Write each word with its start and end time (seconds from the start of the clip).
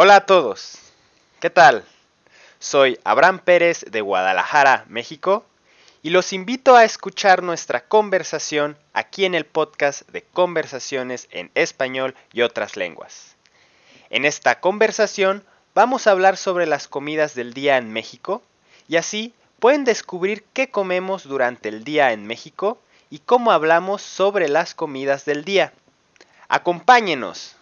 Hola 0.00 0.14
a 0.14 0.26
todos. 0.26 0.78
¿Qué 1.40 1.50
tal? 1.50 1.84
Soy 2.60 3.00
Abraham 3.02 3.40
Pérez 3.40 3.84
de 3.90 4.00
Guadalajara, 4.00 4.84
México, 4.86 5.44
y 6.04 6.10
los 6.10 6.32
invito 6.32 6.76
a 6.76 6.84
escuchar 6.84 7.42
nuestra 7.42 7.80
conversación 7.80 8.78
aquí 8.92 9.24
en 9.24 9.34
el 9.34 9.44
podcast 9.44 10.08
de 10.10 10.22
Conversaciones 10.22 11.26
en 11.32 11.50
Español 11.56 12.14
y 12.32 12.42
otras 12.42 12.76
lenguas. 12.76 13.34
En 14.08 14.24
esta 14.24 14.60
conversación 14.60 15.42
vamos 15.74 16.06
a 16.06 16.12
hablar 16.12 16.36
sobre 16.36 16.66
las 16.66 16.86
comidas 16.86 17.34
del 17.34 17.52
día 17.52 17.76
en 17.76 17.92
México 17.92 18.40
y 18.86 18.98
así 18.98 19.34
pueden 19.58 19.82
descubrir 19.82 20.44
qué 20.52 20.70
comemos 20.70 21.24
durante 21.24 21.68
el 21.70 21.82
día 21.82 22.12
en 22.12 22.24
México 22.24 22.78
y 23.10 23.18
cómo 23.18 23.50
hablamos 23.50 24.00
sobre 24.02 24.48
las 24.48 24.76
comidas 24.76 25.24
del 25.24 25.44
día. 25.44 25.72
Acompáñenos. 26.46 27.57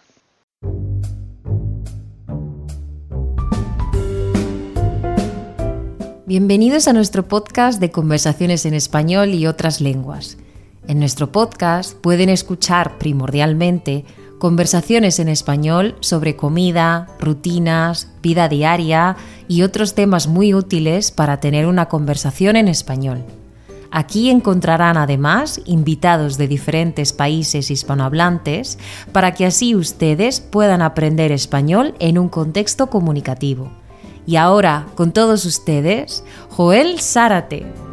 Bienvenidos 6.27 6.89
a 6.89 6.93
nuestro 6.93 7.25
podcast 7.29 7.79
de 7.79 7.89
conversaciones 7.89 8.65
en 8.65 8.73
español 8.73 9.33
y 9.33 9.47
otras 9.47 9.79
lenguas. 9.79 10.37
En 10.85 10.99
nuestro 10.99 11.31
podcast 11.31 11.93
pueden 11.93 12.27
escuchar 12.27 12.97
primordialmente 12.97 14.03
conversaciones 14.37 15.19
en 15.19 15.29
español 15.29 15.95
sobre 16.01 16.35
comida, 16.35 17.07
rutinas, 17.17 18.11
vida 18.21 18.49
diaria 18.49 19.15
y 19.47 19.61
otros 19.61 19.95
temas 19.95 20.27
muy 20.27 20.53
útiles 20.53 21.11
para 21.11 21.39
tener 21.39 21.65
una 21.65 21.85
conversación 21.85 22.57
en 22.57 22.67
español. 22.67 23.23
Aquí 23.89 24.29
encontrarán 24.29 24.97
además 24.97 25.61
invitados 25.63 26.37
de 26.37 26.49
diferentes 26.49 27.13
países 27.13 27.71
hispanohablantes 27.71 28.79
para 29.13 29.33
que 29.33 29.45
así 29.45 29.75
ustedes 29.75 30.41
puedan 30.41 30.81
aprender 30.81 31.31
español 31.31 31.95
en 31.99 32.17
un 32.17 32.27
contexto 32.27 32.89
comunicativo. 32.89 33.71
Y 34.27 34.35
ahora, 34.35 34.85
con 34.95 35.13
todos 35.13 35.45
ustedes, 35.45 36.23
Joel 36.49 36.99
Zárate. 36.99 37.86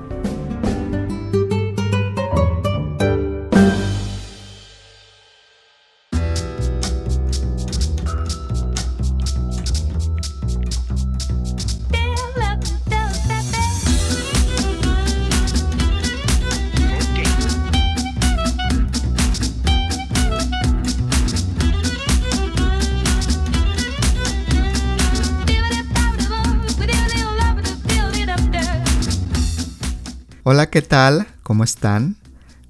¿Qué 30.75 30.83
tal? 30.83 31.28
¿Cómo 31.44 31.62
están? 31.62 32.17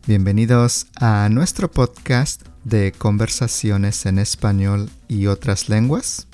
Bienvenidos 0.07 0.89
a 0.97 1.27
nuestro 1.31 1.71
podcast 1.71 2.43
de 2.63 2.93
conversaciones 2.93 4.05
en 4.05 4.19
español 4.19 4.91
y 5.09 5.27
otras 5.27 5.71
lenguas. 5.71 6.27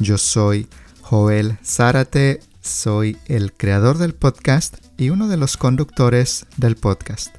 Yo 0.00 0.18
soy 0.18 0.66
Joel 1.02 1.56
Zárate, 1.64 2.40
soy 2.62 3.16
el 3.26 3.52
creador 3.52 3.98
del 3.98 4.12
podcast 4.12 4.78
y 4.96 5.10
uno 5.10 5.28
de 5.28 5.36
los 5.36 5.56
conductores 5.56 6.46
del 6.56 6.74
podcast. 6.74 7.32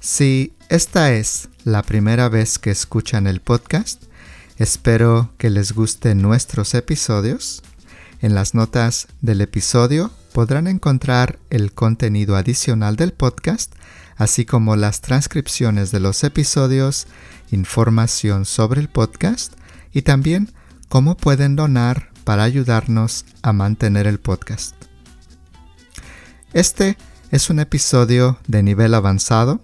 Si 0.00 0.52
esta 0.68 1.12
es 1.12 1.48
la 1.62 1.84
primera 1.84 2.28
vez 2.28 2.58
que 2.58 2.72
escuchan 2.72 3.28
el 3.28 3.40
podcast, 3.40 4.02
espero 4.58 5.32
que 5.38 5.48
les 5.48 5.70
gusten 5.74 6.20
nuestros 6.20 6.74
episodios. 6.74 7.62
En 8.20 8.34
las 8.34 8.52
notas 8.52 9.06
del 9.20 9.42
episodio 9.42 10.10
podrán 10.32 10.66
encontrar 10.66 11.38
el 11.50 11.72
contenido 11.72 12.36
adicional 12.36 12.96
del 12.96 13.12
podcast, 13.12 13.74
así 14.16 14.44
como 14.44 14.76
las 14.76 15.00
transcripciones 15.00 15.90
de 15.92 16.00
los 16.00 16.24
episodios, 16.24 17.06
información 17.50 18.44
sobre 18.44 18.80
el 18.80 18.88
podcast 18.88 19.52
y 19.92 20.02
también 20.02 20.50
cómo 20.88 21.16
pueden 21.16 21.54
donar 21.54 22.10
para 22.24 22.44
ayudarnos 22.44 23.24
a 23.42 23.52
mantener 23.52 24.06
el 24.06 24.18
podcast. 24.18 24.74
Este 26.52 26.96
es 27.30 27.50
un 27.50 27.60
episodio 27.60 28.38
de 28.46 28.62
nivel 28.62 28.94
avanzado 28.94 29.60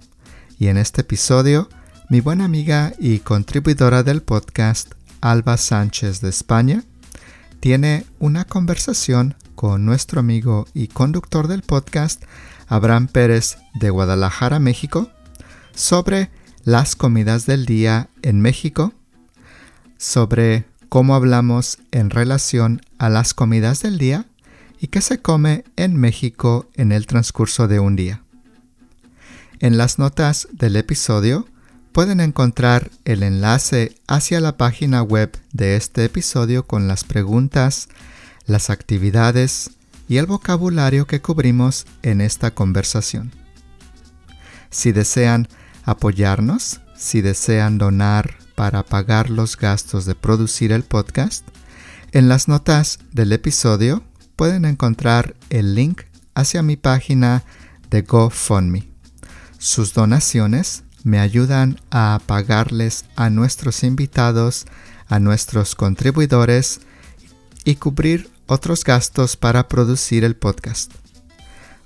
y 0.58 0.68
en 0.68 0.76
este 0.76 1.02
episodio 1.02 1.68
mi 2.08 2.20
buena 2.20 2.44
amiga 2.44 2.94
y 2.98 3.18
contribuidora 3.18 4.02
del 4.02 4.22
podcast, 4.22 4.92
Alba 5.20 5.56
Sánchez 5.56 6.20
de 6.20 6.30
España, 6.30 6.84
tiene 7.60 8.06
una 8.18 8.44
conversación 8.44 9.34
con 9.58 9.84
nuestro 9.84 10.20
amigo 10.20 10.68
y 10.72 10.86
conductor 10.86 11.48
del 11.48 11.62
podcast, 11.62 12.22
Abraham 12.68 13.08
Pérez 13.08 13.58
de 13.74 13.90
Guadalajara, 13.90 14.60
México, 14.60 15.10
sobre 15.74 16.30
las 16.62 16.94
comidas 16.94 17.44
del 17.44 17.66
día 17.66 18.08
en 18.22 18.40
México, 18.40 18.92
sobre 19.96 20.64
cómo 20.88 21.16
hablamos 21.16 21.78
en 21.90 22.10
relación 22.10 22.82
a 22.98 23.08
las 23.08 23.34
comidas 23.34 23.82
del 23.82 23.98
día 23.98 24.26
y 24.78 24.86
qué 24.86 25.00
se 25.00 25.20
come 25.20 25.64
en 25.74 25.96
México 25.96 26.68
en 26.76 26.92
el 26.92 27.08
transcurso 27.08 27.66
de 27.66 27.80
un 27.80 27.96
día. 27.96 28.22
En 29.58 29.76
las 29.76 29.98
notas 29.98 30.46
del 30.52 30.76
episodio 30.76 31.48
pueden 31.90 32.20
encontrar 32.20 32.92
el 33.04 33.24
enlace 33.24 33.96
hacia 34.06 34.38
la 34.38 34.56
página 34.56 35.02
web 35.02 35.36
de 35.52 35.74
este 35.74 36.04
episodio 36.04 36.64
con 36.64 36.86
las 36.86 37.02
preguntas, 37.02 37.88
las 38.48 38.70
actividades 38.70 39.70
y 40.08 40.16
el 40.16 40.26
vocabulario 40.26 41.06
que 41.06 41.20
cubrimos 41.20 41.86
en 42.02 42.20
esta 42.20 42.50
conversación. 42.50 43.30
Si 44.70 44.90
desean 44.90 45.48
apoyarnos, 45.84 46.80
si 46.96 47.20
desean 47.20 47.78
donar 47.78 48.34
para 48.56 48.82
pagar 48.82 49.30
los 49.30 49.56
gastos 49.56 50.04
de 50.06 50.14
producir 50.14 50.72
el 50.72 50.82
podcast, 50.82 51.46
en 52.12 52.28
las 52.28 52.48
notas 52.48 52.98
del 53.12 53.32
episodio 53.32 54.02
pueden 54.34 54.64
encontrar 54.64 55.36
el 55.50 55.74
link 55.74 56.02
hacia 56.34 56.62
mi 56.62 56.76
página 56.76 57.44
de 57.90 58.02
GoFundMe. 58.02 58.88
Sus 59.58 59.92
donaciones 59.92 60.84
me 61.04 61.20
ayudan 61.20 61.78
a 61.90 62.20
pagarles 62.24 63.04
a 63.14 63.28
nuestros 63.28 63.84
invitados, 63.84 64.66
a 65.06 65.18
nuestros 65.18 65.74
contribuidores 65.74 66.80
y 67.64 67.76
cubrir 67.76 68.30
otros 68.48 68.82
gastos 68.82 69.36
para 69.36 69.68
producir 69.68 70.24
el 70.24 70.34
podcast. 70.34 70.92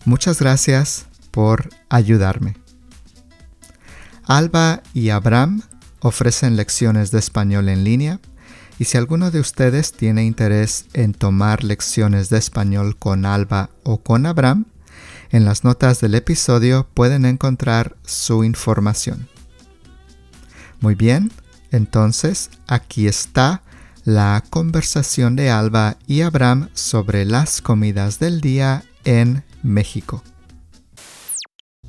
Muchas 0.05 0.41
gracias 0.41 1.07
por 1.31 1.69
ayudarme. 1.91 2.57
Alba 4.25 4.83
y 4.95 5.11
Abraham 5.11 5.63
ofrecen 6.01 6.57
lecciones 6.57 7.11
de 7.11 7.19
español 7.19 7.69
en 7.69 7.85
línea 7.85 8.21
y 8.79 8.85
si 8.85 8.97
alguno 8.97 9.31
de 9.31 9.41
ustedes 9.41 9.93
tiene 9.93 10.25
interés 10.25 10.87
en 10.93 11.13
tomar 11.13 11.65
lecciones 11.65 12.31
de 12.31 12.39
español 12.39 12.97
con 12.97 13.27
Alba 13.27 13.71
o 13.83 13.99
con 13.99 14.27
Abraham, 14.27 14.67
en 15.31 15.45
las 15.45 15.65
notas 15.65 16.01
del 16.01 16.15
episodio 16.15 16.87
pueden 16.95 17.25
encontrar 17.25 17.97
su 18.05 18.45
información. 18.45 19.29
Muy 20.81 20.95
bien, 20.95 21.33
entonces 21.71 22.51
aquí 22.67 23.07
está 23.07 23.63
la 24.05 24.43
conversación 24.51 25.37
de 25.37 25.51
Alba 25.51 25.97
y 26.07 26.23
Abraham 26.23 26.71
sobre 26.75 27.25
las 27.25 27.63
comidas 27.63 28.19
del 28.19 28.41
día 28.41 28.85
en 29.05 29.45
México. 29.63 30.23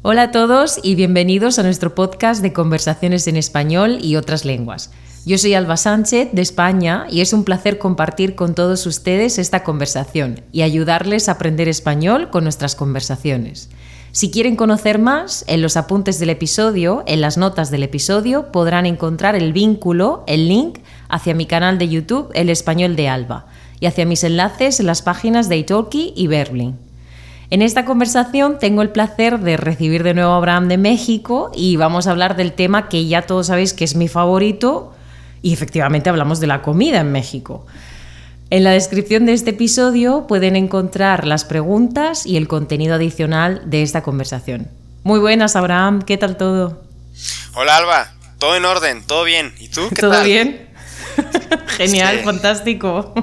Hola 0.03 0.24
a 0.24 0.31
todos 0.31 0.79
y 0.84 0.96
bienvenidos 0.96 1.59
a 1.59 1.63
nuestro 1.63 1.96
podcast 1.96 2.41
de 2.41 2.53
conversaciones 2.53 3.28
en 3.28 3.38
español 3.38 3.97
y 4.01 4.18
otras 4.18 4.46
lenguas. 4.46 4.91
Yo 5.25 5.38
soy 5.38 5.53
Alba 5.53 5.78
Sánchez 5.78 6.34
de 6.34 6.41
España 6.41 7.07
y 7.09 7.22
es 7.22 7.31
un 7.31 7.46
placer 7.46 7.78
compartir 7.78 8.35
con 8.35 8.54
todos 8.54 8.86
ustedes 8.86 9.39
esta 9.39 9.63
conversación 9.63 10.42
y 10.51 10.62
ayudarles 10.63 11.30
a 11.30 11.33
aprender 11.33 11.69
español 11.69 12.30
con 12.30 12.44
nuestras 12.44 12.75
conversaciones. 12.75 13.69
Si 14.12 14.30
quieren 14.30 14.56
conocer 14.56 15.00
más, 15.00 15.44
en 15.48 15.63
los 15.63 15.75
apuntes 15.75 16.19
del 16.19 16.30
episodio, 16.30 17.04
en 17.07 17.19
las 17.19 17.39
notas 17.39 17.71
del 17.71 17.81
episodio, 17.81 18.51
podrán 18.51 18.86
encontrar 18.86 19.36
el 19.36 19.54
vínculo, 19.54 20.24
el 20.27 20.48
link 20.48 20.77
hacia 21.13 21.36
mi 21.36 21.45
canal 21.45 21.77
de 21.77 21.89
YouTube 21.89 22.31
El 22.33 22.50
Español 22.50 22.95
de 22.95 23.07
Alba 23.07 23.45
y 23.80 23.86
hacia 23.86 24.04
mis 24.04 24.24
enlaces 24.24 24.80
en 24.80 24.88
las 24.88 25.04
páginas 25.04 25.48
de 25.48 25.57
Italki 25.57 26.12
y 26.15 26.25
Berlin. 26.25 26.75
En 27.51 27.62
esta 27.62 27.86
conversación 27.86 28.57
tengo 28.57 28.81
el 28.81 28.89
placer 28.89 29.39
de 29.39 29.56
recibir 29.56 30.01
de 30.01 30.15
nuevo 30.15 30.31
a 30.31 30.38
Abraham 30.38 30.69
de 30.69 30.80
México 30.80 31.51
y 31.54 31.75
vamos 31.75 32.07
a 32.07 32.12
hablar 32.12 32.36
del 32.36 32.54
tema 32.54 32.89
que 32.89 33.06
ya 33.06 33.21
todos 33.21 33.48
sabéis 33.48 33.74
que 33.74 33.83
es 33.83 33.95
mi 33.95 34.07
favorito 34.07 34.92
y 35.44 35.54
efectivamente 35.54 36.10
hablamos 36.10 36.39
de 36.39 36.48
la 36.48 36.63
comida 36.63 37.01
en 37.01 37.12
México. 37.12 37.68
En 38.50 38.63
la 38.63 38.71
descripción 38.71 39.27
de 39.27 39.33
este 39.33 39.51
episodio 39.51 40.25
pueden 40.25 40.56
encontrar 40.56 41.27
las 41.27 41.45
preguntas 41.45 42.25
y 42.25 42.38
el 42.38 42.48
contenido 42.48 42.95
adicional 42.95 43.62
de 43.66 43.83
esta 43.83 44.01
conversación. 44.01 44.68
Muy 45.04 45.19
buenas, 45.19 45.56
Abraham, 45.56 46.01
¿qué 46.01 46.18
tal 46.18 46.38
todo? 46.38 46.81
Hola, 47.54 47.77
Alba, 47.77 48.13
todo 48.39 48.56
en 48.56 48.66
orden, 48.66 49.04
todo 49.06 49.24
bien. 49.25 49.54
¿Y 49.59 49.68
tú? 49.68 49.89
¿Todo 50.00 50.24
bien? 50.24 50.73
Genial, 51.68 52.20
fantástico. 52.20 53.14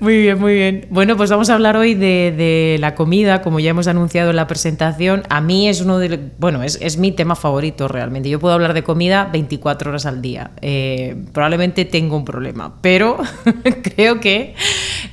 Muy 0.00 0.18
bien, 0.18 0.38
muy 0.38 0.54
bien. 0.54 0.86
Bueno, 0.90 1.16
pues 1.16 1.30
vamos 1.30 1.48
a 1.50 1.54
hablar 1.54 1.76
hoy 1.76 1.94
de, 1.94 2.76
la 2.80 2.94
comida, 2.94 3.40
como 3.40 3.60
ya 3.60 3.70
hemos 3.70 3.86
anunciado 3.86 4.30
en 4.30 4.36
la 4.36 4.46
presentación. 4.46 5.22
A 5.30 5.40
mí 5.40 5.68
es 5.68 5.80
uno 5.80 5.98
de, 5.98 6.30
bueno, 6.38 6.62
es, 6.62 6.98
mi 6.98 7.12
tema 7.12 7.36
favorito 7.36 7.88
realmente. 7.88 8.28
Yo 8.28 8.38
puedo 8.38 8.52
hablar 8.52 8.74
de 8.74 8.82
comida 8.82 9.30
24 9.32 9.90
horas 9.90 10.04
al 10.04 10.20
día. 10.20 10.50
Eh, 10.60 11.16
probablemente 11.32 11.86
tengo 11.86 12.16
un 12.16 12.24
problema, 12.24 12.74
pero 12.82 13.16
creo 13.82 14.20
que 14.20 14.54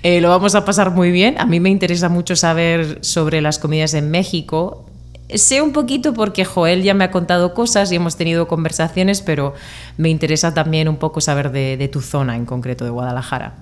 eh, 0.04 0.20
lo 0.20 0.30
vamos 0.30 0.56
a 0.56 0.66
pasar 0.66 0.92
muy 0.92 1.12
bien. 1.12 1.40
A 1.40 1.46
mí 1.46 1.60
me 1.60 1.70
interesa 1.70 2.10
mucho 2.10 2.36
saber 2.36 2.98
sobre 3.02 3.40
las 3.40 3.60
comidas 3.60 3.94
en 3.94 4.12
México. 4.12 4.91
Sé 5.36 5.62
un 5.62 5.74
poquito 5.74 6.14
porque 6.14 6.46
Joel 6.46 6.84
ya 6.84 6.94
me 6.94 7.04
ha 7.04 7.12
contado 7.12 7.54
cosas 7.54 7.92
y 7.92 7.96
hemos 7.96 8.18
tenido 8.18 8.48
conversaciones, 8.48 9.22
pero 9.22 9.54
me 9.98 10.10
interesa 10.10 10.54
también 10.54 10.88
un 10.88 10.98
poco 10.98 11.22
saber 11.22 11.52
de 11.52 11.90
tu 11.92 12.02
zona 12.02 12.36
en 12.36 12.46
concreto, 12.46 12.84
de 12.84 12.92
Guadalajara. 12.92 13.56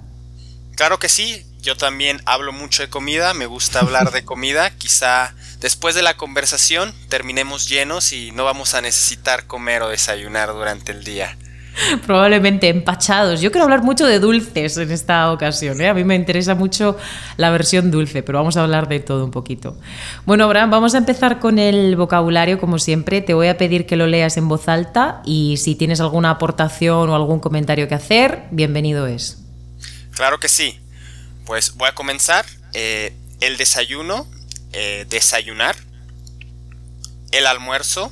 Claro 0.80 0.98
que 0.98 1.10
sí, 1.10 1.46
yo 1.62 1.76
también 1.76 2.22
hablo 2.26 2.54
mucho 2.54 2.84
de 2.84 2.90
comida, 2.90 3.34
me 3.34 3.48
gusta 3.48 3.82
hablar 3.82 4.12
de 4.12 4.24
comida, 4.26 4.70
quizá 4.78 5.34
después 5.60 5.94
de 5.94 6.02
la 6.02 6.16
conversación 6.16 6.94
terminemos 7.10 7.68
llenos 7.68 8.14
y 8.14 8.32
no 8.32 8.46
vamos 8.46 8.76
a 8.76 8.82
necesitar 8.82 9.46
comer 9.46 9.82
o 9.82 9.90
desayunar 9.90 10.54
durante 10.54 10.94
el 10.94 11.04
día. 11.04 11.38
Probablemente 12.06 12.70
empachados. 12.70 13.42
Yo 13.42 13.52
quiero 13.52 13.64
hablar 13.64 13.84
mucho 13.84 14.06
de 14.06 14.20
dulces 14.20 14.78
en 14.78 14.92
esta 14.92 15.32
ocasión. 15.32 15.80
¿eh? 15.82 15.90
A 15.90 15.94
mí 15.94 16.04
me 16.04 16.16
interesa 16.16 16.56
mucho 16.56 16.98
la 17.38 17.50
versión 17.50 17.92
dulce, 17.92 18.24
pero 18.24 18.40
vamos 18.40 18.58
a 18.58 18.64
hablar 18.64 18.88
de 18.88 19.00
todo 19.00 19.26
un 19.26 19.32
poquito. 19.32 19.78
Bueno, 20.26 20.46
Abraham, 20.46 20.72
vamos 20.72 20.96
a 20.96 21.00
empezar 21.00 21.40
con 21.40 21.60
el 21.60 21.96
vocabulario, 21.96 22.60
como 22.60 22.80
siempre. 22.80 23.22
Te 23.22 23.34
voy 23.34 23.48
a 23.48 23.58
pedir 23.58 23.86
que 23.86 23.96
lo 23.96 24.08
leas 24.08 24.38
en 24.38 24.48
voz 24.48 24.68
alta 24.68 25.22
y 25.26 25.58
si 25.58 25.76
tienes 25.76 26.00
alguna 26.02 26.32
aportación 26.32 27.10
o 27.10 27.16
algún 27.16 27.40
comentario 27.40 27.88
que 27.88 27.96
hacer, 27.96 28.44
bienvenido 28.52 29.08
es. 29.08 29.40
Claro 30.12 30.40
que 30.40 30.50
sí. 30.50 30.80
Pues 31.46 31.76
voy 31.76 31.90
a 31.90 31.96
comenzar. 31.96 32.46
Eh, 32.74 33.14
el 33.42 33.58
desayuno, 33.58 34.28
eh, 34.74 35.06
desayunar. 35.10 35.76
El 37.32 37.48
almuerzo, 37.48 38.12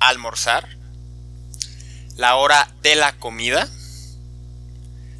almorzar. 0.00 0.77
La 2.18 2.36
hora 2.36 2.70
de 2.82 2.96
la 2.96 3.16
comida. 3.16 3.66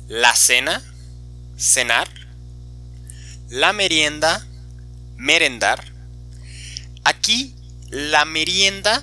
La 0.09 0.35
cena, 0.35 0.83
cenar. 1.56 2.09
La 3.49 3.73
merienda, 3.73 4.47
merendar. 5.17 5.83
Aquí 7.05 7.55
la 7.89 8.27
merienda, 8.27 9.03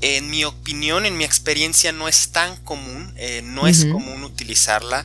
en 0.00 0.30
mi 0.30 0.44
opinión, 0.44 1.04
en 1.04 1.18
mi 1.18 1.24
experiencia, 1.24 1.92
no 1.92 2.08
es 2.08 2.32
tan 2.32 2.56
común. 2.64 3.12
Eh, 3.16 3.42
no 3.44 3.66
es 3.66 3.84
común 3.84 4.24
utilizarla 4.24 5.04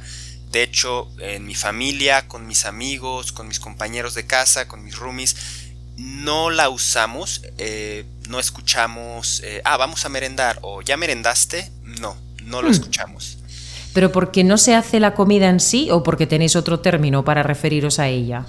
de 0.56 0.63
hecho, 0.63 1.12
en 1.19 1.46
mi 1.46 1.54
familia, 1.54 2.30
con 2.30 2.48
mis 2.48 2.63
amigos, 2.63 3.34
con 3.34 3.50
mis 3.50 3.60
compañeros 3.60 4.13
de 4.13 4.25
casa, 4.25 4.69
con 4.69 4.86
mis 4.86 4.96
roomies, 4.96 5.36
no 5.98 6.50
la 6.50 6.69
usamos, 6.69 7.42
eh, 7.58 8.06
no 8.30 8.40
escuchamos, 8.40 9.42
eh, 9.44 9.62
ah, 9.66 9.75
vamos 9.75 10.06
a 10.06 10.10
merendar 10.10 10.60
o 10.62 10.81
ya 10.81 10.96
merendaste, 10.96 11.69
no, 12.00 12.15
no 12.44 12.62
lo 12.62 12.69
hmm. 12.69 12.71
escuchamos. 12.71 13.38
¿Pero 13.94 14.12
porque 14.12 14.44
no 14.44 14.57
se 14.57 14.75
hace 14.75 15.00
la 15.00 15.13
comida 15.13 15.47
en 15.47 15.59
sí 15.59 15.89
o 15.89 16.03
porque 16.03 16.27
tenéis 16.27 16.56
otro 16.56 16.81
término 16.81 17.24
para 17.24 17.44
referiros 17.44 17.97
a 17.97 18.07
ella? 18.07 18.45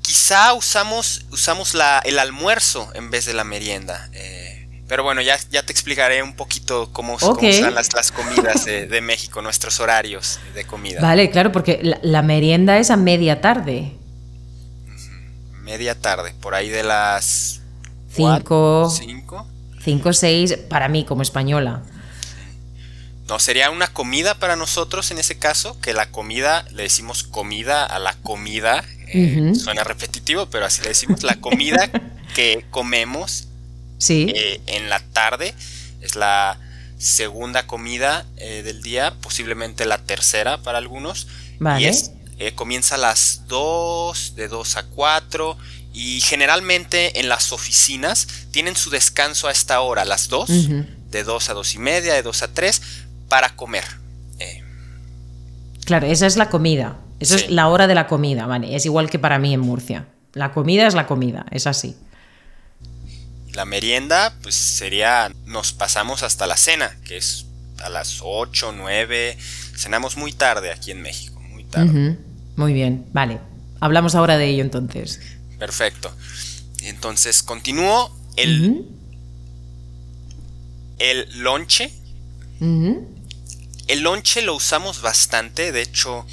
Quizá 0.00 0.54
usamos, 0.54 1.26
usamos 1.32 1.74
la, 1.74 1.98
el 2.04 2.20
almuerzo 2.20 2.88
en 2.94 3.10
vez 3.10 3.26
de 3.26 3.34
la 3.34 3.42
merienda. 3.42 4.08
Eh, 4.12 4.58
pero 4.88 5.02
bueno, 5.02 5.20
ya, 5.20 5.36
ya 5.50 5.62
te 5.62 5.70
explicaré 5.70 6.22
un 6.22 6.34
poquito 6.34 6.88
cómo, 6.92 7.18
son 7.18 7.36
las, 7.74 7.92
las 7.92 8.10
comidas 8.10 8.64
de, 8.64 9.00
México, 9.02 9.42
nuestros 9.42 9.80
horarios 9.80 10.40
de 10.54 10.64
comida. 10.64 11.00
Vale, 11.02 11.30
claro, 11.30 11.52
porque 11.52 11.80
la, 12.00 12.22
merienda 12.22 12.78
es 12.78 12.90
a 12.90 12.96
media 12.96 13.42
tarde. 13.42 13.92
Media 15.62 15.94
tarde, 15.94 16.32
por 16.40 16.54
ahí 16.54 16.70
de 16.70 16.84
las... 16.84 17.60
Cinco. 18.08 19.46
Cinco. 19.82 20.12
Cinco, 20.12 20.12
seis, 20.12 20.56
para 20.68 20.88
mí 20.88 21.04
como 21.04 21.22
española. 21.22 21.82
No, 23.28 23.38
sería 23.38 23.70
una 23.70 23.88
comida 23.88 24.34
para 24.34 24.56
nosotros 24.56 25.10
en 25.10 25.18
ese 25.18 25.38
caso, 25.38 25.78
que 25.80 25.92
la 25.92 26.10
comida, 26.10 26.64
le 26.72 26.84
decimos 26.84 27.24
comida 27.24 27.84
a 27.84 27.98
la 27.98 28.14
comida, 28.14 28.82
eh, 29.08 29.52
suena 29.54 29.84
repetitivo, 29.84 30.46
pero 30.46 30.64
así 30.64 30.80
le 30.82 30.88
decimos, 30.88 31.22
la 31.22 31.36
comida 31.36 31.90
que 32.34 32.64
comemos 32.70 33.48
Sí. 33.98 34.32
Eh, 34.34 34.60
en 34.66 34.88
la 34.88 35.00
tarde. 35.00 35.54
Es 36.00 36.14
la 36.14 36.58
segunda 36.96 37.66
comida 37.66 38.24
eh, 38.36 38.62
del 38.62 38.82
día, 38.82 39.14
posiblemente 39.20 39.84
la 39.86 39.98
tercera 39.98 40.62
para 40.62 40.78
algunos. 40.78 41.26
Y 41.78 41.84
es, 41.84 42.12
comienza 42.54 42.94
a 42.94 42.98
las 42.98 43.42
2, 43.48 44.36
de 44.36 44.46
2 44.48 44.76
a 44.76 44.82
4. 44.84 45.58
Y 45.98 46.20
generalmente 46.20 47.18
en 47.18 47.28
las 47.28 47.50
oficinas 47.50 48.28
tienen 48.52 48.76
su 48.76 48.88
descanso 48.88 49.48
a 49.48 49.50
esta 49.50 49.80
hora, 49.80 50.02
a 50.02 50.04
las 50.04 50.28
2, 50.28 50.48
de 51.10 51.24
2 51.24 51.50
a 51.50 51.54
2 51.54 51.74
y 51.74 51.78
media, 51.78 52.14
de 52.14 52.22
2 52.22 52.42
a 52.44 52.54
3, 52.54 52.82
para 53.28 53.56
comer. 53.56 53.82
Claro, 55.84 56.06
esa 56.06 56.28
es 56.28 56.36
la 56.36 56.50
comida. 56.50 57.00
Esa 57.18 57.34
es 57.34 57.50
la 57.50 57.66
hora 57.66 57.88
de 57.88 57.96
la 57.96 58.06
comida, 58.06 58.46
¿vale? 58.46 58.76
Es 58.76 58.86
igual 58.86 59.10
que 59.10 59.18
para 59.18 59.40
mí 59.40 59.52
en 59.52 59.58
Murcia. 59.58 60.06
La 60.34 60.52
comida 60.52 60.86
es 60.86 60.94
la 60.94 61.08
comida, 61.08 61.46
es 61.50 61.66
así. 61.66 61.96
La 63.54 63.64
merienda, 63.64 64.38
pues 64.42 64.54
sería, 64.54 65.32
nos 65.46 65.72
pasamos 65.72 66.22
hasta 66.22 66.46
la 66.46 66.56
cena, 66.56 66.96
que 67.06 67.16
es 67.16 67.46
a 67.82 67.88
las 67.88 68.20
8, 68.22 68.72
9, 68.76 69.36
cenamos 69.76 70.16
muy 70.16 70.32
tarde 70.32 70.70
aquí 70.70 70.92
en 70.92 71.02
México, 71.02 71.40
muy 71.40 71.64
tarde. 71.64 72.16
Muy 72.54 72.72
bien, 72.72 73.06
vale. 73.12 73.40
Hablamos 73.80 74.14
ahora 74.14 74.36
de 74.38 74.46
ello 74.46 74.62
entonces. 74.62 75.37
Perfecto. 75.58 76.14
Entonces, 76.82 77.42
continúo 77.42 78.14
el, 78.36 78.86
el 80.98 81.28
lonche. 81.42 81.92
El 82.60 84.00
lonche 84.00 84.42
lo 84.42 84.54
usamos 84.54 85.00
bastante, 85.00 85.72
de 85.72 85.82
hecho, 85.82 86.26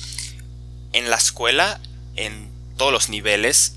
en 0.94 1.10
la 1.10 1.16
escuela, 1.16 1.80
en 2.16 2.50
todos 2.78 2.92
los 2.92 3.10
niveles, 3.10 3.76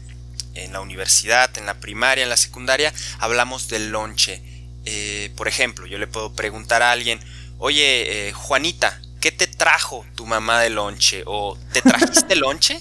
en 0.55 0.73
la 0.73 0.81
universidad, 0.81 1.57
en 1.57 1.67
la 1.67 1.81
primaria, 1.81 2.25
en 2.25 2.31
la 2.31 2.37
secundaria, 2.37 2.93
hablamos 3.19 3.69
del 3.69 3.91
lonche. 3.91 4.43
Eh, 4.85 5.31
por 5.37 5.49
ejemplo, 5.49 5.87
yo 5.87 5.99
le 5.99 6.07
puedo 6.07 6.33
preguntar 6.33 6.83
a 6.83 6.93
alguien, 6.93 7.21
oye, 7.59 8.29
eh, 8.29 8.33
Juanita, 8.33 9.01
¿qué 9.21 9.33
te 9.33 9.47
trajo 9.47 10.05
tu 10.15 10.27
mamá 10.27 10.61
de 10.61 10.71
lonche? 10.71 11.23
¿O 11.27 11.57
te 11.73 11.83
trajiste 11.83 12.37
lonche? 12.37 12.81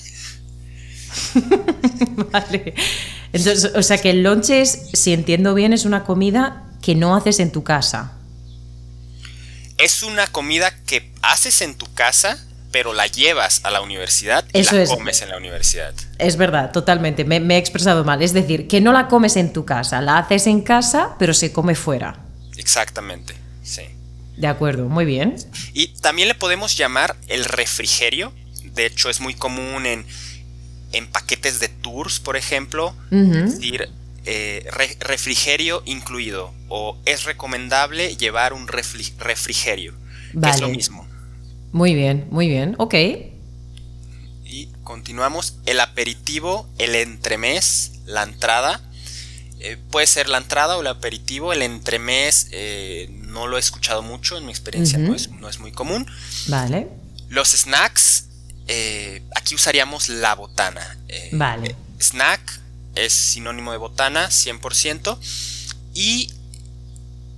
vale. 2.31 2.73
Entonces, 3.33 3.71
o 3.75 3.83
sea 3.83 3.97
que 3.97 4.09
el 4.09 4.23
lonche 4.23 4.61
es, 4.61 4.89
si 4.93 5.13
entiendo 5.13 5.53
bien, 5.53 5.73
es 5.73 5.85
una 5.85 6.03
comida 6.03 6.63
que 6.81 6.95
no 6.95 7.15
haces 7.15 7.39
en 7.39 7.51
tu 7.51 7.63
casa. 7.63 8.13
Es 9.77 10.03
una 10.03 10.27
comida 10.27 10.73
que 10.85 11.11
haces 11.21 11.61
en 11.61 11.75
tu 11.75 11.91
casa, 11.93 12.43
pero 12.71 12.93
la 12.93 13.07
llevas 13.07 13.61
a 13.63 13.71
la 13.71 13.81
universidad 13.81 14.45
y 14.53 14.63
la 14.63 14.85
comes 14.85 15.21
en 15.21 15.29
la 15.29 15.37
universidad. 15.37 15.93
Es 16.17 16.37
verdad, 16.37 16.71
totalmente. 16.71 17.25
Me, 17.25 17.37
he 17.37 17.57
expresado 17.57 18.03
mal. 18.03 18.21
Es 18.21 18.33
decir, 18.33 18.67
que 18.67 18.81
no 18.81 18.91
la 18.91 19.07
comes 19.07 19.35
en 19.35 19.53
tu 19.53 19.65
casa, 19.65 20.01
la 20.01 20.17
haces 20.17 20.47
en 20.47 20.61
casa, 20.61 21.15
pero 21.19 21.33
se 21.33 21.51
come 21.51 21.75
fuera. 21.75 22.19
Exactamente, 22.57 23.35
sí. 23.63 23.83
De 24.35 24.47
acuerdo, 24.47 24.85
muy 24.85 25.05
bien. 25.05 25.35
Y 25.73 25.87
también 25.99 26.27
le 26.27 26.35
podemos 26.35 26.77
llamar 26.77 27.15
el 27.27 27.45
refrigerio. 27.45 28.33
De 28.63 28.85
hecho, 28.85 29.09
es 29.09 29.19
muy 29.19 29.33
común 29.33 29.85
en, 29.85 30.05
en 30.91 31.07
paquetes 31.07 31.59
de 31.59 31.69
tours, 31.69 32.19
por 32.19 32.37
ejemplo, 32.37 32.95
decir 33.09 33.89
eh, 34.25 34.65
refrigerio 34.99 35.83
incluido. 35.85 36.53
O 36.69 36.97
es 37.05 37.23
recomendable 37.23 38.15
llevar 38.17 38.53
un 38.53 38.67
refrigerio, 38.67 39.93
que 40.41 40.49
es 40.49 40.59
lo 40.59 40.69
mismo. 40.69 41.07
Muy 41.71 41.95
bien, 41.95 42.27
muy 42.29 42.47
bien, 42.47 42.75
ok. 42.77 42.95
Y 44.45 44.69
continuamos. 44.83 45.57
El 45.65 45.79
aperitivo, 45.79 46.67
el 46.77 46.95
entremés, 46.95 47.99
la 48.05 48.23
entrada. 48.23 48.81
Eh, 49.59 49.77
puede 49.91 50.07
ser 50.07 50.29
la 50.29 50.37
entrada 50.37 50.77
o 50.77 50.81
el 50.81 50.87
aperitivo. 50.87 51.53
El 51.53 51.61
entremés 51.61 52.47
eh, 52.51 53.09
no 53.11 53.47
lo 53.47 53.57
he 53.57 53.59
escuchado 53.59 54.01
mucho, 54.01 54.37
en 54.37 54.45
mi 54.45 54.51
experiencia 54.51 54.97
no, 54.97 55.13
es, 55.13 55.59
muy 55.59 55.71
común. 55.71 56.05
Vale. 56.47 56.87
Los 57.29 57.49
snacks, 57.51 58.26
eh, 58.67 59.23
aquí 59.35 59.55
usaríamos 59.55 60.09
la 60.09 60.35
botana. 60.35 60.97
vale. 61.31 61.75
Snack 61.99 62.61
es 62.95 63.13
sinónimo 63.13 63.71
de 63.71 63.77
botana, 63.77 64.29
100%. 64.29 65.17
Y 65.93 66.31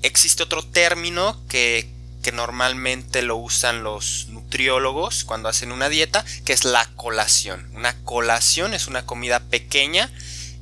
existe 0.01 0.43
otro 0.43 0.63
término 0.63 1.39
que 1.47 1.99
que 2.21 2.31
normalmente 2.31 3.21
lo 3.21 3.37
usan 3.37 3.83
los 3.83 4.27
nutriólogos 4.29 5.23
cuando 5.23 5.49
hacen 5.49 5.71
una 5.71 5.89
dieta, 5.89 6.25
que 6.45 6.53
es 6.53 6.65
la 6.65 6.85
colación. 6.95 7.69
Una 7.73 7.95
colación 8.03 8.73
es 8.73 8.87
una 8.87 9.05
comida 9.05 9.39
pequeña 9.39 10.09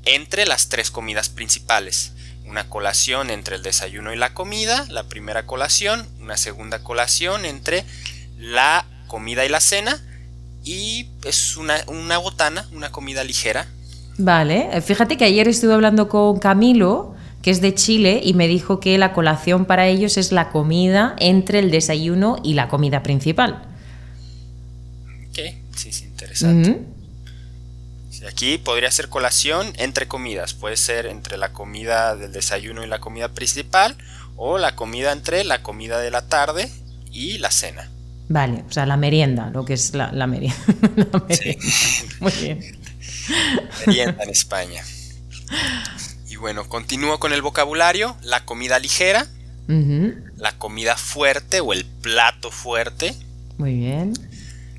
entre 0.06 0.46
las 0.46 0.70
tres 0.70 0.92
comidas 0.92 1.30
principales. 1.30 2.14
una 2.46 2.70
colación 2.70 3.30
entre 3.30 3.58
el 3.58 3.62
desayuno 3.62 4.14
y 4.14 4.16
la 4.16 4.34
comida, 4.34 4.86
la 4.88 5.04
primera 5.04 5.46
colación, 5.46 6.08
una 6.22 6.38
segunda 6.38 6.82
colación 6.82 7.44
entre 7.44 7.84
la 8.38 8.86
comida 9.08 9.44
y 9.44 9.50
la 9.50 9.60
cena 9.60 10.02
y 10.68 11.10
es 11.24 11.56
una, 11.56 11.78
una 11.88 12.18
botana, 12.18 12.68
una 12.74 12.92
comida 12.92 13.24
ligera. 13.24 13.68
Vale, 14.18 14.82
fíjate 14.82 15.16
que 15.16 15.24
ayer 15.24 15.48
estuve 15.48 15.74
hablando 15.74 16.10
con 16.10 16.40
Camilo, 16.40 17.16
que 17.42 17.52
es 17.52 17.62
de 17.62 17.74
Chile, 17.74 18.20
y 18.22 18.34
me 18.34 18.48
dijo 18.48 18.82
que 18.82 18.98
la 18.98 19.14
colación 19.14 19.66
para 19.66 19.88
ellos 19.88 20.18
es 20.18 20.34
la 20.34 20.50
comida 20.50 21.16
entre 21.20 21.60
el 21.60 21.72
desayuno 21.72 22.38
y 22.44 22.56
la 22.56 22.68
comida 22.68 23.02
principal. 23.02 23.64
Ok, 25.30 25.40
sí, 25.76 25.90
es 25.90 26.02
interesante. 26.02 26.82
Aquí 28.28 28.58
podría 28.58 28.92
ser 28.92 29.08
colación 29.08 29.72
entre 29.78 30.10
comidas, 30.10 30.54
puede 30.54 30.76
ser 30.76 31.06
entre 31.06 31.38
la 31.38 31.54
comida 31.54 32.18
del 32.18 32.34
desayuno 32.34 32.84
y 32.84 32.88
la 32.88 33.00
comida 33.00 33.30
principal, 33.30 33.96
o 34.36 34.58
la 34.58 34.76
comida 34.76 35.14
entre 35.14 35.46
la 35.46 35.64
comida 35.64 36.00
de 36.00 36.12
la 36.12 36.28
tarde 36.28 36.70
y 37.12 37.38
la 37.38 37.52
cena. 37.52 37.90
Vale, 38.30 38.64
o 38.68 38.72
sea, 38.72 38.86
la 38.86 38.98
merienda, 38.98 39.50
lo 39.52 39.64
que 39.64 39.74
es 39.74 39.94
la, 39.94 40.12
merienda. 40.28 40.58
Sí. 41.30 41.58
Muy 42.20 42.32
bien. 42.34 42.80
Merienda 43.86 44.24
en 44.24 44.30
España. 44.30 44.84
Y 46.30 46.36
bueno, 46.36 46.68
continúo 46.68 47.20
con 47.20 47.32
el 47.34 47.42
vocabulario. 47.42 48.18
La 48.22 48.46
comida 48.46 48.80
ligera, 48.80 49.28
la 49.68 50.58
comida 50.58 50.98
fuerte 50.98 51.62
o 51.62 51.74
el 51.74 51.86
plato 51.86 52.52
fuerte. 52.52 53.16
Muy 53.58 53.76
bien. 53.76 54.14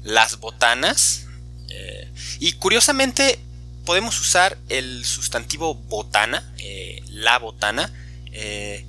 Las 0.03 0.41
botanas. 0.41 1.27
Eh, 1.71 2.11
y 2.41 2.53
curiosamente 2.53 3.39
podemos 3.85 4.21
usar 4.21 4.59
el 4.69 5.05
sustantivo 5.05 5.75
botana, 5.75 6.43
eh, 6.59 7.03
la 7.11 7.39
botana, 7.39 7.91
eh, 8.33 8.85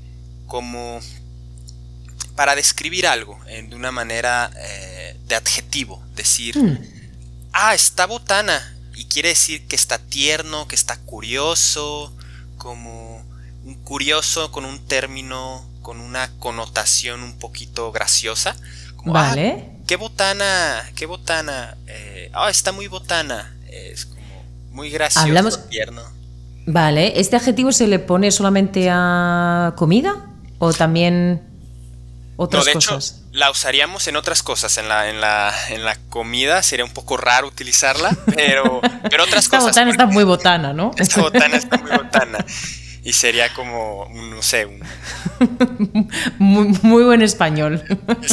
como 0.48 1.00
para 2.40 2.56
describir 2.56 3.06
algo 3.06 3.38
de 3.48 3.76
una 3.76 3.92
manera 3.92 4.50
de 5.28 5.36
adjetivo. 5.36 6.02
Decir, 6.16 6.58
hmm. 6.58 6.80
ah, 7.52 7.76
está 7.76 8.06
botana. 8.06 8.78
Y 8.96 9.04
quiere 9.08 9.28
decir 9.28 9.68
que 9.68 9.76
está 9.76 9.98
tierno, 9.98 10.66
que 10.66 10.76
está 10.76 10.96
curioso, 11.02 12.14
como 12.58 13.26
un 13.66 13.76
curioso 13.84 14.54
con 14.54 14.64
un 14.64 14.80
término, 14.80 15.70
con 15.82 16.00
una 16.00 16.32
connotación 16.40 17.24
un 17.24 17.38
poquito 17.38 17.92
graciosa. 17.92 18.56
Ah, 19.00 19.02
vale. 19.04 19.72
qué 19.86 19.98
botana, 19.98 20.90
qué 20.96 21.08
botana. 21.08 21.76
Eh, 21.88 22.32
ah, 22.32 22.50
está 22.50 22.72
muy 22.72 22.88
botana. 22.88 23.54
Es 23.68 24.06
como 24.06 24.46
muy 24.72 24.90
gracioso, 24.90 25.28
Hablamos... 25.28 25.68
tierno. 25.68 26.04
Vale, 26.66 27.20
¿este 27.20 27.36
adjetivo 27.36 27.74
se 27.74 27.88
le 27.88 28.00
pone 28.00 28.32
solamente 28.32 28.88
a 28.90 29.74
comida 29.76 30.26
o 30.58 30.72
también 30.72 31.49
otras 32.40 32.64
no, 32.64 32.68
de 32.68 32.74
cosas? 32.74 33.16
Hecho, 33.20 33.30
la 33.34 33.52
usaríamos 33.52 34.08
en 34.08 34.16
otras 34.16 34.44
cosas. 34.44 34.78
En 34.78 34.88
la, 34.88 35.10
en 35.10 35.20
la, 35.20 35.54
en 35.70 35.84
la 35.84 35.96
comida 36.10 36.64
sería 36.64 36.86
un 36.86 36.94
poco 36.94 37.18
raro 37.18 37.48
utilizarla, 37.48 38.18
pero, 38.36 38.82
pero 39.10 39.26
otras 39.26 39.44
esta 39.46 39.58
cosas. 39.58 39.72
Botana 39.72 39.92
está 39.92 40.06
muy 40.06 40.24
botana, 40.24 40.74
¿no? 40.74 40.92
Esta 40.98 41.22
botana 41.22 41.58
está 41.58 41.78
muy 41.78 41.92
botana. 41.92 42.44
Y 43.04 43.14
sería 43.14 43.54
como, 43.54 44.08
no 44.14 44.42
sé, 44.42 44.66
un... 44.66 44.82
muy, 46.40 47.04
buen 47.04 47.22
español. 47.22 47.84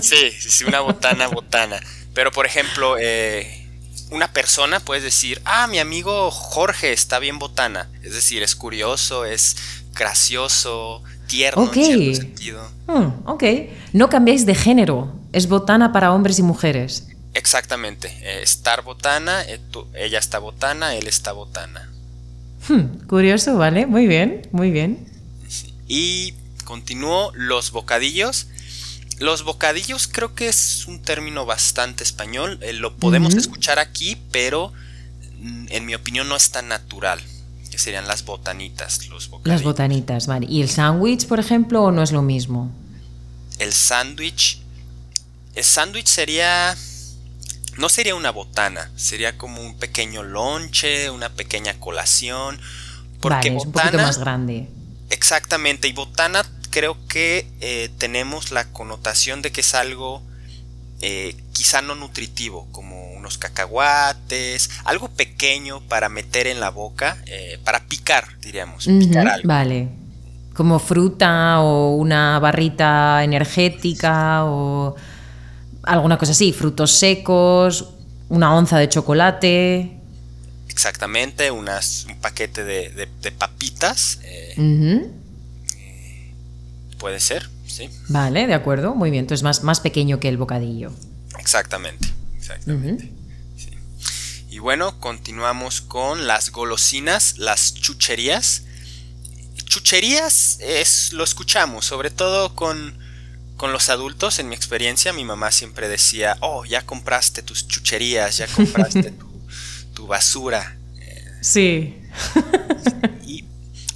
Sí, 0.00 0.30
sí, 0.32 0.64
una 0.64 0.80
botana, 0.80 1.28
botana. 1.28 1.80
Pero 2.14 2.30
por 2.32 2.46
ejemplo, 2.46 2.96
eh, 2.98 3.68
una 4.10 4.32
persona 4.32 4.80
puedes 4.80 5.02
decir, 5.02 5.40
ah, 5.44 5.66
mi 5.66 5.78
amigo 5.78 6.30
Jorge 6.30 6.92
está 6.92 7.18
bien 7.18 7.38
botana. 7.38 7.88
Es 8.02 8.12
decir, 8.12 8.42
es 8.42 8.54
curioso, 8.54 9.24
es 9.24 9.56
gracioso, 9.94 11.02
tierno 11.26 11.64
en 11.64 11.72
cierto 11.72 12.14
sentido. 12.14 12.68
Hmm, 12.86 13.28
ok. 13.28 13.44
No 13.92 14.08
cambiáis 14.08 14.46
de 14.46 14.54
género. 14.54 15.14
Es 15.32 15.48
botana 15.48 15.92
para 15.92 16.12
hombres 16.12 16.38
y 16.38 16.42
mujeres. 16.42 17.08
Exactamente. 17.34 18.08
Eh, 18.22 18.42
estar 18.42 18.82
botana, 18.82 19.42
eh, 19.42 19.60
ella 19.94 20.18
está 20.18 20.38
botana, 20.38 20.94
él 20.94 21.06
está 21.06 21.32
botana. 21.32 21.90
Hmm, 22.68 23.06
curioso, 23.06 23.56
vale, 23.56 23.86
muy 23.86 24.06
bien, 24.06 24.48
muy 24.52 24.70
bien. 24.70 25.06
Y 25.86 26.34
continúo 26.64 27.32
los 27.34 27.70
bocadillos. 27.70 28.48
Los 29.18 29.44
bocadillos 29.44 30.08
creo 30.08 30.34
que 30.34 30.48
es 30.48 30.86
un 30.86 31.00
término 31.02 31.46
bastante 31.46 32.02
español. 32.04 32.58
Eh, 32.62 32.72
lo 32.72 32.96
podemos 32.96 33.34
escuchar 33.34 33.78
aquí, 33.78 34.16
pero 34.30 34.72
mm, 35.38 35.66
en 35.70 35.86
mi 35.86 35.94
opinión 35.94 36.28
no 36.28 36.36
es 36.36 36.50
tan 36.50 36.68
natural. 36.68 37.20
Que 37.76 37.82
serían 37.82 38.08
las 38.08 38.24
botanitas, 38.24 39.06
los 39.08 39.28
bocadillos. 39.28 39.54
Las 39.54 39.62
botanitas, 39.62 40.26
vale. 40.26 40.46
¿Y 40.48 40.62
el 40.62 40.70
sándwich, 40.70 41.26
por 41.26 41.38
ejemplo, 41.38 41.82
o 41.82 41.92
no 41.92 42.02
es 42.02 42.10
lo 42.10 42.22
mismo? 42.22 42.70
El 43.58 43.74
sándwich. 43.74 44.62
El 45.54 45.62
sándwich 45.62 46.06
sería 46.06 46.74
no 47.76 47.90
sería 47.90 48.14
una 48.14 48.30
botana, 48.30 48.90
sería 48.96 49.36
como 49.36 49.60
un 49.60 49.76
pequeño 49.76 50.22
lonche, 50.22 51.10
una 51.10 51.28
pequeña 51.28 51.78
colación. 51.78 52.58
Porque 53.20 53.48
es 53.48 53.66
un 53.66 53.72
poquito 53.72 53.98
más 53.98 54.16
grande. 54.16 54.70
Exactamente, 55.10 55.86
y 55.86 55.92
botana 55.92 56.46
creo 56.70 56.96
que 57.08 57.46
eh, 57.60 57.90
tenemos 57.98 58.52
la 58.52 58.72
connotación 58.72 59.42
de 59.42 59.52
que 59.52 59.60
es 59.60 59.74
algo 59.74 60.22
eh, 61.02 61.36
quizá 61.52 61.82
no 61.82 61.94
nutritivo, 61.94 62.68
como 62.72 63.05
unos 63.26 63.38
cacahuates, 63.38 64.70
algo 64.84 65.08
pequeño 65.08 65.80
para 65.80 66.08
meter 66.08 66.46
en 66.46 66.60
la 66.60 66.70
boca, 66.70 67.18
eh, 67.26 67.58
para 67.64 67.84
picar, 67.86 68.24
diríamos. 68.40 68.86
picar 68.86 69.26
algo. 69.26 69.48
Vale. 69.48 69.88
Como 70.54 70.78
fruta 70.78 71.60
o 71.60 71.96
una 71.96 72.38
barrita 72.38 73.24
energética 73.24 74.44
o 74.44 74.94
alguna 75.82 76.16
cosa 76.16 76.32
así, 76.32 76.52
frutos 76.52 76.92
secos, 76.92 77.94
una 78.28 78.54
onza 78.54 78.78
de 78.78 78.88
chocolate. 78.88 79.98
Exactamente, 80.68 81.50
unas, 81.50 82.06
un 82.08 82.16
paquete 82.18 82.62
de, 82.62 83.08
papitas. 83.36 84.20
Eh, 84.22 84.54
eh, 84.56 86.32
puede 86.98 87.18
ser, 87.18 87.50
sí. 87.66 87.90
Vale, 88.08 88.46
de 88.46 88.54
acuerdo, 88.54 88.94
muy 88.94 89.10
bien. 89.10 89.24
Entonces 89.24 89.42
más, 89.42 89.64
más 89.64 89.80
pequeño 89.80 90.20
que 90.20 90.28
el 90.28 90.36
bocadillo. 90.36 90.92
Exactamente, 91.38 92.06
exactamente. 92.38 93.15
Bueno, 94.66 94.98
continuamos 94.98 95.80
con 95.80 96.26
las 96.26 96.50
golosinas, 96.50 97.38
las 97.38 97.72
chucherías. 97.74 98.64
Chucherías 99.64 100.58
es, 100.58 101.12
lo 101.12 101.22
escuchamos, 101.22 101.84
sobre 101.84 102.10
todo 102.10 102.56
con 102.56 102.98
con 103.56 103.72
los 103.72 103.90
adultos, 103.90 104.40
en 104.40 104.48
mi 104.48 104.56
experiencia, 104.56 105.12
mi 105.12 105.24
mamá 105.24 105.52
siempre 105.52 105.88
decía, 105.88 106.36
oh, 106.40 106.64
ya 106.64 106.84
compraste 106.84 107.42
tus 107.42 107.68
chucherías, 107.68 108.38
ya 108.38 108.48
compraste 108.48 109.14
tu, 109.94 110.08
basura. 110.08 110.76
Sí. 111.42 112.02
y 113.24 113.44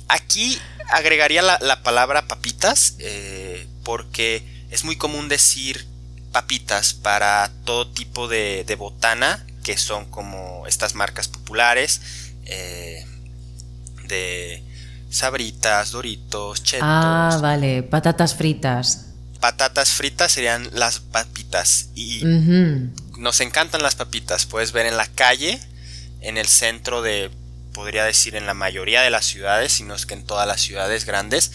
aquí 0.07 0.57
agregaría 0.89 1.43
la, 1.43 1.83
palabra 1.83 2.29
papitas, 2.29 2.95
eh, 3.00 3.67
porque 3.83 4.45
es 4.71 4.85
muy 4.85 4.95
común 4.95 5.29
decir 5.29 5.85
papitas 6.31 6.95
para 6.95 7.50
todo 7.65 7.89
tipo 7.89 8.29
de, 8.29 8.65
botana, 8.79 9.45
que 9.62 9.76
son 9.76 10.07
como 10.07 10.67
estas 10.67 10.95
marcas 10.95 11.29
populares, 11.29 12.00
eh, 12.47 13.05
de 14.07 14.62
sabritas, 15.11 15.90
doritos, 15.90 16.62
chetos. 16.62 16.88
Ah, 16.88 17.38
vale, 17.40 17.83
patatas 17.83 18.35
fritas 18.35 19.11
patatas 19.40 19.93
fritas 19.95 20.33
serían 20.33 20.69
las 20.73 21.00
papitas. 21.00 21.88
Y 21.95 22.23
nos 23.19 23.40
encantan 23.40 23.83
las 23.83 23.97
papitas. 23.97 24.47
Puedes 24.47 24.73
ver 24.73 24.87
en 24.87 24.97
la 24.97 25.07
calle, 25.07 25.59
en 26.21 26.37
el 26.37 26.47
centro 26.47 27.02
de, 27.02 27.31
podría 27.73 28.05
decir, 28.05 28.37
en 28.37 28.47
la 28.47 28.55
mayoría 28.55 29.00
de 29.02 29.11
las 29.11 29.25
ciudades, 29.25 29.73
si 29.73 29.83
no 29.83 29.95
es 29.95 30.07
que 30.07 30.14
en 30.14 30.25
todas 30.25 30.47
las 30.47 30.61
ciudades 30.61 31.07
grandes, 31.07 31.50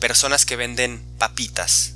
personas 0.00 0.46
que 0.46 0.56
venden 0.56 1.02
papitas. 1.18 1.92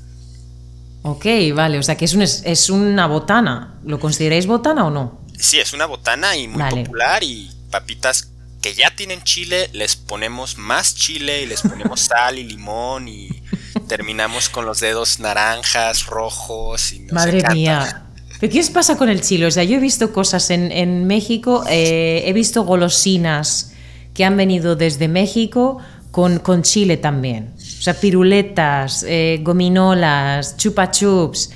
Ok, 1.02 1.24
vale, 1.54 1.78
o 1.78 1.82
sea 1.82 1.96
que 1.96 2.04
es, 2.04 2.12
un, 2.12 2.22
es 2.22 2.70
una 2.70 3.06
botana. 3.06 3.78
¿Lo 3.84 3.98
consideráis 3.98 4.46
botana 4.46 4.84
o 4.84 4.90
no? 4.90 5.19
Sí, 5.40 5.58
es 5.58 5.72
una 5.72 5.86
botana 5.86 6.36
y 6.36 6.48
muy 6.48 6.62
popular 6.70 7.22
y 7.22 7.50
papitas 7.70 8.30
que 8.60 8.74
ya 8.74 8.94
tienen 8.94 9.22
chile, 9.22 9.70
les 9.72 9.96
ponemos 9.96 10.58
más 10.58 10.94
chile 10.94 11.42
y 11.42 11.46
les 11.46 11.62
ponemos 11.62 12.00
sal 12.00 12.38
y 12.38 12.44
limón 12.44 13.08
y 13.08 13.42
terminamos 13.88 14.48
con 14.48 14.66
los 14.66 14.80
dedos 14.80 15.18
naranjas, 15.18 16.06
rojos. 16.06 16.92
Y 16.92 17.00
Madre 17.12 17.42
mía. 17.52 18.06
¿Pero 18.38 18.52
qué 18.52 18.60
os 18.60 18.70
pasa 18.70 18.96
con 18.96 19.08
el 19.08 19.20
chile? 19.20 19.46
O 19.46 19.50
sea, 19.50 19.64
yo 19.64 19.76
he 19.76 19.80
visto 19.80 20.12
cosas 20.12 20.50
en, 20.50 21.06
México, 21.06 21.64
eh, 21.68 22.22
he 22.26 22.32
visto 22.32 22.64
golosinas 22.64 23.72
que 24.14 24.24
han 24.24 24.36
venido 24.36 24.76
desde 24.76 25.08
México 25.08 25.78
con, 26.10 26.38
con 26.38 26.62
chile 26.62 26.96
también. 26.96 27.54
O 27.56 27.82
sea, 27.82 27.94
piruletas, 27.94 29.04
eh, 29.08 29.40
gominolas, 29.42 30.56
chupa 30.56 30.90
chups, 30.90 31.50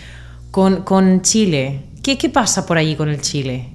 con, 0.50 0.82
con 0.82 1.22
chile. 1.22 1.84
¿Qué, 2.02 2.18
¿Qué 2.18 2.28
pasa 2.28 2.66
por 2.66 2.76
allí 2.76 2.96
con 2.96 3.08
el 3.08 3.20
chile? 3.20 3.73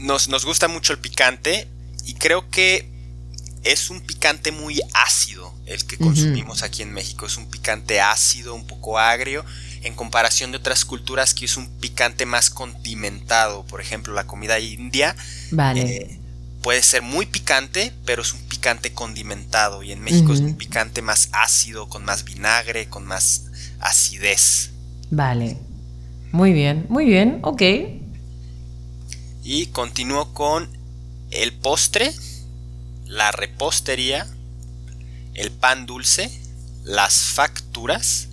Nos, 0.00 0.28
nos 0.28 0.44
gusta 0.44 0.68
mucho 0.68 0.92
el 0.92 0.98
picante 0.98 1.68
y 2.04 2.14
creo 2.14 2.48
que 2.50 2.88
es 3.64 3.90
un 3.90 4.00
picante 4.00 4.52
muy 4.52 4.80
ácido 4.94 5.52
el 5.66 5.84
que 5.84 5.98
consumimos 5.98 6.62
aquí 6.62 6.82
en 6.82 6.92
México. 6.92 7.26
Es 7.26 7.36
un 7.36 7.46
picante 7.46 8.00
ácido, 8.00 8.54
un 8.54 8.66
poco 8.66 8.98
agrio, 8.98 9.44
en 9.82 9.94
comparación 9.94 10.50
de 10.50 10.58
otras 10.58 10.84
culturas 10.84 11.34
que 11.34 11.44
es 11.44 11.56
un 11.56 11.68
picante 11.78 12.26
más 12.26 12.50
condimentado. 12.50 13.64
Por 13.64 13.80
ejemplo, 13.80 14.14
la 14.14 14.26
comida 14.26 14.58
india 14.58 15.14
eh, 15.76 16.18
puede 16.62 16.82
ser 16.82 17.02
muy 17.02 17.26
picante, 17.26 17.92
pero 18.06 18.22
es 18.22 18.32
un 18.32 18.40
picante 18.40 18.92
condimentado. 18.92 19.82
Y 19.82 19.92
en 19.92 20.00
México 20.00 20.32
es 20.32 20.40
un 20.40 20.56
picante 20.56 21.02
más 21.02 21.28
ácido, 21.32 21.88
con 21.88 22.04
más 22.04 22.24
vinagre, 22.24 22.88
con 22.88 23.04
más 23.04 23.46
acidez. 23.80 24.70
Vale. 25.10 25.58
Muy 26.32 26.52
bien, 26.52 26.86
muy 26.88 27.04
bien, 27.04 27.40
ok. 27.42 27.62
Y 29.50 29.68
continúo 29.68 30.34
con 30.34 30.68
el 31.30 31.54
postre, 31.54 32.12
la 33.06 33.32
repostería, 33.32 34.26
el 35.32 35.50
pan 35.50 35.86
dulce, 35.86 36.30
las 36.84 37.14
facturas. 37.14 38.28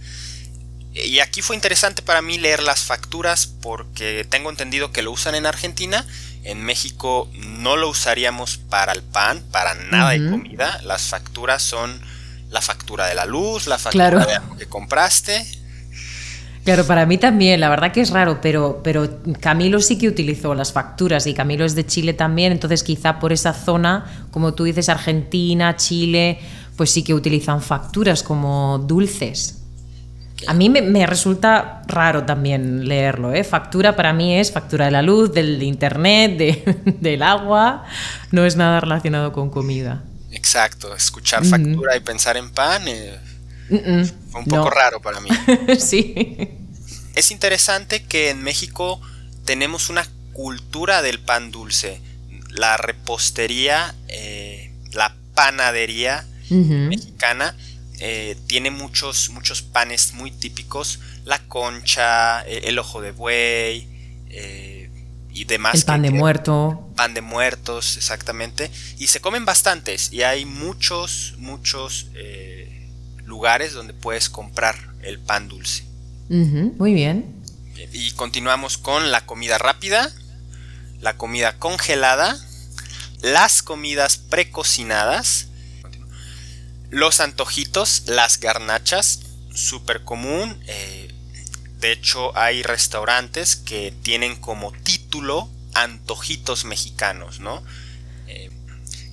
Y 0.94 1.20
aquí 1.20 1.42
fue 1.42 1.56
interesante 1.56 2.02
para 2.02 2.22
mí 2.22 2.38
leer 2.38 2.62
las 2.62 2.84
facturas 2.84 3.48
porque 3.48 4.28
tengo 4.30 4.50
entendido 4.50 4.92
que 4.92 5.04
lo 5.04 5.12
usan 5.14 5.36
en 5.36 5.46
Argentina. 5.46 6.06
En 6.44 6.62
México 6.62 7.30
no 7.34 7.78
lo 7.78 7.88
usaríamos 7.88 8.58
para 8.58 8.92
el 8.92 9.02
pan, 9.02 9.42
para 9.54 9.74
nada 9.74 10.10
de 10.10 10.30
comida. 10.30 10.82
Las 10.84 11.04
facturas 11.04 11.64
son 11.64 11.98
la 12.50 12.60
factura 12.60 13.08
de 13.08 13.16
la 13.16 13.24
luz, 13.24 13.68
la 13.68 13.80
factura 13.80 14.26
de 14.26 14.36
algo 14.36 14.58
que 14.58 14.68
compraste, 14.68 15.48
Claro, 16.66 16.88
para 16.88 17.06
mí 17.06 17.20
también, 17.20 17.60
la 17.60 17.70
verdad 17.70 17.92
que 17.92 18.02
es 18.02 18.10
raro, 18.10 18.40
pero, 18.42 18.82
pero 18.84 19.08
Camilo 19.40 19.80
sí 19.80 20.00
que 20.00 20.08
utilizó 20.08 20.56
las 20.56 20.74
facturas 20.74 21.28
y 21.28 21.36
Camilo 21.36 21.64
es 21.64 21.76
de 21.76 21.86
Chile 21.86 22.14
también, 22.14 22.52
entonces 22.52 22.82
quizá 22.82 23.20
por 23.20 23.32
esa 23.32 23.54
zona, 23.54 24.28
como 24.32 24.56
tú 24.56 24.64
dices, 24.64 24.90
Argentina, 24.90 25.76
Chile, 25.76 26.40
pues 26.76 26.90
sí 26.90 27.04
que 27.04 27.14
utilizan 27.14 27.62
facturas 27.62 28.24
como 28.24 28.80
dulces. 28.80 29.62
A 30.48 30.56
mí 30.56 30.72
me, 30.72 31.06
resulta 31.06 31.84
raro 31.86 32.26
también 32.26 32.88
leerlo, 32.88 33.32
¿eh? 33.32 33.44
Factura 33.44 33.96
para 33.96 34.12
mí 34.12 34.36
es 34.36 34.52
factura 34.52 34.86
de 34.86 34.92
la 34.92 35.04
luz, 35.04 35.32
del 35.32 35.62
internet, 35.62 36.36
del 37.00 37.22
agua, 37.22 37.84
no 38.32 38.44
es 38.44 38.56
nada 38.56 38.80
relacionado 38.80 39.32
con 39.32 39.52
comida. 39.52 40.04
Exacto, 40.32 40.96
escuchar 40.96 41.46
factura 41.46 41.96
y 41.96 42.00
pensar 42.00 42.38
en 42.38 42.50
pan. 42.50 42.88
Eh, 42.88 43.20
fue 43.68 44.42
un 44.42 44.46
poco 44.46 44.70
raro 44.70 45.02
para 45.02 45.20
mí. 45.20 45.30
sí. 45.80 46.38
Es 47.16 47.32
interesante 47.32 48.04
que 48.04 48.30
en 48.30 48.44
México 48.44 49.02
tenemos 49.46 49.90
una 49.90 50.06
cultura 50.34 51.02
del 51.02 51.20
pan 51.20 51.52
dulce. 51.52 52.02
La 52.50 52.78
repostería, 52.78 53.96
eh, 54.08 54.72
la 54.92 55.16
panadería 55.34 56.26
mexicana 56.50 57.56
eh, 58.00 58.38
tiene 58.48 58.70
muchos, 58.70 59.30
muchos 59.30 59.62
panes 59.62 60.14
muy 60.14 60.32
típicos. 60.32 61.00
La 61.24 61.40
concha, 61.48 62.46
eh, 62.46 62.64
el 62.66 62.80
ojo 62.80 63.02
de 63.02 63.12
buey 63.12 63.88
y 65.32 65.44
demás. 65.46 65.76
El 65.76 65.84
pan 65.84 66.02
de 66.02 66.12
muerto. 66.12 66.90
Pan 66.96 67.14
de 67.14 67.22
muertos, 67.22 67.98
exactamente. 67.98 68.70
Y 68.98 69.08
se 69.08 69.22
comen 69.22 69.46
bastantes. 69.46 70.12
Y 70.12 70.24
hay 70.24 70.46
muchos, 70.46 71.36
muchos 71.38 72.08
lugares 73.26 73.74
donde 73.74 73.94
puedes 73.94 74.30
comprar 74.30 74.76
el 75.02 75.20
pan 75.20 75.48
dulce. 75.48 75.86
muy 76.30 76.94
bien. 76.94 77.36
Y 77.92 78.12
continuamos 78.12 78.78
con 78.78 79.12
la 79.12 79.26
comida 79.26 79.58
rápida, 79.58 80.12
la 81.02 81.18
comida 81.18 81.58
congelada, 81.58 82.38
las 83.22 83.62
comidas 83.62 84.18
precocinadas, 84.18 85.48
los 86.90 87.20
antojitos, 87.20 88.04
las 88.08 88.40
garnachas, 88.40 89.22
súper 89.54 90.04
común. 90.04 90.58
Eh, 90.68 91.14
de 91.80 91.92
hecho, 91.92 92.36
hay 92.38 92.64
restaurantes 92.64 93.56
que 93.56 93.94
tienen 94.02 94.36
como 94.36 94.72
título 94.72 95.50
antojitos 95.74 96.66
mexicanos, 96.66 97.40
¿no? 97.40 97.62
Eh, 98.28 98.50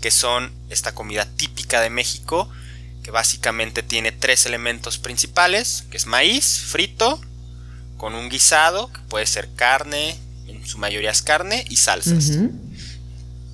que 0.01 0.11
son 0.11 0.53
esta 0.71 0.95
comida 0.95 1.27
típica 1.27 1.81
de 1.81 1.91
México 1.91 2.49
que 3.03 3.11
básicamente 3.11 3.83
tiene 3.83 4.13
tres 4.13 4.47
elementos 4.47 4.99
principales, 4.99 5.85
que 5.91 5.97
es 5.97 6.07
maíz 6.07 6.61
frito, 6.67 7.21
con 7.97 8.15
un 8.15 8.29
guisado, 8.29 8.93
que 8.93 9.01
puede 9.09 9.27
ser 9.27 9.49
carne, 9.55 10.17
en 10.47 10.65
su 10.67 10.79
mayoría 10.79 11.11
es 11.11 11.23
carne, 11.23 11.65
y 11.69 11.77
salsas. 11.77 12.33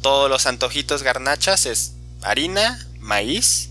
Todos 0.02 0.30
los 0.30 0.46
antojitos 0.46 1.02
garnachas 1.02 1.66
es 1.66 1.92
harina, 2.22 2.78
maíz, 3.00 3.70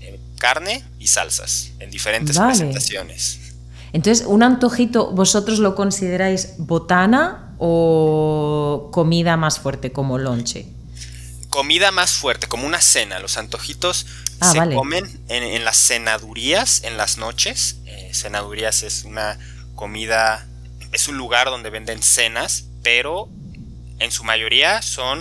eh, 0.00 0.18
carne 0.38 0.84
y 0.98 1.08
salsas, 1.08 1.70
en 1.78 1.90
diferentes 1.90 2.38
presentaciones. 2.38 3.40
Entonces, 3.92 4.26
¿un 4.26 4.42
antojito 4.42 5.10
vosotros 5.12 5.58
lo 5.58 5.74
consideráis 5.74 6.54
botana 6.58 7.54
o 7.58 8.90
comida 8.92 9.36
más 9.36 9.58
fuerte 9.58 9.92
como 9.92 10.18
lonche? 10.18 10.66
Comida 11.48 11.90
más 11.90 12.12
fuerte, 12.12 12.46
como 12.46 12.66
una 12.66 12.80
cena. 12.80 13.18
Los 13.20 13.38
antojitos 13.38 14.06
Ah, 14.40 14.52
se 14.52 14.74
comen 14.74 15.04
en, 15.28 15.64
las 15.64 15.76
cenadurías 15.76 16.84
en 16.84 16.96
las 16.96 17.18
noches. 17.18 17.80
Eh, 17.86 18.10
cenadurías 18.12 18.82
es 18.82 19.04
una 19.04 19.38
comida, 19.74 20.46
es 20.92 21.08
un 21.08 21.16
lugar 21.16 21.48
donde 21.48 21.70
venden 21.70 22.02
cenas, 22.02 22.66
pero 22.82 23.28
en 23.98 24.12
su 24.12 24.22
mayoría 24.22 24.80
son 24.82 25.20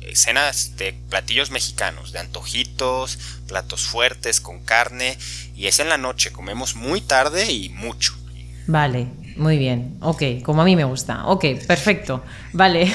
eh, 0.00 0.16
cenas 0.16 0.76
de 0.76 0.92
platillos 0.92 1.50
mexicanos, 1.50 2.12
de 2.12 2.18
antojitos, 2.18 3.18
platos 3.46 3.82
fuertes 3.86 4.40
con 4.40 4.60
carne, 4.64 5.16
y 5.54 5.66
es 5.66 5.78
en 5.78 5.88
la 5.88 5.98
noche, 5.98 6.32
comemos 6.32 6.74
muy 6.74 7.00
tarde 7.00 7.52
y 7.52 7.68
mucho. 7.68 8.14
Vale, 8.66 9.06
muy 9.36 9.56
bien, 9.56 9.96
ok, 10.00 10.22
como 10.42 10.62
a 10.62 10.64
mí 10.64 10.76
me 10.76 10.84
gusta, 10.84 11.26
ok, 11.26 11.44
perfecto, 11.66 12.22
vale. 12.52 12.92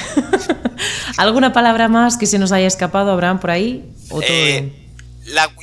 ¿Alguna 1.18 1.54
palabra 1.54 1.88
más 1.88 2.18
que 2.18 2.26
se 2.26 2.38
nos 2.38 2.52
haya 2.52 2.68
escapado, 2.68 3.12
Abraham, 3.12 3.40
por 3.40 3.52
ahí? 3.52 3.90
¿O 4.10 4.22
todo 4.22 4.30
eh, 4.30 4.83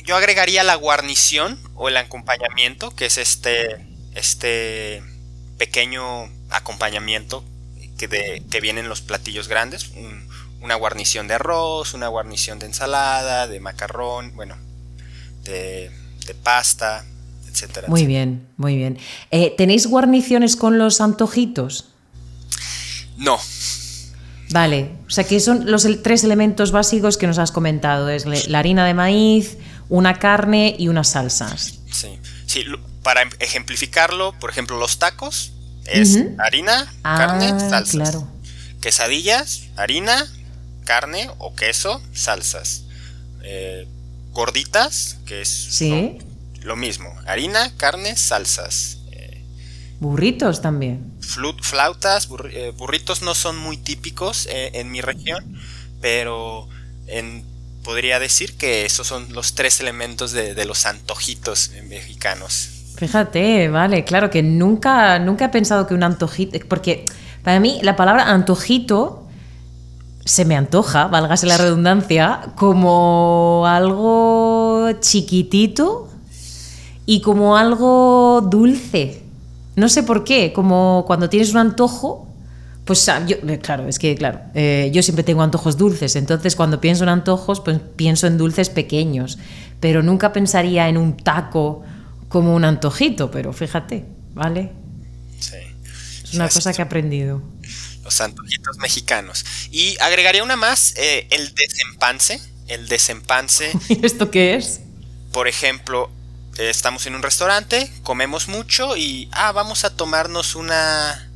yo 0.05 0.15
agregaría 0.15 0.63
la 0.63 0.75
guarnición 0.75 1.59
o 1.75 1.89
el 1.89 1.97
acompañamiento, 1.97 2.95
que 2.95 3.05
es 3.05 3.17
este, 3.17 3.85
este 4.15 5.03
pequeño 5.57 6.29
acompañamiento 6.49 7.43
que, 7.97 8.07
de, 8.07 8.43
que 8.49 8.61
vienen 8.61 8.89
los 8.89 9.01
platillos 9.01 9.47
grandes. 9.47 9.91
una 10.61 10.75
guarnición 10.75 11.27
de 11.27 11.35
arroz, 11.35 11.93
una 11.93 12.07
guarnición 12.07 12.59
de 12.59 12.67
ensalada, 12.67 13.47
de 13.47 13.59
macarrón, 13.59 14.35
bueno, 14.35 14.55
de, 15.43 15.91
pasta, 16.43 17.05
etcétera. 17.49 17.87
Muy 17.87 18.05
bien, 18.05 18.47
muy 18.57 18.77
bien. 18.77 18.97
Eh, 19.31 19.53
¿Tenéis 19.57 19.87
guarniciones 19.87 20.55
con 20.55 20.77
los 20.77 21.01
antojitos? 21.01 21.89
No, 23.17 23.39
Vale, 24.51 24.91
o 25.07 25.09
sea 25.09 25.23
que 25.23 25.39
son 25.39 25.69
los 25.69 25.87
tres 26.03 26.23
elementos 26.23 26.71
básicos 26.71 27.17
que 27.17 27.27
nos 27.27 27.37
has 27.37 27.51
comentado, 27.51 28.09
es 28.09 28.47
la 28.47 28.59
harina 28.59 28.85
de 28.85 28.93
maíz, 28.93 29.57
una 29.89 30.19
carne 30.19 30.75
y 30.77 30.87
unas 30.87 31.09
salsas. 31.09 31.79
Sí, 31.91 32.19
sí 32.45 32.65
para 33.03 33.23
ejemplificarlo, 33.39 34.33
por 34.39 34.49
ejemplo, 34.49 34.77
los 34.77 34.99
tacos 34.99 35.53
es 35.85 36.17
harina, 36.37 36.91
carne, 37.01 37.51
ah, 37.51 37.59
salsas. 37.59 37.91
Claro. 37.91 38.27
Quesadillas, 38.81 39.63
harina, 39.75 40.25
carne 40.85 41.29
o 41.39 41.55
queso, 41.55 42.01
salsas. 42.13 42.83
Eh, 43.43 43.87
gorditas, 44.31 45.17
que 45.25 45.41
es 45.41 45.81
lo 46.61 46.75
mismo, 46.75 47.13
harina, 47.25 47.75
carne, 47.77 48.15
salsas. 48.15 48.99
Burritos 49.99 50.61
también. 50.61 51.10
Flautas, 51.61 52.29
eh, 52.51 52.73
burritos 52.75 53.21
no 53.21 53.35
son 53.35 53.57
muy 53.57 53.77
típicos 53.77 54.47
eh, 54.47 54.71
en 54.73 54.91
mi 54.91 55.01
región, 55.01 55.59
pero 56.01 56.67
podría 57.83 58.19
decir 58.19 58.57
que 58.57 58.85
esos 58.85 59.07
son 59.07 59.33
los 59.33 59.53
tres 59.53 59.79
elementos 59.79 60.31
de, 60.31 60.65
los 60.65 60.85
antojitos 60.85 61.71
mexicanos. 61.89 62.69
Fíjate, 62.95 63.69
vale, 63.69 64.03
claro 64.05 64.29
que 64.29 64.43
nunca, 64.43 65.19
nunca 65.19 65.45
he 65.45 65.49
pensado 65.49 65.87
que 65.87 65.93
un 65.93 66.03
antojito, 66.03 66.57
porque 66.69 67.05
para 67.43 67.59
mí 67.59 67.79
la 67.81 67.95
palabra 67.95 68.29
antojito 68.29 69.27
se 70.25 70.45
me 70.45 70.55
antoja, 70.55 71.07
válgase 71.07 71.47
la 71.47 71.57
redundancia, 71.57 72.41
como 72.55 73.65
algo 73.67 74.89
chiquitito 74.99 76.09
y 77.05 77.21
como 77.21 77.57
algo 77.57 78.41
dulce. 78.41 79.20
No 79.75 79.89
sé 79.89 80.03
por 80.03 80.23
qué, 80.23 80.53
como 80.53 81.03
cuando 81.07 81.29
tienes 81.29 81.51
un 81.51 81.57
antojo, 81.57 82.27
pues 82.85 83.07
ah, 83.09 83.23
yo, 83.25 83.37
eh, 83.47 83.59
claro, 83.59 83.87
es 83.87 83.99
que 83.99 84.15
claro, 84.15 84.41
eh, 84.53 84.89
yo 84.93 85.03
siempre 85.03 85.23
tengo 85.23 85.43
antojos 85.43 85.77
dulces, 85.77 86.15
entonces 86.15 86.55
cuando 86.55 86.81
pienso 86.81 87.03
en 87.03 87.09
antojos, 87.09 87.61
pues 87.61 87.79
pienso 87.95 88.27
en 88.27 88.37
dulces 88.37 88.69
pequeños, 88.69 89.37
pero 89.79 90.03
nunca 90.03 90.33
pensaría 90.33 90.89
en 90.89 90.97
un 90.97 91.15
taco 91.15 91.83
como 92.27 92.55
un 92.55 92.65
antojito, 92.65 93.29
pero 93.31 93.53
fíjate, 93.53 94.05
¿vale? 94.33 94.71
Sí. 95.39 95.57
Es 96.23 96.33
una 96.33 96.49
cosa 96.49 96.73
que 96.73 96.81
he 96.81 96.85
aprendido. 96.85 97.41
Los 98.03 98.19
antojitos 98.19 98.77
mexicanos. 98.77 99.45
Y 99.69 99.97
agregaría 99.99 100.43
una 100.43 100.55
más, 100.55 100.93
eh, 100.97 101.27
el 101.29 101.53
desempance. 101.53 102.41
el 102.67 102.87
desempance. 102.87 103.71
¿Y 103.89 104.05
esto 104.05 104.31
qué 104.31 104.55
es? 104.55 104.81
Por 105.31 105.47
ejemplo, 105.47 106.09
estamos 106.69 107.05
en 107.07 107.15
un 107.15 107.23
restaurante, 107.23 107.91
comemos 108.03 108.47
mucho 108.47 108.95
y, 108.95 109.29
ah, 109.31 109.51
vamos 109.51 109.85
a 109.85 109.95
tomarnos 109.95 110.55
una, 110.55 111.29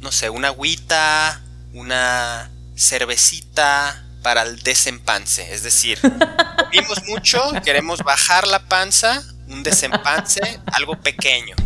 no 0.00 0.12
sé, 0.12 0.30
una 0.30 0.48
agüita, 0.48 1.40
una 1.72 2.50
cervecita 2.76 4.04
para 4.22 4.42
el 4.42 4.58
desempance. 4.62 5.52
Es 5.52 5.62
decir, 5.62 5.98
comimos 6.56 7.02
mucho, 7.08 7.40
queremos 7.64 8.02
bajar 8.02 8.46
la 8.46 8.60
panza, 8.68 9.22
un 9.48 9.62
desempance, 9.62 10.40
algo 10.66 10.96
pequeño. 11.00 11.56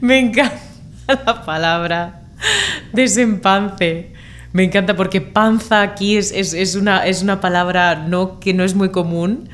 Me 0.00 0.18
encanta 0.18 0.60
la 1.06 1.44
palabra 1.44 2.22
desempance. 2.92 4.12
Me 4.52 4.64
encanta 4.64 4.96
porque 4.96 5.20
panza 5.20 5.82
aquí 5.82 6.16
es, 6.16 6.32
es, 6.32 6.54
es, 6.54 6.74
una, 6.74 7.06
es 7.06 7.22
una 7.22 7.40
palabra 7.40 7.94
no, 7.94 8.40
que 8.40 8.52
no 8.52 8.64
es 8.64 8.74
muy 8.74 8.90
común. 8.90 9.48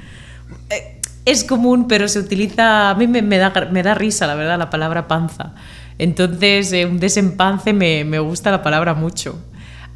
Es 1.27 1.45
común, 1.45 1.89
pero 1.89 2.09
se 2.09 2.21
utiliza. 2.21 2.91
A 2.91 2.95
mí 2.95 3.07
me, 3.07 3.37
da, 3.37 3.53
me 3.71 3.83
da 3.83 3.95
risa, 3.95 4.27
la 4.27 4.35
verdad, 4.35 4.59
la 4.59 4.71
palabra 4.71 5.07
panza. 5.07 5.55
Entonces, 5.99 6.73
eh, 6.73 6.87
un 6.87 6.99
desempance 6.99 7.73
me, 7.73 8.05
me, 8.05 8.19
gusta 8.21 8.51
la 8.51 8.63
palabra 8.63 8.95
mucho. 8.95 9.39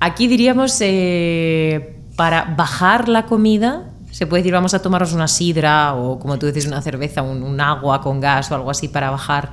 Aquí 0.00 0.28
diríamos 0.28 0.76
eh, 0.80 1.96
para 2.16 2.44
bajar 2.44 3.08
la 3.08 3.26
comida. 3.26 3.86
Se 4.10 4.26
puede 4.26 4.42
decir, 4.42 4.52
vamos 4.52 4.74
a 4.74 4.82
tomarnos 4.82 5.12
una 5.12 5.28
sidra 5.28 5.94
o, 5.94 6.18
como 6.18 6.38
tú 6.38 6.46
dices, 6.46 6.66
una 6.66 6.82
cerveza, 6.82 7.22
un, 7.22 7.42
un 7.44 7.60
agua 7.60 8.02
con 8.02 8.20
gas 8.20 8.50
o 8.50 8.56
algo 8.56 8.70
así 8.70 8.88
para 8.88 9.10
bajar 9.10 9.52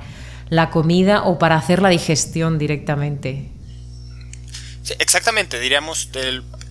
la 0.50 0.70
comida 0.70 1.22
o 1.22 1.38
para 1.38 1.56
hacer 1.56 1.80
la 1.80 1.90
digestión 1.90 2.58
directamente. 2.58 3.52
Exactamente, 4.98 5.60
diríamos 5.60 6.10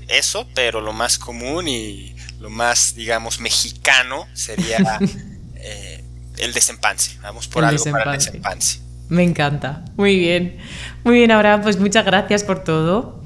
eso, 0.07 0.47
pero 0.53 0.81
lo 0.81 0.91
más 0.91 1.17
común 1.17 1.67
y 1.67 2.16
lo 2.39 2.49
más, 2.49 2.95
digamos, 2.95 3.39
mexicano 3.39 4.25
sería 4.33 4.77
eh, 5.55 6.03
el 6.37 6.53
desempance. 6.53 7.17
Vamos 7.21 7.47
por 7.47 7.63
El 7.63 7.69
algo 7.69 7.83
para 7.85 8.11
el 8.13 8.17
desempance. 8.17 8.31
desempance. 8.31 8.87
Me 9.09 9.23
encanta. 9.23 9.85
Muy 9.95 10.19
bien. 10.19 10.57
Muy 11.03 11.15
bien, 11.15 11.31
Abraham, 11.31 11.61
pues 11.63 11.79
muchas 11.79 12.05
gracias 12.05 12.43
por 12.43 12.63
todo. 12.63 13.23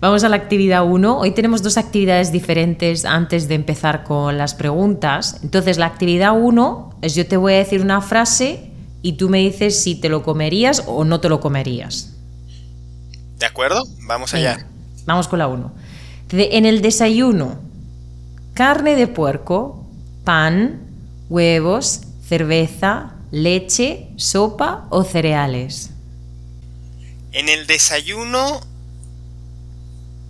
Vamos 0.00 0.24
a 0.24 0.28
la 0.28 0.36
actividad 0.36 0.84
1. 0.84 1.18
Hoy 1.18 1.30
tenemos 1.32 1.62
dos 1.62 1.76
actividades 1.76 2.32
diferentes 2.32 3.04
antes 3.04 3.48
de 3.48 3.54
empezar 3.54 4.02
con 4.02 4.38
las 4.38 4.54
preguntas. 4.54 5.38
Entonces, 5.42 5.78
la 5.78 5.86
actividad 5.86 6.32
1 6.36 6.98
es 7.02 7.14
yo 7.14 7.26
te 7.26 7.36
voy 7.36 7.52
a 7.52 7.58
decir 7.58 7.80
una 7.82 8.00
frase 8.00 8.70
y 9.02 9.12
tú 9.14 9.28
me 9.28 9.38
dices 9.38 9.82
si 9.82 9.94
te 9.94 10.08
lo 10.08 10.22
comerías 10.22 10.84
o 10.86 11.04
no 11.04 11.20
te 11.20 11.28
lo 11.28 11.40
comerías. 11.40 12.14
¿De 13.38 13.46
acuerdo? 13.46 13.82
Vamos 14.06 14.34
allá. 14.34 14.56
Venga, 14.56 14.68
vamos 15.04 15.28
con 15.28 15.38
la 15.38 15.48
1. 15.48 15.72
En 16.32 16.66
el 16.66 16.80
desayuno, 16.80 17.58
carne 18.54 18.96
de 18.96 19.06
puerco, 19.08 19.86
pan, 20.24 20.80
huevos, 21.28 22.00
cerveza, 22.28 23.14
leche, 23.30 24.08
sopa 24.16 24.86
o 24.90 25.04
cereales. 25.04 25.90
En 27.32 27.48
el 27.48 27.66
desayuno 27.66 28.60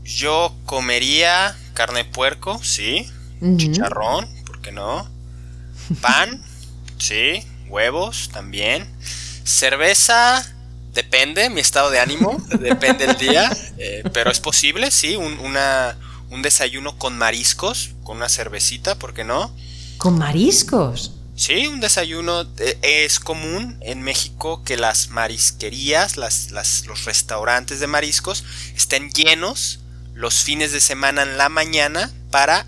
yo 0.05 0.55
comería 0.67 1.57
carne 1.75 2.05
de 2.05 2.11
puerco, 2.11 2.61
sí. 2.63 3.07
Ujú. 3.41 3.57
Chicharrón, 3.57 4.29
¿por 4.45 4.61
qué 4.61 4.73
no? 4.73 5.09
Pan, 6.01 6.43
sí. 6.99 7.43
Huevos 7.69 8.31
también. 8.33 8.87
Cerveza, 9.45 10.45
depende, 10.93 11.49
mi 11.51 11.61
estado 11.61 11.91
de 11.91 12.01
ánimo, 12.01 12.37
depende 12.61 13.05
el 13.05 13.17
día. 13.17 13.49
eh, 13.79 14.03
pero 14.13 14.31
es 14.31 14.41
posible, 14.41 14.91
sí. 14.91 15.17
Un, 15.17 15.39
una, 15.39 15.97
un 16.31 16.43
desayuno 16.43 16.97
con 16.99 17.19
mariscos, 17.19 17.91
con 18.05 18.19
una 18.19 18.29
cervecita, 18.29 18.95
¿por 18.97 19.15
qué 19.15 19.25
no? 19.25 19.51
¿Con 19.99 20.19
mariscos? 20.19 21.13
Sí, 21.35 21.67
un 21.67 21.81
desayuno 21.81 22.43
eh, 22.59 22.79
es 22.83 23.19
común 23.19 23.79
en 23.81 24.03
México 24.03 24.63
que 24.65 24.77
las 24.77 25.09
marisquerías, 25.09 26.17
las, 26.17 26.51
las- 26.51 26.87
los 26.87 27.05
restaurantes 27.07 27.81
de 27.81 27.87
mariscos 27.87 28.45
estén 28.77 29.11
llenos 29.11 29.81
los 30.15 30.43
fines 30.43 30.73
de 30.73 30.81
semana 30.81 31.23
en 31.23 31.39
la 31.39 31.49
mañana 31.49 32.11
para 32.31 32.67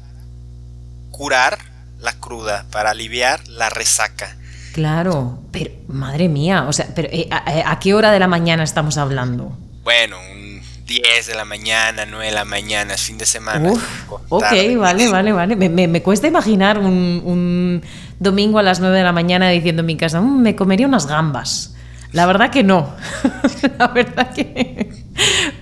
curar 1.11 1.59
la 2.01 2.18
cruda, 2.18 2.66
para 2.70 2.90
aliviar 2.90 3.46
la 3.48 3.70
resaca. 3.70 4.37
Claro, 4.72 5.42
pero 5.53 5.70
madre 5.88 6.29
mía, 6.29 6.64
o 6.66 6.72
sea, 6.72 6.88
pero 6.94 7.09
eh, 7.12 7.29
¿a, 7.31 7.70
a 7.72 7.79
qué 7.79 7.92
hora 7.94 8.11
de 8.11 8.18
la 8.18 8.27
mañana 8.27 8.62
estamos 8.64 8.96
hablando? 8.96 9.57
Bueno, 9.85 10.16
un 10.33 10.41
10 10.87 11.27
de 11.27 11.35
la 11.35 11.45
mañana, 11.45 12.05
9 12.07 12.27
de 12.27 12.33
la 12.33 12.45
mañana, 12.45 12.97
fin 12.97 13.16
de 13.18 13.27
semana. 13.27 13.71
Uf, 13.73 13.83
ok, 14.29 14.40
tarde. 14.42 14.77
vale, 14.77 15.09
vale, 15.09 15.33
vale. 15.33 15.57
Me, 15.57 15.68
me- 15.68 15.88
me 15.88 16.03
cuesta 16.03 16.27
imaginar 16.27 16.79
un, 16.79 17.23
un 17.25 17.83
domingo 18.18 18.59
a 18.59 18.62
las 18.62 18.81
9 18.81 18.97
de 18.99 19.05
la 19.05 19.12
mañana 19.12 19.49
diciendo 19.51 19.81
en 19.81 19.87
mi 19.87 19.97
casa, 19.97 20.21
"Mm, 20.21 20.42
me 20.42 20.57
comería 20.57 20.87
unas 20.87 21.07
gambas. 21.07 21.75
La 22.12 22.27
verdad 22.27 22.51
que 22.51 22.62
no. 22.62 22.95
la 23.79 23.88
verdad 23.88 24.35
que 24.35 24.90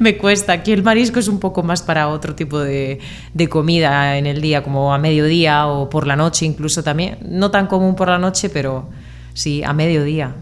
me 0.00 0.16
cuesta. 0.16 0.52
Aquí 0.54 0.72
el 0.72 0.82
marisco 0.82 1.20
es 1.20 1.28
un 1.28 1.38
poco 1.38 1.62
más 1.62 1.82
para 1.82 2.08
otro 2.08 2.34
tipo 2.34 2.58
de, 2.58 2.98
de 3.34 3.48
comida 3.48 4.16
en 4.18 4.26
el 4.26 4.40
día, 4.40 4.62
como 4.64 4.92
a 4.92 4.98
mediodía 4.98 5.66
o 5.68 5.88
por 5.88 6.06
la 6.08 6.16
noche 6.16 6.46
incluso 6.46 6.82
también. 6.82 7.18
No 7.22 7.52
tan 7.52 7.68
común 7.68 7.94
por 7.94 8.08
la 8.08 8.18
noche, 8.18 8.48
pero 8.48 8.88
sí, 9.32 9.62
a 9.62 9.72
mediodía. 9.72 10.34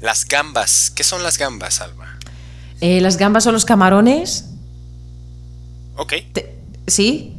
Las 0.00 0.24
gambas, 0.26 0.90
¿qué 0.94 1.04
son 1.04 1.22
las 1.22 1.36
gambas, 1.38 1.80
Alba? 1.82 2.13
Eh, 2.86 3.00
las 3.00 3.16
gambas 3.16 3.46
o 3.46 3.52
los 3.52 3.64
camarones, 3.64 4.50
Ok, 5.96 6.12
te- 6.34 6.54
¿sí? 6.86 7.32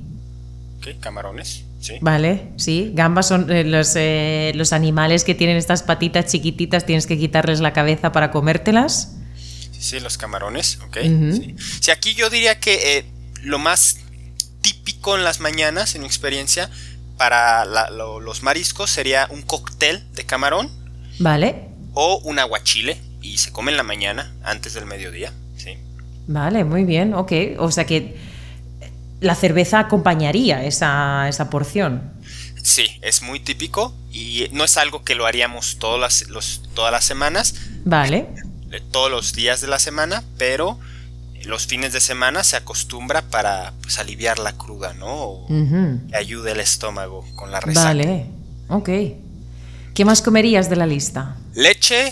ok, 0.80 1.00
camarones, 1.00 1.66
sí. 1.82 1.94
Vale, 2.02 2.48
sí. 2.58 2.92
Gambas 2.96 3.28
son 3.28 3.52
eh, 3.52 3.64
los, 3.64 3.94
eh, 3.96 4.54
los 4.56 4.74
animales 4.74 5.24
que 5.24 5.36
tienen 5.36 5.56
estas 5.58 5.84
patitas 5.84 6.26
chiquititas, 6.32 6.86
tienes 6.88 7.06
que 7.06 7.18
quitarles 7.20 7.60
la 7.60 7.74
cabeza 7.74 8.12
para 8.12 8.32
comértelas. 8.32 9.18
Sí, 9.78 10.00
los 10.00 10.18
camarones, 10.18 10.80
ok. 10.88 10.98
Ujú. 11.06 11.36
sí. 11.36 11.56
Sí, 11.82 11.92
aquí 11.92 12.16
yo 12.16 12.32
diría 12.32 12.60
que 12.60 13.06
lo 13.44 13.60
más 13.60 13.98
típico 14.62 15.16
en 15.16 15.24
las 15.24 15.42
mañanas, 15.42 15.94
en 15.94 16.02
mi 16.02 16.08
experiencia, 16.08 16.72
para 17.20 17.66
la- 17.66 17.92
lo- 17.92 18.20
los 18.20 18.42
mariscos 18.42 18.90
sería 18.90 19.28
un 19.30 19.44
cóctel 19.44 20.04
de 20.16 20.26
camarón 20.26 20.70
Vale, 21.20 21.68
o 21.94 22.18
un 22.24 22.40
aguachile 22.40 22.98
y 23.34 23.38
se 23.38 23.52
come 23.52 23.72
en 23.72 23.78
la 23.78 23.84
mañana 23.84 24.34
antes 24.44 24.74
del 24.74 24.86
mediodía, 24.86 25.34
sí. 25.58 25.78
vale, 26.28 26.64
muy 26.64 26.84
bien, 26.86 27.14
ok. 27.14 27.32
O 27.60 27.72
sea 27.72 27.86
que 27.86 28.16
la 29.22 29.36
cerveza 29.36 29.80
acompañaría 29.80 30.64
esa, 30.66 31.28
esa 31.30 31.50
porción. 31.50 32.14
Sí, 32.62 32.88
es 33.02 33.22
muy 33.22 33.40
típico 33.40 33.94
y 34.12 34.48
no 34.52 34.64
es 34.64 34.78
algo 34.78 35.04
que 35.04 35.16
lo 35.16 35.26
haríamos 35.26 35.78
todas 35.80 36.00
las, 36.00 36.30
los- 36.30 36.62
todas 36.74 36.92
las 36.92 37.06
semanas, 37.06 37.56
Vale, 37.86 38.28
eh, 38.72 38.82
todos 38.92 39.10
los 39.12 39.34
días 39.34 39.62
de 39.62 39.68
la 39.68 39.80
semana, 39.80 40.24
pero 40.38 40.80
los 41.46 41.68
fines 41.68 41.94
de 41.94 42.02
semana 42.02 42.44
se 42.44 42.56
acostumbra 42.58 43.22
para 43.22 43.74
pues, 43.84 44.00
aliviar 44.00 44.40
la 44.40 44.54
cruda, 44.54 44.94
¿no? 44.96 45.08
O 45.08 45.46
ujú, 45.46 46.08
que 46.10 46.18
ayude 46.18 46.52
el 46.54 46.60
estómago 46.60 47.24
con 47.36 47.52
la 47.52 47.60
resaca. 47.62 47.88
vale, 47.90 48.26
ok. 48.70 48.90
¿Qué 49.94 50.04
más 50.04 50.22
comerías 50.22 50.70
de 50.70 50.76
la 50.76 50.88
lista? 50.88 51.38
Leche, 51.54 52.12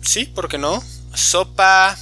sí, 0.00 0.24
¿por 0.26 0.48
qué 0.48 0.58
no? 0.58 0.82
Sopa, 1.14 1.96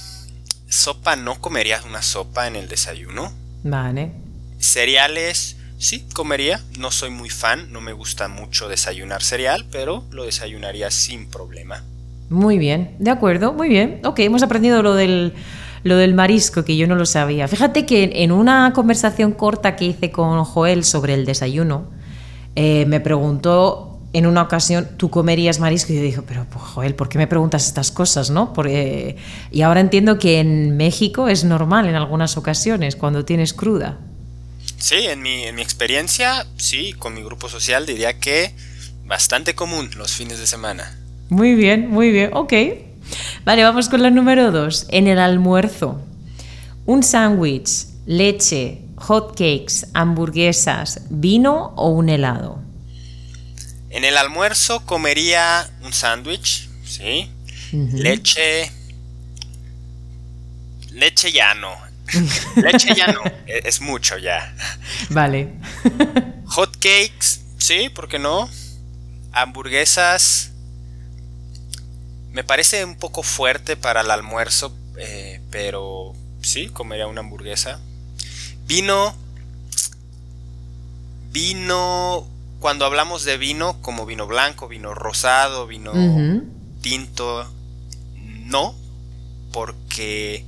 sopa, 0.67 1.15
no 1.15 1.39
comería 1.41 1.81
una 1.87 2.01
sopa 2.01 2.47
en 2.47 2.55
el 2.55 2.67
desayuno. 2.67 3.31
Vale, 3.63 4.11
Cereales, 4.59 5.57
sí, 5.77 6.05
comería. 6.13 6.61
No 6.77 6.91
soy 6.91 7.09
muy 7.09 7.29
fan, 7.29 7.71
no 7.71 7.81
me 7.81 7.93
gusta 7.93 8.27
mucho 8.27 8.67
desayunar 8.67 9.23
cereal, 9.23 9.65
pero 9.71 10.03
lo 10.11 10.25
desayunaría 10.25 10.91
sin 10.91 11.27
problema. 11.29 11.83
muy 12.29 12.57
bien, 12.59 12.95
de 12.99 13.09
acuerdo, 13.11 13.53
muy 13.53 13.69
bien. 13.69 14.01
Ok, 14.03 14.19
hemos 14.19 14.43
aprendido 14.43 14.83
lo 14.83 14.93
del, 14.93 15.33
lo 15.83 15.95
del 15.97 16.13
marisco, 16.13 16.63
que 16.63 16.77
yo 16.77 16.85
no 16.87 16.95
lo 16.95 17.05
sabía. 17.05 17.47
Fíjate 17.47 17.85
que 17.85 18.11
en 18.23 18.31
una 18.31 18.71
conversación 18.73 19.31
corta 19.31 19.75
que 19.75 19.85
hice 19.85 20.11
con 20.11 20.43
Joel 20.43 20.83
sobre 20.83 21.15
el 21.15 21.25
desayuno, 21.25 21.89
eh, 22.55 22.85
me 22.87 22.99
preguntó 22.99 23.88
en 24.13 24.25
una 24.25 24.41
ocasión, 24.41 24.89
¿tú 24.97 25.09
comerías 25.09 25.59
marisco? 25.59 25.93
Y 25.93 25.97
yo 25.97 26.01
dije, 26.01 26.21
pero 26.23 26.45
pues, 26.49 26.63
Joel, 26.63 26.95
¿por 26.95 27.09
qué 27.09 27.17
me 27.17 27.27
preguntas 27.27 27.67
estas 27.67 27.91
cosas? 27.91 28.29
¿no? 28.29 28.53
Porque, 28.53 29.17
y 29.51 29.61
ahora 29.61 29.79
entiendo 29.79 30.17
que 30.17 30.39
en 30.39 30.77
México 30.77 31.27
es 31.27 31.43
normal 31.43 31.87
en 31.87 31.95
algunas 31.95 32.37
ocasiones, 32.37 32.95
cuando 32.95 33.25
tienes 33.25 33.53
cruda. 33.53 33.99
Sí, 34.77 35.05
en 35.07 35.21
mi, 35.21 35.43
en 35.43 35.55
mi 35.55 35.61
experiencia, 35.61 36.45
sí, 36.57 36.93
con 36.93 37.13
mi 37.13 37.21
grupo 37.21 37.49
social 37.49 37.85
diría 37.85 38.19
que 38.19 38.55
bastante 39.05 39.55
común 39.55 39.89
los 39.97 40.11
fines 40.13 40.39
de 40.39 40.47
semana. 40.47 40.97
Muy 41.29 41.55
bien, 41.55 41.89
muy 41.89 42.11
bien, 42.11 42.31
ok. 42.33 42.53
Vale, 43.45 43.63
vamos 43.63 43.89
con 43.89 44.01
la 44.01 44.09
número 44.09 44.51
dos. 44.51 44.87
En 44.89 45.07
el 45.07 45.19
almuerzo, 45.19 46.01
un 46.85 47.03
sándwich, 47.03 47.85
leche, 48.05 48.81
hot 48.95 49.31
cakes, 49.31 49.87
hamburguesas, 49.93 51.01
vino 51.09 51.73
o 51.75 51.89
un 51.89 52.09
helado. 52.09 52.68
En 53.99 54.05
el 54.05 54.15
almuerzo 54.15 54.85
comería 54.85 55.69
un 55.81 55.91
sándwich, 55.91 56.69
sí. 56.85 57.29
Leche. 57.73 58.71
Leche 60.91 61.33
ya 61.33 61.53
no. 61.53 61.75
Leche 62.55 62.95
ya 62.95 63.07
no, 63.07 63.21
e, 63.45 63.59
es 63.65 63.81
mucho 63.81 64.17
ya. 64.17 64.55
Vale. 65.09 65.49
Hot 66.45 66.75
cakes, 66.75 67.41
sí, 67.57 67.89
¿por 67.89 68.07
qué 68.07 68.19
no? 68.19 68.49
Hamburguesas. 69.33 70.53
Me 72.31 72.45
parece 72.45 72.85
un 72.85 72.95
poco 72.95 73.21
fuerte 73.21 73.75
para 73.75 73.99
el 73.99 74.11
almuerzo, 74.11 74.73
eh, 74.97 75.41
pero 75.51 76.15
sí, 76.41 76.69
comería 76.69 77.05
una 77.05 77.19
hamburguesa. 77.19 77.81
Vino. 78.65 79.13
Vino. 81.33 82.38
Cuando 82.59 82.85
hablamos 82.85 83.23
de 83.23 83.37
vino, 83.37 83.81
como 83.81 84.05
vino 84.05 84.27
blanco, 84.27 84.67
vino 84.67 84.93
rosado, 84.93 85.65
vino 85.65 85.93
tinto, 86.81 87.49
no, 88.45 88.75
porque 89.51 90.45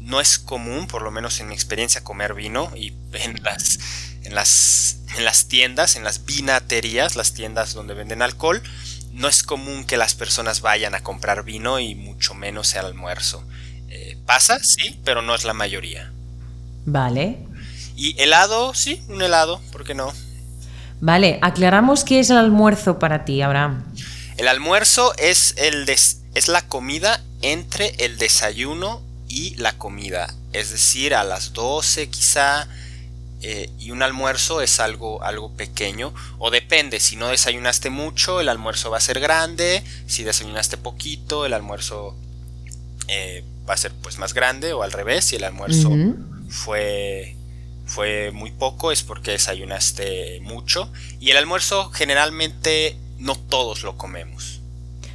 no 0.00 0.20
es 0.20 0.38
común, 0.38 0.86
por 0.86 1.02
lo 1.02 1.10
menos 1.10 1.40
en 1.40 1.48
mi 1.48 1.54
experiencia, 1.54 2.02
comer 2.04 2.34
vino 2.34 2.70
y 2.76 2.94
en 3.12 3.42
las, 3.42 3.78
en 4.22 4.34
las, 4.34 4.98
en 5.16 5.24
las 5.24 5.48
tiendas, 5.48 5.96
en 5.96 6.04
las 6.04 6.24
vinaterías, 6.24 7.16
las 7.16 7.34
tiendas 7.34 7.74
donde 7.74 7.94
venden 7.94 8.22
alcohol, 8.22 8.62
no 9.12 9.28
es 9.28 9.42
común 9.42 9.84
que 9.84 9.96
las 9.96 10.14
personas 10.14 10.60
vayan 10.60 10.94
a 10.94 11.02
comprar 11.02 11.44
vino 11.44 11.80
y 11.80 11.94
mucho 11.94 12.34
menos 12.34 12.68
sea 12.68 12.82
almuerzo. 12.82 13.44
Eh, 13.88 14.18
pasa, 14.24 14.60
sí, 14.62 15.00
pero 15.04 15.20
no 15.20 15.34
es 15.34 15.44
la 15.44 15.54
mayoría. 15.54 16.12
Vale. 16.86 17.38
Y 17.96 18.20
helado, 18.20 18.72
sí, 18.72 19.02
un 19.08 19.20
helado, 19.20 19.60
¿por 19.72 19.84
qué 19.84 19.94
no? 19.94 20.12
Vale, 21.00 21.38
aclaramos 21.42 22.04
qué 22.04 22.20
es 22.20 22.30
el 22.30 22.36
almuerzo 22.36 22.98
para 22.98 23.24
ti, 23.24 23.42
Abraham. 23.42 23.84
El 24.36 24.48
almuerzo 24.48 25.12
es, 25.18 25.54
el 25.56 25.88
es 25.88 26.48
la 26.48 26.62
comida 26.62 27.22
entre 27.42 27.94
el 27.98 28.18
desayuno 28.18 29.02
y 29.28 29.54
la 29.56 29.78
comida. 29.78 30.34
Es 30.52 30.70
decir, 30.70 31.14
a 31.14 31.24
las 31.24 31.52
12 31.52 32.10
quizá. 32.10 32.68
Eh, 33.42 33.70
y 33.78 33.90
un 33.90 34.02
almuerzo 34.02 34.60
es 34.60 34.80
algo, 34.80 35.22
algo 35.22 35.52
pequeño. 35.52 36.12
O 36.38 36.50
depende, 36.50 37.00
si 37.00 37.16
no 37.16 37.28
desayunaste 37.28 37.88
mucho, 37.88 38.40
el 38.40 38.50
almuerzo 38.50 38.90
va 38.90 38.98
a 38.98 39.00
ser 39.00 39.20
grande. 39.20 39.82
Si 40.06 40.24
desayunaste 40.24 40.76
poquito, 40.76 41.46
el 41.46 41.54
almuerzo 41.54 42.14
eh, 43.08 43.42
va 43.68 43.74
a 43.74 43.78
ser 43.78 43.92
pues 44.02 44.18
más 44.18 44.34
grande. 44.34 44.74
O 44.74 44.82
al 44.82 44.92
revés, 44.92 45.24
si 45.24 45.36
el 45.36 45.44
almuerzo 45.44 45.90
fue, 46.50 47.36
fue 47.90 48.30
muy 48.30 48.50
poco, 48.52 48.92
es 48.92 49.02
porque 49.02 49.32
desayunaste 49.32 50.40
mucho. 50.42 50.92
Y 51.18 51.30
el 51.30 51.36
almuerzo 51.36 51.90
generalmente 51.90 52.96
no 53.18 53.34
todos 53.34 53.82
lo 53.82 53.96
comemos. 53.96 54.60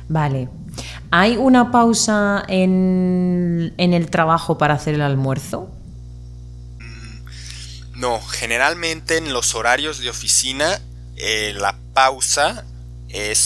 Vale, 0.07 0.49
¿Hay 1.11 1.37
una 1.37 1.71
pausa 1.71 2.43
en, 2.47 3.73
el 3.77 4.09
trabajo 4.09 4.57
para 4.57 4.73
hacer 4.73 4.95
el 4.95 5.01
almuerzo? 5.01 5.69
Mm, 6.79 7.99
no, 7.99 8.21
generalmente 8.21 9.17
en 9.17 9.31
los 9.31 9.55
horarios 9.55 9.99
de 9.99 10.09
oficina 10.09 10.81
eh, 11.15 11.53
la 11.55 11.77
pausa 11.93 12.65
es 13.07 13.39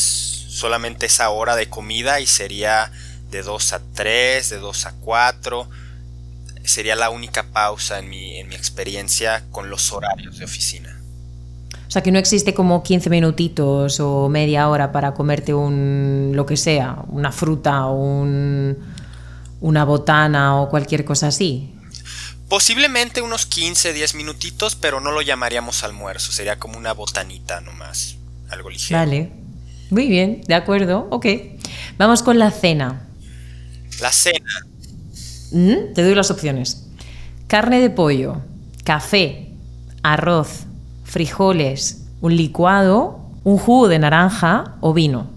solamente 0.50 1.06
esa 1.06 1.30
hora 1.30 1.56
de 1.56 1.70
comida 1.70 2.20
y 2.20 2.26
sería 2.26 2.92
de 3.30 3.44
2 3.44 3.74
a 3.74 3.82
3, 3.94 4.50
de 4.50 4.58
2 4.58 4.86
a 4.88 4.94
4. 4.94 5.70
Sería 6.70 6.96
la 6.96 7.10
única 7.10 7.52
pausa 7.52 7.98
en 7.98 8.10
mi, 8.10 8.38
en 8.38 8.48
mi 8.48 8.54
experiencia 8.54 9.44
con 9.50 9.72
los 9.72 9.92
horarios 9.92 10.38
de 10.38 10.46
oficina. 10.46 11.02
O 11.88 11.92
sea, 11.92 12.04
que 12.04 12.12
no 12.12 12.20
existe 12.20 12.54
como 12.54 12.84
15 12.84 13.10
minutitos 13.10 14.00
o 14.00 14.30
media 14.30 14.70
hora 14.70 14.92
para 14.92 15.16
comerte 15.16 15.56
un, 15.56 16.34
lo 16.36 16.46
que 16.46 16.58
sea, 16.58 16.98
una 17.08 17.32
fruta 17.32 17.88
o 17.88 17.96
un, 17.96 18.78
una 19.62 19.84
botana 19.84 20.62
o 20.62 20.70
cualquier 20.70 21.04
cosa 21.06 21.30
así. 21.30 21.74
Posiblemente 22.48 23.24
unos 23.24 23.48
15, 23.48 23.92
10 23.92 24.14
minutitos, 24.14 24.76
pero 24.76 25.00
no 25.00 25.12
lo 25.12 25.24
llamaríamos 25.24 25.84
almuerzo, 25.84 26.32
sería 26.32 26.60
como 26.60 26.78
una 26.78 26.94
botanita 26.94 27.62
nomás, 27.62 28.18
algo 28.52 28.70
ligero. 28.70 29.00
Vale, 29.00 29.32
muy 29.90 30.08
bien, 30.08 30.44
de 30.48 30.54
acuerdo, 30.54 31.08
ok. 31.10 31.26
Vamos 31.98 32.22
con 32.22 32.38
la 32.38 32.52
cena. 32.52 33.08
La 34.00 34.12
cena. 34.12 34.68
Mm, 35.52 35.94
te 35.94 36.04
doy 36.04 36.16
las 36.16 36.32
opciones. 36.32 36.86
Carne 37.48 37.80
de 37.80 37.90
pollo, 37.90 38.42
café, 38.84 39.50
arroz, 40.04 40.66
frijoles, 41.04 42.06
un 42.22 42.36
licuado, 42.36 43.20
un 43.44 43.58
jugo 43.58 43.88
de 43.88 44.00
naranja 44.00 44.76
o 44.82 44.94
vino. 44.94 45.30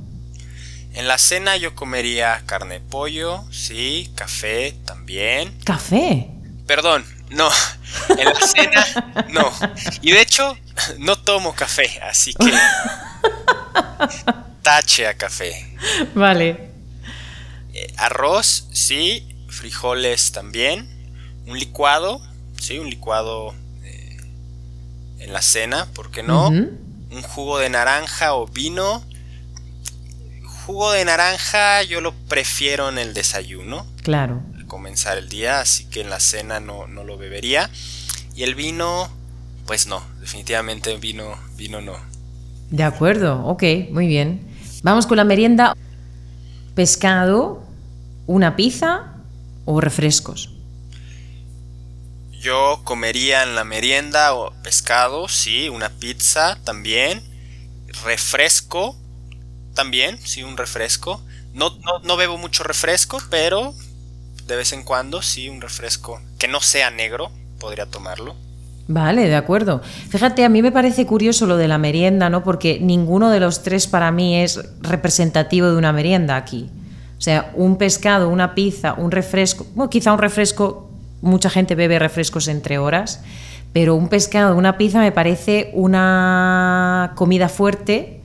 En 0.95 1.09
la 1.09 1.17
cena 1.17 1.57
yo 1.57 1.75
comería 1.75 2.43
carne 2.45 2.75
de 2.75 2.81
pollo, 2.81 3.43
sí, 3.51 4.13
café 4.15 4.75
también. 4.85 5.57
¿Café? 5.65 6.29
Perdón, 6.67 7.05
no. 7.31 7.49
En 8.09 8.25
la 8.25 8.41
cena 8.41 9.27
no. 9.31 9.53
Y 10.01 10.13
de 10.13 10.23
hecho 10.23 10.57
no 10.99 11.17
tomo 11.17 11.55
café, 11.55 12.01
así 12.03 12.33
que 12.33 12.51
tache 14.63 15.07
a 15.07 15.15
café. 15.15 15.77
Vale. 16.15 16.71
Eh, 17.75 17.93
arroz, 17.99 18.69
sí, 18.73 19.32
frijoles 19.53 20.33
también. 20.33 20.89
Un 21.47 21.59
licuado, 21.59 22.21
sí, 22.59 22.79
un 22.79 22.91
licuado 22.91 23.55
en 25.23 25.33
la 25.33 25.43
cena, 25.43 25.87
¿por 25.95 26.11
qué 26.11 26.23
no? 26.23 26.49
Un 26.49 27.23
jugo 27.23 27.59
de 27.59 27.71
naranja 27.71 28.35
o 28.35 28.47
vino. 28.47 29.03
Jugo 30.67 30.93
de 30.93 31.05
naranja 31.05 31.83
yo 31.83 32.01
lo 32.01 32.13
prefiero 32.29 32.89
en 32.89 32.99
el 32.99 33.15
desayuno. 33.15 33.87
Claro. 34.03 34.43
Al 34.55 34.67
comenzar 34.67 35.19
el 35.19 35.29
día, 35.29 35.61
así 35.61 35.85
que 35.85 36.01
en 36.01 36.11
la 36.11 36.21
cena 36.21 36.61
no, 36.61 36.87
no 36.87 37.05
lo 37.05 37.19
bebería. 37.19 37.71
Y 38.35 38.43
el 38.43 38.55
vino, 38.55 39.09
pues 39.67 39.87
no, 39.87 40.03
definitivamente 40.21 40.97
vino, 40.97 41.37
vino 41.57 41.81
no. 41.81 41.97
De 42.71 42.83
acuerdo, 42.83 43.45
ok, 43.47 43.63
muy 43.91 44.07
bien. 44.07 44.41
Vamos 44.83 45.07
con 45.07 45.19
la 45.19 45.25
merienda. 45.25 45.77
Pescado, 46.75 47.63
una 48.27 48.57
pizza 48.57 49.12
o 49.65 49.81
refrescos. 49.81 50.51
Yo 52.43 52.81
comería 52.83 53.45
en 53.45 53.55
la 53.55 53.63
merienda 53.63 54.35
o 54.35 54.53
pescado, 54.63 55.29
sí, 55.29 55.69
una 55.69 55.91
pizza 55.91 56.59
también, 56.65 57.23
refresco 58.05 58.97
también, 59.75 60.19
sí, 60.25 60.43
un 60.43 60.57
refresco. 60.57 61.23
No, 61.55 61.79
no, 62.03 62.17
bebo 62.17 62.39
mucho 62.39 62.65
refresco, 62.65 63.19
pero 63.31 63.75
de 64.47 64.57
vez 64.57 64.73
en 64.73 64.83
cuando 64.83 65.23
sí, 65.23 65.49
un 65.49 65.61
refresco 65.61 66.21
que 66.39 66.49
no 66.49 66.61
sea 66.61 66.91
negro, 66.91 67.31
podría 67.61 67.87
tomarlo. 67.87 68.35
Vale, 68.89 69.29
de 69.29 69.37
acuerdo. 69.37 69.81
Fíjate, 70.11 70.45
a 70.45 70.49
mí 70.49 70.63
me 70.63 70.73
parece 70.73 71.07
curioso 71.07 71.47
lo 71.47 71.57
de 71.57 71.69
la 71.69 71.79
merienda, 71.79 72.29
¿no? 72.29 72.43
Porque 72.43 72.81
ninguno 72.81 73.31
de 73.31 73.39
los 73.39 73.63
tres 73.63 73.87
para 73.87 74.11
mí 74.11 74.43
es 74.43 74.61
representativo 74.81 75.69
de 75.69 75.77
una 75.77 75.93
merienda 75.93 76.37
aquí. 76.37 76.71
O 77.23 77.25
sea, 77.25 77.53
un 77.55 77.77
pescado, 77.77 78.29
una 78.31 78.53
pizza, 78.53 78.95
un 78.95 79.13
refresco, 79.13 79.65
bueno, 79.77 79.89
quizá 79.89 80.13
un 80.13 80.19
refresco 80.19 80.91
mucha 81.21 81.51
gente 81.51 81.77
bebe 81.77 82.01
refrescos 82.01 82.49
entre 82.49 82.79
horas, 82.79 83.23
pero 83.73 83.95
un 83.95 84.09
pescado, 84.09 84.57
una 84.57 84.77
pizza 84.77 84.99
me 84.99 85.13
parece 85.13 85.71
una 85.73 87.13
comida 87.15 87.49
fuerte 87.49 88.23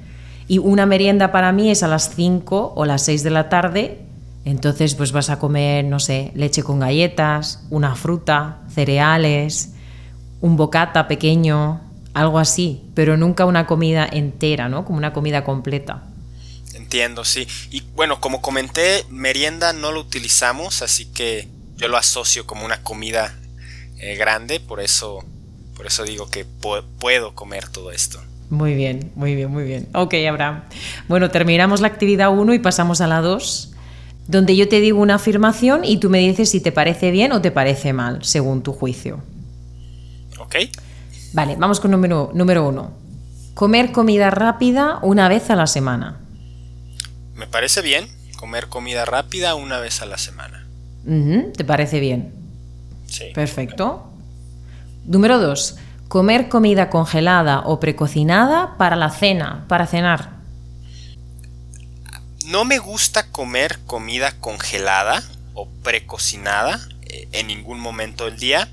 y 0.48 0.58
una 0.58 0.88
merienda 0.88 1.32
para 1.32 1.52
mí 1.52 1.70
es 1.70 1.84
a 1.84 1.88
las 1.88 2.16
5 2.16 2.74
o 2.76 2.86
las 2.86 3.04
6 3.04 3.22
de 3.22 3.30
la 3.30 3.50
tarde. 3.50 4.00
Entonces, 4.46 4.96
pues 4.96 5.12
vas 5.12 5.30
a 5.30 5.38
comer, 5.38 5.86
no 5.86 6.00
sé, 6.00 6.32
leche 6.34 6.64
con 6.64 6.80
galletas, 6.80 7.68
una 7.70 7.94
fruta, 7.94 8.62
cereales, 8.68 9.76
un 10.42 10.58
bocata 10.58 11.08
pequeño, 11.08 11.82
algo 12.16 12.40
así, 12.40 12.82
pero 12.96 13.16
nunca 13.16 13.46
una 13.46 13.68
comida 13.68 14.10
entera, 14.12 14.70
¿no? 14.70 14.86
Como 14.86 14.98
una 14.98 15.14
comida 15.14 15.44
completa. 15.44 16.02
Entiendo, 16.88 17.26
sí. 17.26 17.46
Y 17.70 17.82
bueno, 17.96 18.22
como 18.22 18.42
comenté, 18.42 19.04
merienda 19.10 19.74
no 19.74 19.92
lo 19.92 20.00
utilizamos, 20.00 20.82
así 20.82 21.04
que 21.08 21.46
yo 21.76 21.90
lo 21.90 21.98
asocio 21.98 22.48
como 22.48 22.64
una 22.64 22.82
comida 22.82 23.38
eh, 24.00 24.16
grande, 24.16 24.62
por 24.62 24.80
eso, 24.80 25.26
por 25.76 25.86
eso 25.86 26.06
digo 26.06 26.30
que 26.30 26.46
puedo 26.46 27.36
comer 27.36 27.68
todo 27.68 27.92
esto. 27.92 28.22
Muy 28.50 28.74
bien, 28.74 29.12
muy 29.16 29.36
bien, 29.36 29.52
muy 29.52 29.66
bien. 29.66 29.90
Ok, 29.94 30.14
Abraham. 30.30 30.64
Bueno, 31.10 31.30
terminamos 31.30 31.82
la 31.82 31.90
actividad 31.90 32.30
1 32.30 32.54
y 32.54 32.60
pasamos 32.60 33.02
a 33.02 33.08
la 33.08 33.20
2, 33.20 33.74
donde 34.30 34.56
yo 34.56 34.70
te 34.70 34.80
digo 34.80 35.02
una 35.02 35.16
afirmación 35.16 35.84
y 35.84 35.98
tú 35.98 36.10
me 36.10 36.20
dices 36.20 36.50
si 36.50 36.62
te 36.62 36.72
parece 36.72 37.12
bien 37.12 37.34
o 37.34 37.42
te 37.42 37.52
parece 37.52 37.92
mal, 37.92 38.24
según 38.24 38.64
tu 38.64 38.72
juicio. 38.72 39.22
Ok. 40.40 40.56
Vale, 41.34 41.58
vamos 41.58 41.82
con 41.82 41.92
número, 41.92 42.32
número 42.34 42.66
uno. 42.66 42.94
Comer 43.56 43.92
comida 43.92 44.30
rápida 44.30 45.00
una 45.02 45.28
vez 45.28 45.50
a 45.50 45.58
la 45.58 45.68
semana. 45.68 46.22
Me 47.38 47.48
parece 47.48 47.82
bien 47.82 48.08
comer 48.36 48.68
comida 48.68 49.06
rápida 49.06 49.56
una 49.56 49.80
vez 49.80 50.02
a 50.02 50.06
la 50.06 50.18
semana. 50.18 50.68
¿Te 51.56 51.64
parece 51.64 52.00
bien? 52.00 52.34
Sí. 53.06 53.32
Perfecto. 53.34 54.12
Número 55.06 55.40
dos, 55.40 55.78
comer 56.10 56.50
comida 56.50 56.90
congelada 56.90 57.62
o 57.62 57.80
precocinada 57.80 58.76
para 58.78 58.96
la 58.98 59.10
cena, 59.10 59.66
para 59.70 59.88
cenar. 59.88 60.38
No 62.46 62.66
me 62.66 62.80
gusta 62.80 63.32
comer 63.32 63.80
comida 63.86 64.34
congelada 64.40 65.24
o 65.54 65.68
precocinada. 65.84 66.80
eh, 67.10 67.28
en 67.32 67.48
ningún 67.48 67.80
momento 67.80 68.26
del 68.26 68.38
día. 68.38 68.68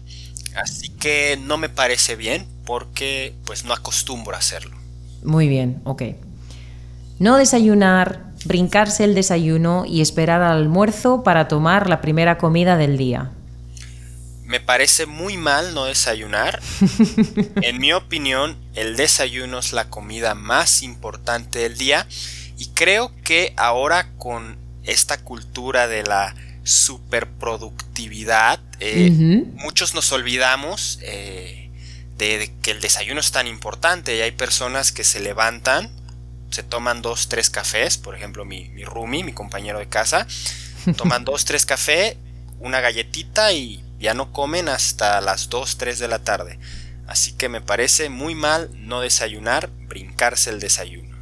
Así 0.57 0.88
que 0.88 1.38
no 1.40 1.57
me 1.57 1.68
parece 1.68 2.16
bien 2.16 2.46
porque 2.64 3.35
pues 3.44 3.64
no 3.64 3.72
acostumbro 3.72 4.35
a 4.35 4.38
hacerlo. 4.38 4.77
Muy 5.22 5.48
bien, 5.48 5.81
ok. 5.85 6.03
No 7.18 7.37
desayunar, 7.37 8.33
brincarse 8.44 9.04
el 9.04 9.14
desayuno 9.14 9.85
y 9.87 10.00
esperar 10.00 10.42
al 10.42 10.59
almuerzo 10.59 11.22
para 11.22 11.48
tomar 11.48 11.88
la 11.88 12.00
primera 12.00 12.38
comida 12.38 12.76
del 12.76 12.96
día. 12.96 13.30
Me 14.44 14.61
parece 14.61 15.07
muy 15.07 15.37
mal 15.37 15.74
no 15.74 15.87
desayunar. 15.87 16.61
en 17.62 17.78
mi 17.78 17.92
opinión, 17.92 18.57
el 18.74 18.96
desayuno 18.96 19.59
es 19.59 19.72
la 19.72 19.88
comida 19.88 20.35
más 20.35 20.83
importante 20.83 21.61
del 21.61 21.78
día 21.78 22.07
y 22.59 22.66
creo 22.68 23.11
que 23.24 23.54
ahora 23.57 24.11
con 24.18 24.57
esta 24.85 25.18
cultura 25.18 25.88
de 25.88 26.02
la 26.02 26.35
superproductividad, 26.62 28.61
eh, 28.80 29.11
muchos 29.54 29.94
nos 29.94 30.11
olvidamos 30.12 30.98
eh, 31.02 31.70
de, 32.16 32.52
que 32.62 32.70
el 32.70 32.80
desayuno 32.80 33.20
es 33.20 33.30
tan 33.33 33.46
importante 33.46 34.16
y 34.16 34.20
hay 34.20 34.33
personas 34.33 34.92
que 34.92 35.04
se 35.04 35.20
levantan, 35.20 35.90
se 36.54 36.62
toman 36.62 37.02
dos, 37.02 37.28
tres 37.28 37.50
cafés, 37.50 37.98
por 37.98 38.14
ejemplo 38.14 38.44
mi, 38.44 38.68
mi 38.70 38.84
roomie, 38.84 39.24
mi 39.24 39.32
compañero 39.32 39.78
de 39.78 39.86
casa, 39.86 40.26
toman 40.96 41.24
dos, 41.24 41.44
tres 41.44 41.66
cafés, 41.66 42.16
una 42.60 42.80
galletita 42.80 43.52
y 43.52 43.84
ya 43.98 44.14
no 44.14 44.32
comen 44.32 44.68
hasta 44.68 45.20
las 45.20 45.48
2, 45.48 45.78
3 45.78 45.98
de 45.98 46.08
la 46.08 46.18
tarde. 46.20 46.58
Así 47.06 47.32
que 47.32 47.48
me 47.48 47.60
parece 47.60 48.08
muy 48.08 48.34
mal 48.34 48.70
no 48.76 49.00
desayunar, 49.00 49.70
brincarse 49.88 50.50
el 50.50 50.60
desayuno. 50.60 51.14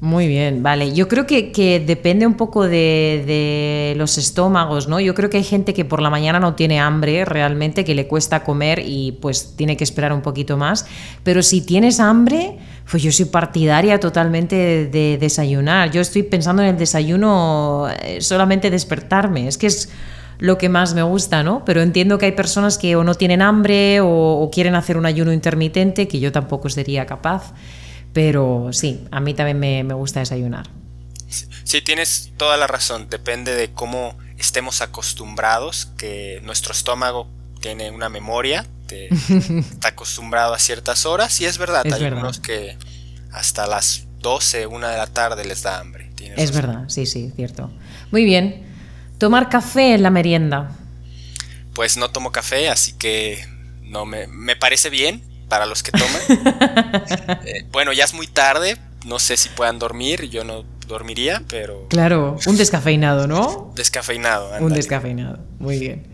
Muy 0.00 0.26
bien, 0.28 0.62
vale. 0.62 0.94
Yo 0.94 1.08
creo 1.08 1.26
que, 1.26 1.84
depende 1.86 2.26
un 2.26 2.34
poco 2.34 2.66
de, 2.66 3.92
los 3.98 4.16
estómagos, 4.16 4.88
¿no? 4.88 4.98
Yo 4.98 5.14
creo 5.14 5.28
que 5.28 5.36
hay 5.36 5.44
gente 5.44 5.74
que 5.74 5.84
por 5.84 6.00
la 6.00 6.08
mañana 6.08 6.40
no 6.40 6.54
tiene 6.54 6.80
hambre 6.80 7.26
realmente, 7.26 7.84
que 7.84 7.94
le 7.94 8.06
cuesta 8.06 8.42
comer 8.42 8.82
y 8.82 9.12
pues 9.20 9.56
tiene 9.56 9.76
que 9.76 9.84
esperar 9.84 10.14
un 10.14 10.22
poquito 10.22 10.56
más. 10.56 10.86
Pero 11.22 11.42
si 11.42 11.60
tienes 11.60 12.00
hambre, 12.00 12.56
pues 12.90 13.02
yo 13.04 13.12
soy 13.12 13.26
partidaria 13.26 14.00
totalmente 14.00 14.88
de, 14.88 15.16
desayunar. 15.18 15.92
Yo 15.92 16.00
estoy 16.00 16.24
pensando 16.24 16.62
en 16.62 16.70
el 16.70 16.76
desayuno 16.76 17.88
eh, 18.02 18.20
solamente 18.20 18.68
despertarme. 18.68 19.46
Es 19.46 19.58
que 19.58 19.68
es 19.68 19.90
lo 20.38 20.58
que 20.58 20.68
más 20.68 20.94
me 20.94 21.02
gusta, 21.02 21.44
¿no? 21.44 21.64
Pero 21.64 21.82
entiendo 21.82 22.18
que 22.18 22.26
hay 22.26 22.32
personas 22.32 22.78
que 22.78 22.96
o 22.96 23.04
no 23.04 23.14
tienen 23.14 23.42
hambre 23.42 24.00
o, 24.02 24.50
quieren 24.52 24.74
hacer 24.74 24.96
un 24.96 25.06
ayuno 25.06 25.32
intermitente, 25.32 26.08
que 26.08 26.18
yo 26.18 26.32
tampoco 26.32 26.68
sería 26.68 27.06
capaz. 27.06 27.52
Pero 28.12 28.70
sí, 28.72 29.06
a 29.12 29.20
mí 29.20 29.34
también 29.34 29.86
me, 29.86 29.94
gusta 29.94 30.18
desayunar. 30.18 30.68
Sí, 31.28 31.82
tienes 31.82 32.32
toda 32.36 32.56
la 32.56 32.66
razón. 32.66 33.08
Depende 33.08 33.54
de 33.54 33.70
cómo 33.72 34.18
estemos 34.36 34.80
acostumbrados, 34.80 35.86
que 35.96 36.40
nuestro 36.42 36.72
estómago 36.72 37.28
tiene 37.60 37.90
una 37.90 38.08
memoria, 38.08 38.66
está 38.90 39.88
acostumbrado 39.88 40.54
a 40.54 40.58
ciertas 40.58 41.06
horas 41.06 41.40
y 41.40 41.44
es 41.44 41.58
verdad, 41.58 41.84
hay 41.92 42.04
algunos 42.04 42.40
que 42.40 42.76
hasta 43.32 43.66
las 43.66 44.04
12, 44.20 44.66
una 44.66 44.90
de 44.90 44.98
la 44.98 45.06
tarde 45.06 45.44
les 45.44 45.62
da 45.62 45.78
hambre. 45.78 46.10
Es 46.36 46.52
verdad, 46.52 46.84
sí, 46.88 47.06
sí, 47.06 47.32
cierto. 47.34 47.70
Muy 48.10 48.24
bien. 48.24 48.66
Tomar 49.18 49.48
café 49.48 49.94
en 49.94 50.02
la 50.02 50.10
merienda. 50.10 50.76
Pues 51.74 51.96
no 51.96 52.10
tomo 52.10 52.32
café, 52.32 52.68
así 52.68 52.92
que 52.92 53.44
no 53.82 54.06
me, 54.06 54.26
me 54.26 54.56
parece 54.56 54.90
bien, 54.90 55.22
para 55.48 55.66
los 55.66 55.82
que 55.82 55.92
toman. 55.92 56.20
Eh, 57.44 57.64
bueno, 57.70 57.92
ya 57.92 58.04
es 58.04 58.14
muy 58.14 58.26
tarde, 58.26 58.76
no 59.06 59.18
sé 59.18 59.36
si 59.36 59.48
puedan 59.48 59.78
dormir, 59.78 60.28
yo 60.28 60.44
no 60.44 60.64
dormiría, 60.86 61.42
pero... 61.48 61.86
Claro, 61.88 62.36
un 62.46 62.56
descafeinado, 62.56 63.26
¿no? 63.26 63.72
Descafeinado. 63.74 64.50
Un 64.60 64.72
descafeinado, 64.72 65.38
muy 65.58 65.78
bien. 65.78 66.06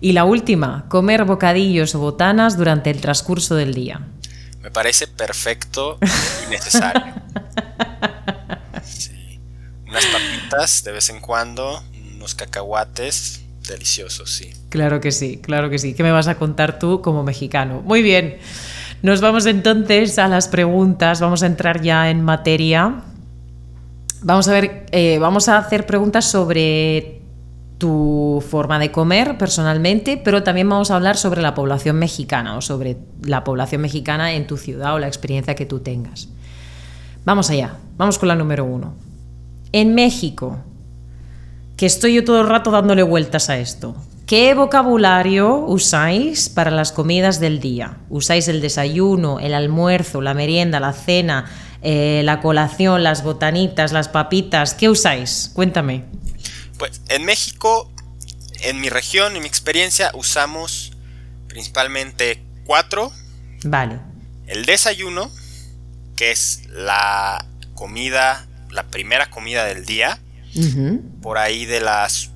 Y 0.00 0.12
la 0.12 0.24
última, 0.24 0.88
comer 0.88 1.24
bocadillos 1.24 1.94
o 1.94 1.98
botanas 1.98 2.56
durante 2.56 2.90
el 2.90 3.00
transcurso 3.00 3.54
del 3.56 3.74
día. 3.74 4.00
Me 4.62 4.70
parece 4.70 5.06
perfecto 5.06 5.98
y 6.46 6.50
necesario. 6.50 7.02
Unas 9.88 10.06
papitas 10.06 10.84
de 10.84 10.92
vez 10.92 11.08
en 11.08 11.20
cuando, 11.20 11.82
unos 12.14 12.34
cacahuates, 12.34 13.42
deliciosos, 13.66 14.30
sí. 14.30 14.52
Claro 14.68 15.00
que 15.00 15.12
sí, 15.12 15.38
claro 15.38 15.70
que 15.70 15.78
sí. 15.78 15.94
¿Qué 15.94 16.02
me 16.02 16.12
vas 16.12 16.28
a 16.28 16.36
contar 16.36 16.78
tú 16.78 17.00
como 17.00 17.22
mexicano? 17.22 17.80
Muy 17.82 18.02
bien. 18.02 18.38
Nos 19.02 19.20
vamos 19.20 19.46
entonces 19.46 20.18
a 20.18 20.28
las 20.28 20.48
preguntas, 20.48 21.20
vamos 21.20 21.42
a 21.42 21.46
entrar 21.46 21.80
ya 21.80 22.10
en 22.10 22.22
materia. 22.22 23.02
Vamos 24.22 24.48
a 24.48 24.52
ver, 24.52 24.86
eh, 24.90 25.18
vamos 25.20 25.48
a 25.48 25.58
hacer 25.58 25.86
preguntas 25.86 26.24
sobre 26.24 27.17
tu 27.78 28.44
forma 28.48 28.78
de 28.78 28.90
comer 28.90 29.38
personalmente, 29.38 30.20
pero 30.22 30.42
también 30.42 30.68
vamos 30.68 30.90
a 30.90 30.96
hablar 30.96 31.16
sobre 31.16 31.40
la 31.40 31.54
población 31.54 31.96
mexicana 31.96 32.56
o 32.56 32.60
sobre 32.60 32.98
la 33.22 33.44
población 33.44 33.80
mexicana 33.80 34.32
en 34.32 34.46
tu 34.46 34.56
ciudad 34.56 34.94
o 34.94 34.98
la 34.98 35.06
experiencia 35.06 35.54
que 35.54 35.66
tú 35.66 35.78
tengas. 35.78 36.28
Vamos 37.24 37.50
allá, 37.50 37.76
vamos 37.96 38.18
con 38.18 38.28
la 38.28 38.34
número 38.34 38.64
uno. 38.64 38.94
En 39.72 39.94
México, 39.94 40.58
que 41.76 41.86
estoy 41.86 42.14
yo 42.14 42.24
todo 42.24 42.40
el 42.40 42.48
rato 42.48 42.70
dándole 42.70 43.04
vueltas 43.04 43.48
a 43.50 43.58
esto. 43.58 43.94
¿Qué 44.26 44.52
vocabulario 44.54 45.56
usáis 45.56 46.48
para 46.48 46.70
las 46.70 46.92
comidas 46.92 47.38
del 47.40 47.60
día? 47.60 47.98
¿Usáis 48.10 48.48
el 48.48 48.60
desayuno, 48.60 49.38
el 49.40 49.54
almuerzo, 49.54 50.20
la 50.20 50.34
merienda, 50.34 50.80
la 50.80 50.92
cena, 50.92 51.46
eh, 51.80 52.22
la 52.24 52.40
colación, 52.40 53.02
las 53.02 53.22
botanitas, 53.22 53.92
las 53.92 54.08
papitas? 54.08 54.74
¿Qué 54.74 54.90
usáis? 54.90 55.50
Cuéntame. 55.54 56.04
Pues 56.78 57.00
en 57.08 57.24
México, 57.24 57.92
en 58.60 58.80
mi 58.80 58.88
región, 58.88 59.36
en 59.36 59.42
mi 59.42 59.48
experiencia, 59.48 60.10
usamos 60.14 60.92
principalmente 61.48 62.42
cuatro. 62.64 63.12
Vale. 63.64 64.00
El 64.46 64.64
desayuno, 64.64 65.30
que 66.16 66.30
es 66.30 66.62
la 66.70 67.44
comida, 67.74 68.46
la 68.70 68.84
primera 68.84 69.30
comida 69.30 69.64
del 69.64 69.84
día. 69.84 70.20
Por 71.22 71.38
ahí 71.38 71.66
de 71.66 71.80
las 71.80 72.30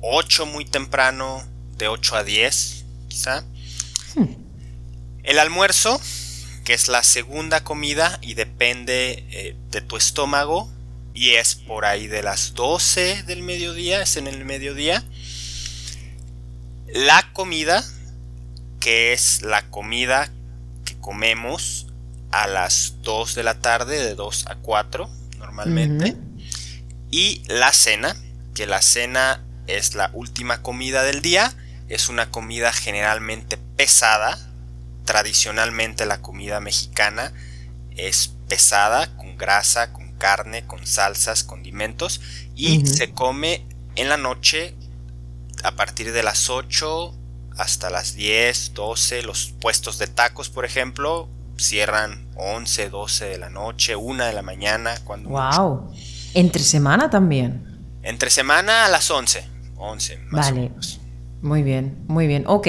8 0.00 0.46
muy 0.46 0.64
temprano, 0.64 1.42
de 1.76 1.88
8 1.88 2.16
a 2.16 2.24
10 2.24 2.84
quizá. 3.08 3.44
Hmm. 4.14 4.28
El 5.24 5.38
almuerzo, 5.38 6.00
que 6.64 6.74
es 6.74 6.88
la 6.88 7.02
segunda 7.02 7.64
comida 7.64 8.18
y 8.22 8.34
depende 8.34 9.24
eh, 9.30 9.56
de 9.70 9.80
tu 9.80 9.96
estómago, 9.96 10.70
y 11.16 11.36
es 11.36 11.54
por 11.54 11.86
ahí 11.86 12.06
de 12.06 12.22
las 12.22 12.52
12 12.52 13.22
del 13.22 13.42
mediodía, 13.42 14.02
es 14.02 14.18
en 14.18 14.26
el 14.26 14.44
mediodía. 14.44 15.02
La 16.88 17.32
comida, 17.32 17.82
que 18.80 19.14
es 19.14 19.40
la 19.40 19.68
comida 19.70 20.30
que 20.84 20.94
comemos 20.98 21.86
a 22.30 22.46
las 22.46 22.96
2 23.00 23.34
de 23.34 23.42
la 23.42 23.60
tarde, 23.60 23.98
de 24.04 24.14
2 24.14 24.46
a 24.48 24.56
4 24.56 25.10
normalmente. 25.38 26.14
Y 27.10 27.42
la 27.46 27.72
cena, 27.72 28.14
que 28.54 28.66
la 28.66 28.82
cena 28.82 29.42
es 29.66 29.94
la 29.94 30.10
última 30.12 30.60
comida 30.60 31.02
del 31.02 31.22
día. 31.22 31.50
Es 31.88 32.10
una 32.10 32.30
comida 32.30 32.74
generalmente 32.74 33.56
pesada. 33.76 34.38
Tradicionalmente 35.06 36.04
la 36.04 36.20
comida 36.20 36.60
mexicana 36.60 37.32
es 37.96 38.32
pesada, 38.48 39.16
con 39.16 39.38
grasa, 39.38 39.94
con 39.94 40.05
carne, 40.18 40.66
con 40.66 40.86
salsas, 40.86 41.44
condimentos. 41.44 42.20
Y 42.54 42.86
se 42.86 43.12
come 43.12 43.66
en 43.96 44.08
la 44.08 44.16
noche 44.16 44.74
a 45.62 45.72
partir 45.72 46.12
de 46.12 46.22
las 46.22 46.50
8 46.50 47.14
hasta 47.56 47.90
las 47.90 48.14
10, 48.14 48.74
12. 48.74 49.22
Los 49.22 49.52
puestos 49.60 49.98
de 49.98 50.06
tacos, 50.06 50.50
por 50.50 50.64
ejemplo, 50.64 51.28
cierran 51.58 52.26
11, 52.36 52.90
12 52.90 53.24
de 53.26 53.38
la 53.38 53.50
noche, 53.50 53.96
1 53.96 54.24
de 54.24 54.32
la 54.32 54.42
mañana. 54.42 54.94
Cuando 55.04 55.30
¡Wow! 55.30 55.92
¿Entre 56.34 56.62
semana 56.62 57.10
también? 57.10 57.80
Entre 58.02 58.30
semana 58.30 58.86
a 58.86 58.88
las 58.88 59.10
11. 59.10 59.44
11 59.76 60.18
más 60.30 60.50
vale. 60.50 60.70
Muy 61.42 61.62
bien, 61.62 61.96
muy 62.08 62.26
bien. 62.26 62.44
Ok. 62.46 62.66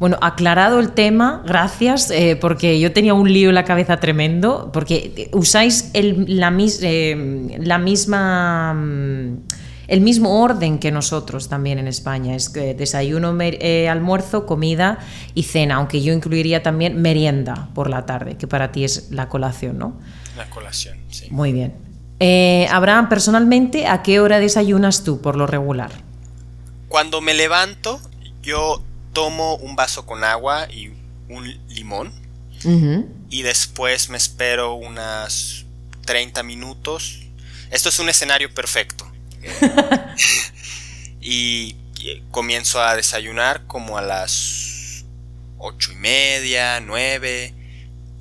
Bueno, 0.00 0.16
aclarado 0.22 0.80
el 0.80 0.92
tema, 0.92 1.42
gracias, 1.46 2.10
eh, 2.10 2.34
porque 2.40 2.80
yo 2.80 2.90
tenía 2.90 3.12
un 3.12 3.30
lío 3.30 3.50
en 3.50 3.54
la 3.54 3.64
cabeza 3.64 3.98
tremendo, 3.98 4.70
porque 4.72 5.28
usáis 5.34 5.90
el, 5.92 6.24
la, 6.40 6.56
eh, 6.58 7.58
la, 7.60 7.76
misma, 7.76 8.72
mm, 8.72 9.42
el 9.88 10.00
mismo 10.00 10.42
orden 10.42 10.78
que 10.78 10.90
nosotros 10.90 11.50
también 11.50 11.78
en 11.78 11.86
España, 11.86 12.34
es 12.34 12.48
que 12.48 12.72
desayuno, 12.72 13.36
eh, 13.42 13.90
almuerzo, 13.90 14.46
comida 14.46 15.00
y 15.34 15.42
cena, 15.42 15.74
aunque 15.74 16.00
yo 16.00 16.14
incluiría 16.14 16.62
también 16.62 17.02
merienda 17.02 17.68
por 17.74 17.90
la 17.90 18.06
tarde, 18.06 18.38
que 18.38 18.46
para 18.46 18.72
ti 18.72 18.84
es 18.84 19.10
la 19.10 19.28
colación, 19.28 19.76
¿no? 19.76 20.00
La 20.34 20.48
colación, 20.48 20.96
sí. 21.10 21.26
Muy 21.30 21.52
bien. 21.52 21.74
Abraham, 22.70 23.10
personalmente, 23.10 23.86
¿a 23.86 24.02
qué 24.02 24.18
hora 24.20 24.38
desayunas 24.38 25.04
tú 25.04 25.20
por 25.20 25.36
lo 25.36 25.46
regular? 25.46 25.90
Cuando 26.88 27.20
me 27.20 27.34
levanto, 27.34 28.00
yo 28.42 28.82
tomo 29.12 29.56
un 29.56 29.76
vaso 29.76 30.06
con 30.06 30.24
agua 30.24 30.68
y 30.70 30.92
un 31.28 31.58
limón. 31.68 32.12
Y 33.30 33.42
después 33.42 34.10
me 34.10 34.18
espero 34.18 34.74
unas 34.74 35.64
30 36.04 36.42
minutos. 36.42 37.20
Esto 37.70 37.88
es 37.88 37.98
un 37.98 38.08
escenario 38.08 38.52
perfecto. 38.52 39.10
y, 41.20 41.76
comienzo 42.30 42.82
a 42.82 42.96
desayunar 42.96 43.66
como 43.66 43.98
a 43.98 44.02
las 44.02 45.04
ocho 45.58 45.92
y 45.92 45.96
media, 45.96 46.80
nueve, 46.80 47.54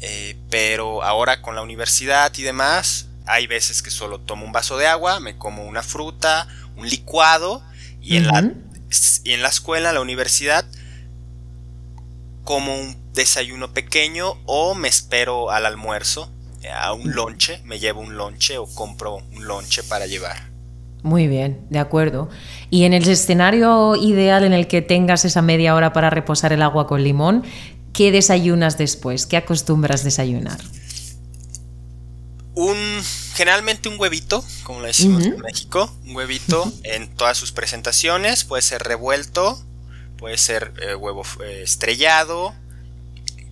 eh, 0.02 0.38
pero 0.50 1.02
ahora 1.02 1.42
con 1.42 1.56
la 1.56 1.62
universidad 1.62 2.32
y 2.38 2.44
demás, 2.44 3.08
hay 3.26 3.48
veces 3.48 3.82
que 3.82 3.90
solo 3.90 4.20
tomo 4.20 4.46
un 4.46 4.52
vaso 4.52 4.78
de 4.78 4.88
agua, 4.88 5.20
me 5.20 5.38
como 5.38 5.64
una 5.64 5.82
fruta, 5.82 6.48
un 6.76 6.90
licuado, 6.90 7.64
y, 8.02 8.18
en, 8.18 8.28
la, 8.28 8.52
y 9.24 9.32
en 9.32 9.42
la 9.42 9.50
escuela, 9.50 9.90
en 9.90 9.96
la 9.96 10.02
universidad, 10.02 10.66
como 12.50 12.74
un 12.74 12.98
desayuno 13.14 13.74
pequeño 13.74 14.34
o 14.48 14.74
me 14.74 14.88
espero 14.88 15.52
al 15.52 15.68
almuerzo, 15.68 16.32
a 16.74 16.94
un 16.94 17.14
lonche, 17.14 17.62
me 17.64 17.78
llevo 17.78 18.02
un 18.02 18.18
lonche 18.18 18.58
o 18.58 18.66
compro 18.66 19.18
un 19.18 19.46
lonche 19.46 19.84
para 19.84 20.08
llevar. 20.08 20.50
Muy 21.04 21.28
bien, 21.28 21.60
de 21.70 21.78
acuerdo. 21.78 22.28
Y 22.72 22.86
en 22.86 22.94
el 22.94 23.08
escenario 23.08 23.96
ideal 23.96 24.44
en 24.44 24.54
el 24.54 24.66
que 24.66 24.82
tengas 24.82 25.26
esa 25.26 25.44
media 25.44 25.76
hora 25.76 25.94
para 25.94 26.10
reposar 26.10 26.52
el 26.52 26.64
agua 26.64 26.88
con 26.88 27.04
limón, 27.04 27.44
¿qué 27.94 28.12
desayunas 28.12 28.80
después? 28.80 29.28
¿Qué 29.28 29.38
acostumbras 29.38 30.04
desayunar? 30.04 30.60
Un, 32.56 32.78
generalmente 33.36 33.90
un 33.90 34.00
huevito, 34.00 34.44
como 34.64 34.80
lo 34.80 34.88
decimos 34.88 35.24
en 35.24 35.38
México, 35.38 35.96
un 36.04 36.16
huevito 36.16 36.74
en 36.84 37.14
todas 37.16 37.38
sus 37.38 37.52
presentaciones, 37.52 38.44
puede 38.44 38.64
ser 38.64 38.82
revuelto, 38.82 39.64
puede 40.20 40.38
ser 40.38 40.74
eh, 40.82 40.96
huevo 40.96 41.24
eh, 41.44 41.62
estrellado, 41.64 42.54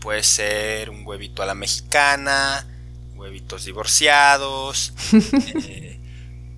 puede 0.01 0.21
ser 0.23 0.89
un 0.89 1.07
huevito 1.07 1.41
a 1.41 1.45
la 1.45 1.55
mexicana, 1.55 2.67
huevitos 3.15 3.65
divorciados, 3.65 4.93
eh, 5.67 5.99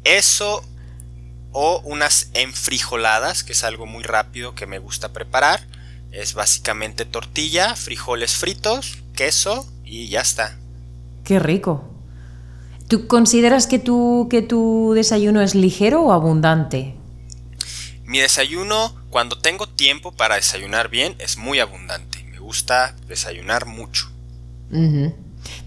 eso 0.03 0.63
o 1.51 1.81
unas 1.83 2.29
enfrijoladas, 2.33 3.43
que 3.43 3.53
es 3.53 3.63
algo 3.63 3.85
muy 3.85 4.03
rápido 4.03 4.55
que 4.55 4.65
me 4.65 4.79
gusta 4.79 5.13
preparar. 5.13 5.61
Es 6.11 6.33
básicamente 6.33 7.05
tortilla, 7.05 7.75
frijoles 7.75 8.35
fritos, 8.35 8.97
queso 9.13 9.67
y 9.85 10.09
ya 10.09 10.21
está. 10.21 10.57
Qué 11.23 11.39
rico. 11.39 11.87
¿Tú 12.87 13.05
consideras 13.07 13.67
que 13.67 13.77
tu, 13.77 14.27
que 14.29 14.41
tu 14.41 14.93
desayuno 14.95 15.41
es 15.41 15.53
ligero 15.53 16.01
o 16.01 16.11
abundante? 16.11 16.98
Mi 18.09 18.17
desayuno, 18.17 18.95
cuando 19.11 19.37
tengo 19.37 19.69
tiempo 19.69 20.11
para 20.11 20.33
desayunar 20.33 20.89
bien, 20.89 21.15
es 21.19 21.37
muy 21.37 21.59
abundante. 21.59 22.23
Me 22.23 22.39
gusta 22.39 22.95
desayunar 23.07 23.67
mucho. 23.67 24.09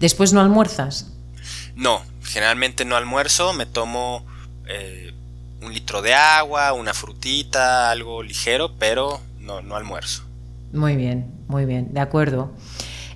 ¿Después 0.01 0.33
no 0.33 0.41
almuerzas? 0.41 1.13
No, 1.77 2.01
generalmente 2.21 2.83
no 2.83 2.97
almuerzo, 2.97 3.53
me 3.53 3.65
tomo 3.65 4.25
eh, 4.67 5.13
un 5.61 5.73
litro 5.73 6.01
de 6.01 6.15
agua, 6.15 6.73
una 6.73 6.93
frutita, 6.93 7.89
algo 7.89 8.21
ligero, 8.21 8.73
pero 8.77 9.21
no, 9.39 9.61
no 9.61 9.77
almuerzo. 9.77 10.23
Muy 10.73 10.97
bien, 10.97 11.31
muy 11.47 11.63
bien, 11.63 11.93
de 11.93 12.01
acuerdo. 12.01 12.51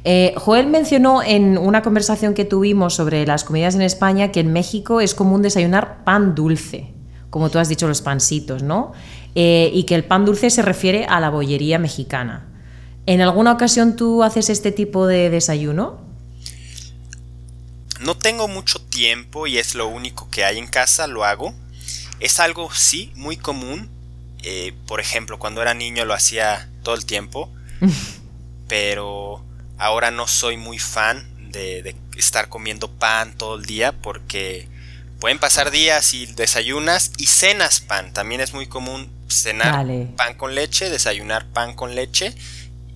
Eh, 0.05 0.35
Joel 0.37 0.67
mencionó 0.67 1.21
en 1.21 1.57
una 1.57 1.81
conversación 1.81 2.33
que 2.33 2.45
tuvimos 2.45 2.93
sobre 2.93 3.27
las 3.27 3.43
comidas 3.43 3.75
en 3.75 3.81
España 3.81 4.31
que 4.31 4.39
en 4.39 4.53
México 4.53 5.01
es 5.01 5.13
común 5.13 5.41
desayunar 5.41 6.05
pan 6.05 6.33
dulce, 6.33 6.93
como 7.29 7.49
tú 7.49 7.59
has 7.59 7.67
dicho, 7.67 7.89
los 7.89 8.01
pancitos, 8.01 8.63
¿no? 8.63 8.93
Eh, 9.39 9.69
y 9.71 9.83
que 9.83 9.93
el 9.93 10.03
pan 10.03 10.25
dulce 10.25 10.49
se 10.49 10.63
refiere 10.63 11.05
a 11.05 11.19
la 11.19 11.29
bollería 11.29 11.77
mexicana. 11.77 12.47
¿En 13.05 13.21
alguna 13.21 13.51
ocasión 13.51 13.95
tú 13.95 14.23
haces 14.23 14.49
este 14.49 14.71
tipo 14.71 15.05
de 15.05 15.29
desayuno? 15.29 16.01
No 17.99 18.17
tengo 18.17 18.47
mucho 18.47 18.81
tiempo 18.81 19.45
y 19.45 19.59
es 19.59 19.75
lo 19.75 19.87
único 19.87 20.27
que 20.31 20.43
hay 20.43 20.57
en 20.57 20.65
casa, 20.65 21.05
lo 21.05 21.23
hago. 21.23 21.53
Es 22.19 22.39
algo, 22.39 22.71
sí, 22.73 23.11
muy 23.15 23.37
común. 23.37 23.89
Eh, 24.41 24.73
por 24.87 24.99
ejemplo, 24.99 25.37
cuando 25.37 25.61
era 25.61 25.75
niño 25.75 26.03
lo 26.05 26.15
hacía 26.15 26.67
todo 26.81 26.95
el 26.95 27.05
tiempo. 27.05 27.51
pero 28.67 29.43
ahora 29.77 30.11
no 30.11 30.27
soy 30.27 30.57
muy 30.57 30.79
fan 30.79 31.51
de, 31.51 31.95
estar 32.17 32.49
comiendo 32.49 32.89
pan 32.89 33.33
todo 33.37 33.57
el 33.57 33.65
día 33.65 33.91
porque 33.91 34.67
pueden 35.19 35.39
pasar 35.39 35.71
días 35.71 36.13
y 36.13 36.25
desayunas 36.25 37.11
y 37.17 37.27
cenas 37.27 37.81
pan. 37.81 38.13
También 38.13 38.41
es 38.41 38.53
muy 38.53 38.67
común 38.67 39.09
cenar 39.27 39.85
pan 40.15 40.35
con 40.35 40.55
leche, 40.55 40.89
desayunar 40.89 41.47
pan 41.47 41.73
con 41.73 41.95
leche. 41.95 42.33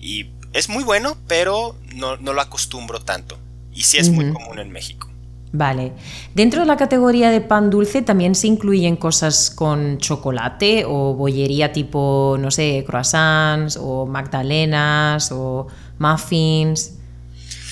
Y 0.00 0.30
es 0.52 0.68
muy 0.68 0.84
bueno, 0.84 1.16
pero 1.26 1.76
no, 1.94 2.16
lo 2.16 2.40
acostumbro 2.40 3.00
tanto. 3.00 3.38
Y 3.72 3.84
sí 3.84 3.98
es 3.98 4.10
muy 4.10 4.32
común 4.32 4.58
en 4.58 4.70
México. 4.70 5.08
Vale. 5.54 5.92
Dentro 6.34 6.60
de 6.60 6.66
la 6.66 6.78
categoría 6.78 7.30
de 7.30 7.42
pan 7.42 7.68
dulce 7.68 8.00
también 8.00 8.34
se 8.34 8.46
incluyen 8.46 8.96
cosas 8.96 9.50
con 9.50 9.98
chocolate 9.98 10.84
o 10.86 11.14
bollería 11.14 11.72
tipo, 11.72 12.36
no 12.40 12.50
sé, 12.50 12.84
croissants 12.86 13.76
o 13.78 14.06
magdalenas 14.06 15.30
o 15.30 15.66
muffins. 15.98 16.94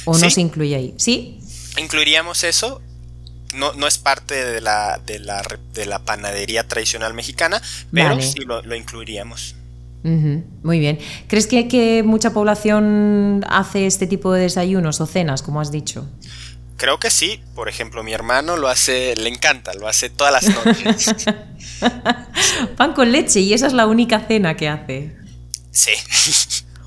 ¿O 0.05 0.17
no 0.17 0.31
se 0.31 0.41
incluye 0.41 0.75
ahí? 0.75 0.95
¿Sí? 0.97 1.41
Incluiríamos 1.79 2.45
eso. 2.45 2.83
No, 3.55 3.73
no 3.75 3.87
es 3.87 3.99
parte 3.99 4.45
de 4.45 4.61
la, 4.61 5.01
de, 5.05 5.19
la, 5.19 5.43
de 5.75 5.87
la 5.87 6.01
panadería 6.01 6.67
tradicional 6.67 7.15
mexicana, 7.15 7.61
pero 7.93 8.21
sí 8.21 8.41
lo, 8.41 8.75
incluiríamos. 8.75 9.57
Muy 10.03 10.79
bien. 10.79 10.99
¿Crees 11.29 11.47
que, 11.47 11.69
que 11.69 12.03
mucha 12.03 12.33
población 12.33 13.45
hace 13.49 13.87
este 13.87 14.07
tipo 14.07 14.33
de 14.33 14.43
desayunos 14.43 15.01
o 15.01 15.07
cenas, 15.07 15.43
como 15.43 15.61
has 15.61 15.71
dicho? 15.71 16.07
Creo 16.81 16.99
que 16.99 17.11
sí. 17.11 17.43
Por 17.55 17.69
ejemplo, 17.69 18.03
mi 18.03 18.15
hermano 18.15 18.57
lo 18.57 18.69
hace, 18.69 19.15
le 19.17 19.29
encanta, 19.29 19.75
lo 19.75 19.87
hace 19.87 20.09
todas 20.09 20.33
las 20.33 20.65
noches. 20.65 21.15
Pan 22.77 22.95
con 22.95 23.13
leche 23.13 23.41
y 23.41 23.53
esa 23.53 23.67
es 23.67 23.75
la 23.75 23.87
única 23.87 24.21
cena 24.21 24.57
que 24.57 24.69
hace. 24.69 25.15
Sí. 25.71 25.93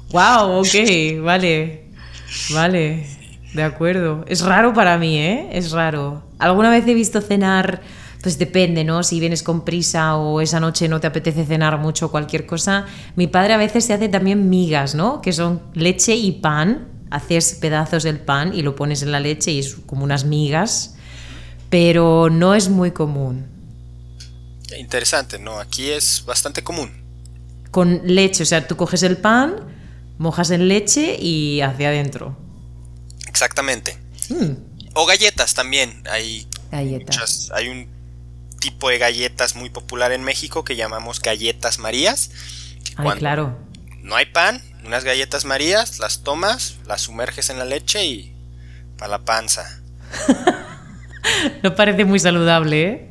Wow, 0.09 0.61
ok, 0.61 1.21
vale. 1.21 1.91
Vale, 2.49 3.07
de 3.53 3.63
acuerdo. 3.63 4.25
Es 4.27 4.41
raro 4.41 4.73
para 4.73 4.97
mí, 4.97 5.19
¿eh? 5.19 5.49
Es 5.51 5.71
raro. 5.71 6.22
Alguna 6.43 6.69
vez 6.69 6.85
he 6.87 6.93
visto 6.93 7.21
cenar, 7.21 7.81
pues 8.21 8.37
depende, 8.37 8.83
¿no? 8.83 9.03
Si 9.03 9.19
vienes 9.19 9.43
con 9.43 9.63
prisa 9.63 10.17
o 10.17 10.41
esa 10.41 10.59
noche 10.59 10.87
no 10.87 10.99
te 10.99 11.07
apetece 11.07 11.45
cenar 11.45 11.77
mucho 11.77 12.11
cualquier 12.11 12.45
cosa. 12.45 12.85
Mi 13.15 13.27
padre 13.27 13.53
a 13.53 13.57
veces 13.57 13.85
se 13.85 13.93
hace 13.93 14.09
también 14.09 14.49
migas, 14.49 14.93
¿no? 14.93 15.21
Que 15.21 15.31
son 15.31 15.61
leche 15.73 16.15
y 16.15 16.33
pan 16.33 16.89
haces 17.13 17.53
pedazos 17.61 18.03
del 18.03 18.19
pan 18.19 18.53
y 18.55 18.63
lo 18.63 18.75
pones 18.75 19.03
en 19.03 19.11
la 19.11 19.19
leche 19.19 19.51
y 19.51 19.59
es 19.59 19.75
como 19.85 20.03
unas 20.03 20.25
migas, 20.25 20.95
pero 21.69 22.29
no 22.31 22.55
es 22.55 22.69
muy 22.69 22.91
común. 22.91 23.45
Interesante, 24.77 25.37
¿no? 25.37 25.59
Aquí 25.59 25.91
es 25.91 26.23
bastante 26.25 26.63
común. 26.63 26.91
Con 27.69 28.01
leche, 28.03 28.43
o 28.43 28.45
sea, 28.45 28.67
tú 28.67 28.75
coges 28.75 29.03
el 29.03 29.17
pan, 29.17 29.55
mojas 30.17 30.49
en 30.49 30.67
leche 30.67 31.15
y 31.19 31.61
hacia 31.61 31.89
adentro. 31.89 32.35
Exactamente. 33.27 33.97
Mm. 34.29 34.72
O 34.93 35.05
galletas 35.05 35.53
también. 35.53 36.03
Hay 36.09 36.47
galletas. 36.71 37.51
hay 37.53 37.69
un 37.69 37.87
tipo 38.59 38.89
de 38.89 38.97
galletas 38.97 39.55
muy 39.55 39.69
popular 39.69 40.11
en 40.11 40.23
México 40.23 40.63
que 40.63 40.75
llamamos 40.75 41.19
galletas 41.19 41.79
marías. 41.79 42.31
Ay, 42.95 43.17
claro. 43.17 43.57
No 44.01 44.15
hay 44.15 44.25
pan, 44.25 44.61
unas 44.85 45.03
galletas 45.03 45.45
marías, 45.45 45.99
las 45.99 46.23
tomas, 46.23 46.77
las 46.85 47.01
sumerges 47.01 47.49
en 47.49 47.59
la 47.59 47.65
leche 47.65 48.05
y 48.05 48.33
para 48.97 49.11
la 49.11 49.19
panza. 49.19 49.81
no 51.63 51.75
parece 51.75 52.05
muy 52.05 52.19
saludable, 52.19 52.83
¿eh? 52.83 53.09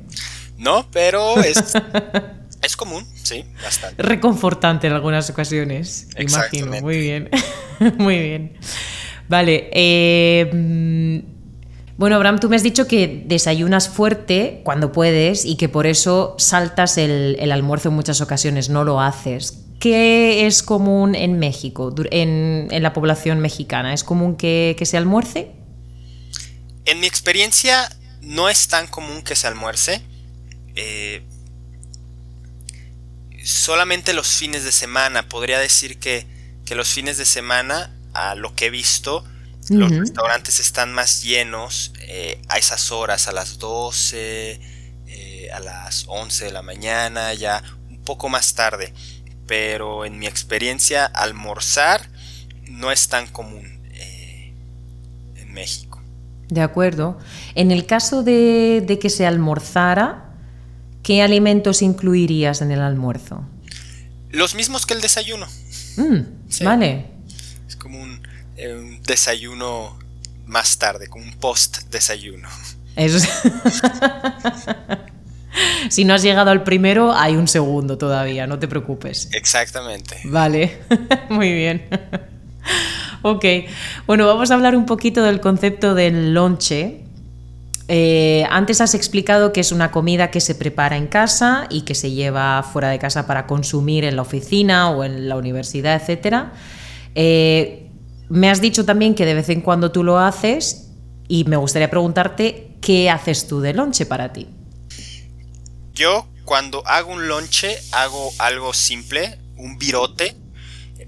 No, 0.59 0.89
pero 0.91 1.39
es, 1.43 1.75
es 2.63 2.77
común, 2.77 3.07
sí, 3.23 3.45
bastante. 3.63 4.03
Reconfortante 4.03 4.87
en 4.87 4.93
algunas 4.93 5.29
ocasiones, 5.31 6.09
imagino. 6.19 6.81
Muy 6.81 6.99
bien, 6.99 7.31
muy 7.99 8.19
bien. 8.19 8.59
Vale, 9.29 9.71
eh, 9.73 10.51
mm, 10.53 11.32
bueno, 11.97 12.17
Abraham, 12.17 12.41
tú 12.41 12.49
me 12.49 12.57
has 12.57 12.63
dicho 12.63 12.87
que 12.87 13.23
desayunas 13.27 13.89
fuerte 13.89 14.61
cuando 14.65 14.93
puedes 14.93 15.45
y 15.45 15.57
que 15.57 15.69
por 15.69 15.87
eso 15.87 16.35
saltas 16.39 16.99
el, 16.99 17.37
el 17.39 17.53
almuerzo 17.53 17.91
en 17.91 17.95
muchas 17.95 18.21
ocasiones, 18.21 18.69
no 18.71 18.85
lo 18.85 19.01
haces. 19.01 19.63
¿Qué 19.83 20.47
es 20.47 20.63
común 20.63 21.17
en 21.17 21.41
México, 21.41 21.93
en, 22.13 22.69
la 22.71 22.93
población 22.93 23.41
mexicana? 23.41 23.93
¿Es 23.93 24.05
común 24.05 24.37
que, 24.37 24.81
se 24.81 24.97
almuerce? 24.97 25.51
En 26.85 27.01
mi 27.01 27.09
experiencia 27.09 27.91
no 28.21 28.49
es 28.49 28.69
tan 28.69 28.87
común 28.87 29.23
que 29.23 29.35
se 29.35 29.49
almuerce. 29.49 30.01
Eh, 30.77 31.25
solamente 33.43 34.13
los 34.13 34.29
fines 34.29 34.63
de 34.63 34.71
semana. 34.71 35.29
Podría 35.29 35.59
decir 35.59 35.99
que, 35.99 36.29
los 36.77 36.89
fines 36.89 37.19
de 37.19 37.25
semana, 37.25 37.93
a 38.15 38.37
lo 38.37 38.55
que 38.55 38.67
he 38.67 38.71
visto, 38.71 39.25
los 39.69 39.91
restaurantes 39.91 40.61
están 40.61 40.93
más 40.93 41.23
llenos 41.23 41.93
eh, 42.01 42.41
a 42.49 42.59
esas 42.59 42.91
horas, 42.91 43.29
a 43.29 43.33
las 43.33 43.59
12, 43.59 44.61
eh, 45.07 45.51
a 45.53 45.61
las 45.61 46.05
11 46.09 46.47
de 46.47 46.53
la 46.53 46.63
mañana, 46.63 47.33
ya 47.35 47.63
un 47.89 48.03
poco 48.03 48.29
más 48.29 48.55
tarde 48.55 48.93
pero 49.53 50.07
en 50.07 50.19
mi 50.19 50.27
experiencia 50.27 51.05
almorzar 51.05 52.09
no 52.69 52.91
es 52.91 53.09
tan 53.09 53.27
común 53.27 53.83
eh, 53.93 54.55
en 55.37 55.53
México. 55.53 56.01
De 56.49 56.63
acuerdo. 56.63 57.19
En 57.55 57.71
el 57.71 57.85
caso 57.85 58.23
de, 58.23 58.99
que 58.99 59.11
se 59.11 59.27
almorzara, 59.27 60.35
¿qué 61.03 61.21
alimentos 61.21 61.83
incluirías 61.83 62.63
en 62.63 62.71
el 62.71 62.81
almuerzo? 62.81 63.45
Los 64.31 64.55
mismos 64.55 64.87
que 64.87 64.95
el 64.95 65.03
desayuno. 65.03 65.47
Mm, 65.99 66.65
Vale. 66.65 67.12
Eh, 68.57 68.75
un, 68.75 69.03
desayuno 69.03 69.99
más 70.47 70.79
tarde, 70.79 71.09
como 71.09 71.25
un 71.25 71.35
post 71.35 71.83
desayuno. 71.91 72.49
Eso 72.97 73.19
si 75.89 76.05
no 76.05 76.15
has 76.15 76.23
llegado 76.23 76.51
al 76.51 76.63
primero, 76.63 77.15
hay 77.15 77.37
un 77.37 77.49
segundo 77.49 77.97
todavía, 77.99 78.47
no 78.47 78.59
te 78.59 78.69
preocupes. 78.69 79.29
Exactamente. 79.33 80.21
Vale, 80.25 80.81
muy 81.31 81.53
bien. 81.53 81.89
ok, 83.23 83.45
bueno, 84.07 84.27
vamos 84.27 84.51
a 84.51 84.55
hablar 84.55 84.77
un 84.77 84.87
poquito 84.87 85.23
del 85.23 85.41
concepto 85.41 85.95
del 85.95 86.35
lonche. 86.35 87.01
Eh, 87.89 88.47
antes 88.51 88.81
has 88.81 88.95
explicado 88.95 89.53
que 89.53 89.61
es 89.61 89.73
una 89.73 89.91
comida 89.91 90.31
que 90.31 90.41
se 90.41 90.55
prepara 90.55 90.97
en 90.97 91.09
casa 91.09 91.67
y 91.69 91.83
que 91.83 91.95
se 91.95 92.11
lleva 92.13 92.63
fuera 92.63 92.89
de 92.91 92.99
casa 92.99 93.27
para 93.27 93.47
consumir 93.47 94.05
en 94.05 94.17
la 94.17 94.23
oficina 94.23 94.91
o 94.91 95.05
en 95.05 95.29
la 95.29 95.37
universidad, 95.37 96.01
etc. 96.01 96.47
Eh, 97.15 97.82
me 98.33 98.49
has 98.49 98.63
dicho 98.63 98.87
también 98.87 99.15
que 99.15 99.27
de 99.27 99.35
vez 99.35 99.51
en 99.51 99.61
cuando 99.61 99.93
tú 99.93 100.03
lo 100.05 100.19
haces 100.19 100.89
y 101.29 101.45
me 101.45 101.57
gustaría 101.57 101.91
preguntarte 101.91 102.79
qué 102.81 103.11
haces 103.11 103.47
tú 103.47 103.61
de 103.61 103.75
lonche 103.75 104.07
para 104.07 104.33
ti. 104.33 104.49
Yo 105.93 106.27
cuando 106.47 106.83
hago 106.87 107.13
un 107.13 107.29
lonche 107.29 107.79
hago 107.93 108.33
algo 108.39 108.73
simple, 108.73 109.39
un 109.57 109.77
virote. 109.79 110.35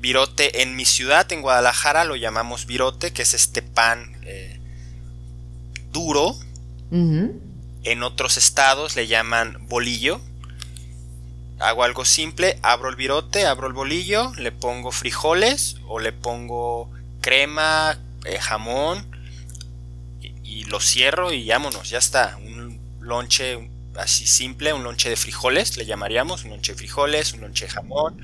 Virote 0.00 0.60
en 0.60 0.76
mi 0.76 0.84
ciudad, 0.84 1.32
en 1.32 1.40
Guadalajara, 1.40 2.04
lo 2.04 2.14
llamamos 2.14 2.66
virote, 2.66 3.14
que 3.14 3.22
es 3.22 3.32
este 3.32 3.62
pan 3.62 4.18
eh, 4.24 4.60
duro. 5.92 6.36
En 6.90 8.02
otros 8.02 8.36
estados 8.36 8.96
le 8.96 9.06
llaman 9.06 9.66
bolillo. 9.66 10.20
Hago 11.58 11.84
algo 11.84 12.04
simple, 12.04 12.58
abro 12.60 12.90
el 12.90 12.96
virote, 12.96 13.46
abro 13.46 13.66
el 13.66 13.72
bolillo, 13.72 14.34
le 14.34 14.52
pongo 14.52 14.92
frijoles 14.92 15.78
o 15.88 16.00
le 16.00 16.12
pongo 16.12 16.90
crema, 17.24 17.98
eh, 18.26 18.38
jamón 18.38 19.06
y, 20.20 20.64
lo 20.64 20.78
cierro 20.78 21.32
y 21.32 21.48
vámonos, 21.48 21.88
ya 21.88 21.96
está. 21.96 22.36
Un 22.36 22.78
lonche 23.00 23.70
así 23.96 24.26
simple, 24.26 24.74
un 24.74 24.84
lonche 24.84 25.08
de 25.08 25.16
frijoles, 25.16 25.78
le 25.78 25.86
llamaríamos, 25.86 26.44
un 26.44 26.50
lonche 26.50 26.72
de 26.72 26.78
frijoles, 26.78 27.32
un 27.32 27.40
lonche 27.40 27.64
de 27.64 27.70
jamón. 27.70 28.20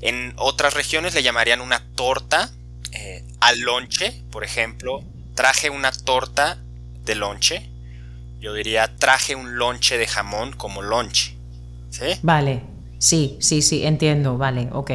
En 0.00 0.32
otras 0.36 0.74
regiones 0.74 1.14
le 1.14 1.24
llamarían 1.24 1.60
una 1.60 1.82
torta 1.96 2.50
eh, 2.92 3.24
al 3.40 3.58
lonche, 3.60 4.22
por 4.30 4.44
ejemplo, 4.44 5.02
traje 5.34 5.68
una 5.68 5.90
torta 5.90 6.58
de 7.04 7.16
lonche. 7.16 7.68
Yo 8.38 8.54
diría 8.54 8.94
traje 8.96 9.34
un 9.34 9.56
lonche 9.56 9.98
de 9.98 10.06
jamón 10.06 10.52
como 10.52 10.82
lonche. 10.82 11.36
Vale, 12.22 12.62
sí, 12.98 13.38
sí, 13.40 13.60
sí, 13.60 13.84
entiendo, 13.84 14.38
vale, 14.38 14.68
ok. 14.72 14.90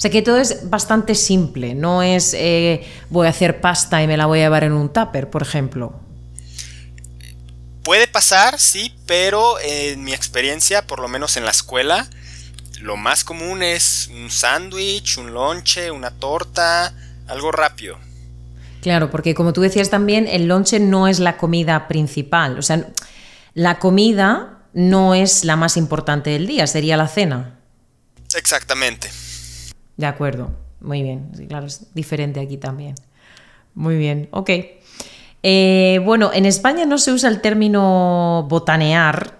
O 0.00 0.02
sea 0.02 0.10
que 0.10 0.22
todo 0.22 0.38
es 0.38 0.70
bastante 0.70 1.14
simple, 1.14 1.74
no 1.74 2.02
es 2.02 2.32
eh, 2.32 2.88
voy 3.10 3.26
a 3.26 3.30
hacer 3.30 3.60
pasta 3.60 4.02
y 4.02 4.06
me 4.06 4.16
la 4.16 4.24
voy 4.24 4.38
a 4.38 4.44
llevar 4.44 4.64
en 4.64 4.72
un 4.72 4.90
tupper, 4.90 5.28
por 5.28 5.42
ejemplo. 5.42 6.00
Puede 7.82 8.08
pasar, 8.08 8.58
sí, 8.58 8.94
pero 9.04 9.60
en 9.60 10.02
mi 10.02 10.14
experiencia, 10.14 10.86
por 10.86 11.00
lo 11.00 11.08
menos 11.08 11.36
en 11.36 11.44
la 11.44 11.50
escuela, 11.50 12.08
lo 12.80 12.96
más 12.96 13.24
común 13.24 13.62
es 13.62 14.08
un 14.10 14.30
sándwich, 14.30 15.18
un 15.18 15.34
lonche, 15.34 15.90
una 15.90 16.12
torta, 16.12 16.94
algo 17.28 17.52
rápido. 17.52 17.98
Claro, 18.80 19.10
porque 19.10 19.34
como 19.34 19.52
tú 19.52 19.60
decías 19.60 19.90
también, 19.90 20.26
el 20.26 20.46
lonche 20.46 20.80
no 20.80 21.08
es 21.08 21.18
la 21.18 21.36
comida 21.36 21.88
principal. 21.88 22.58
O 22.58 22.62
sea, 22.62 22.88
la 23.52 23.78
comida 23.78 24.60
no 24.72 25.14
es 25.14 25.44
la 25.44 25.56
más 25.56 25.76
importante 25.76 26.30
del 26.30 26.46
día, 26.46 26.66
sería 26.66 26.96
la 26.96 27.06
cena. 27.06 27.58
Exactamente. 28.34 29.10
De 30.00 30.06
acuerdo, 30.06 30.50
muy 30.80 31.02
bien. 31.02 31.30
claro, 31.46 31.66
es 31.66 31.92
diferente 31.92 32.40
aquí 32.40 32.56
también. 32.56 32.94
Muy 33.74 33.98
bien, 33.98 34.30
ok. 34.30 34.48
Eh, 35.42 36.00
bueno, 36.06 36.30
en 36.32 36.46
España 36.46 36.86
no 36.86 36.96
se 36.96 37.12
usa 37.12 37.28
el 37.28 37.42
término 37.42 38.46
botanear, 38.48 39.38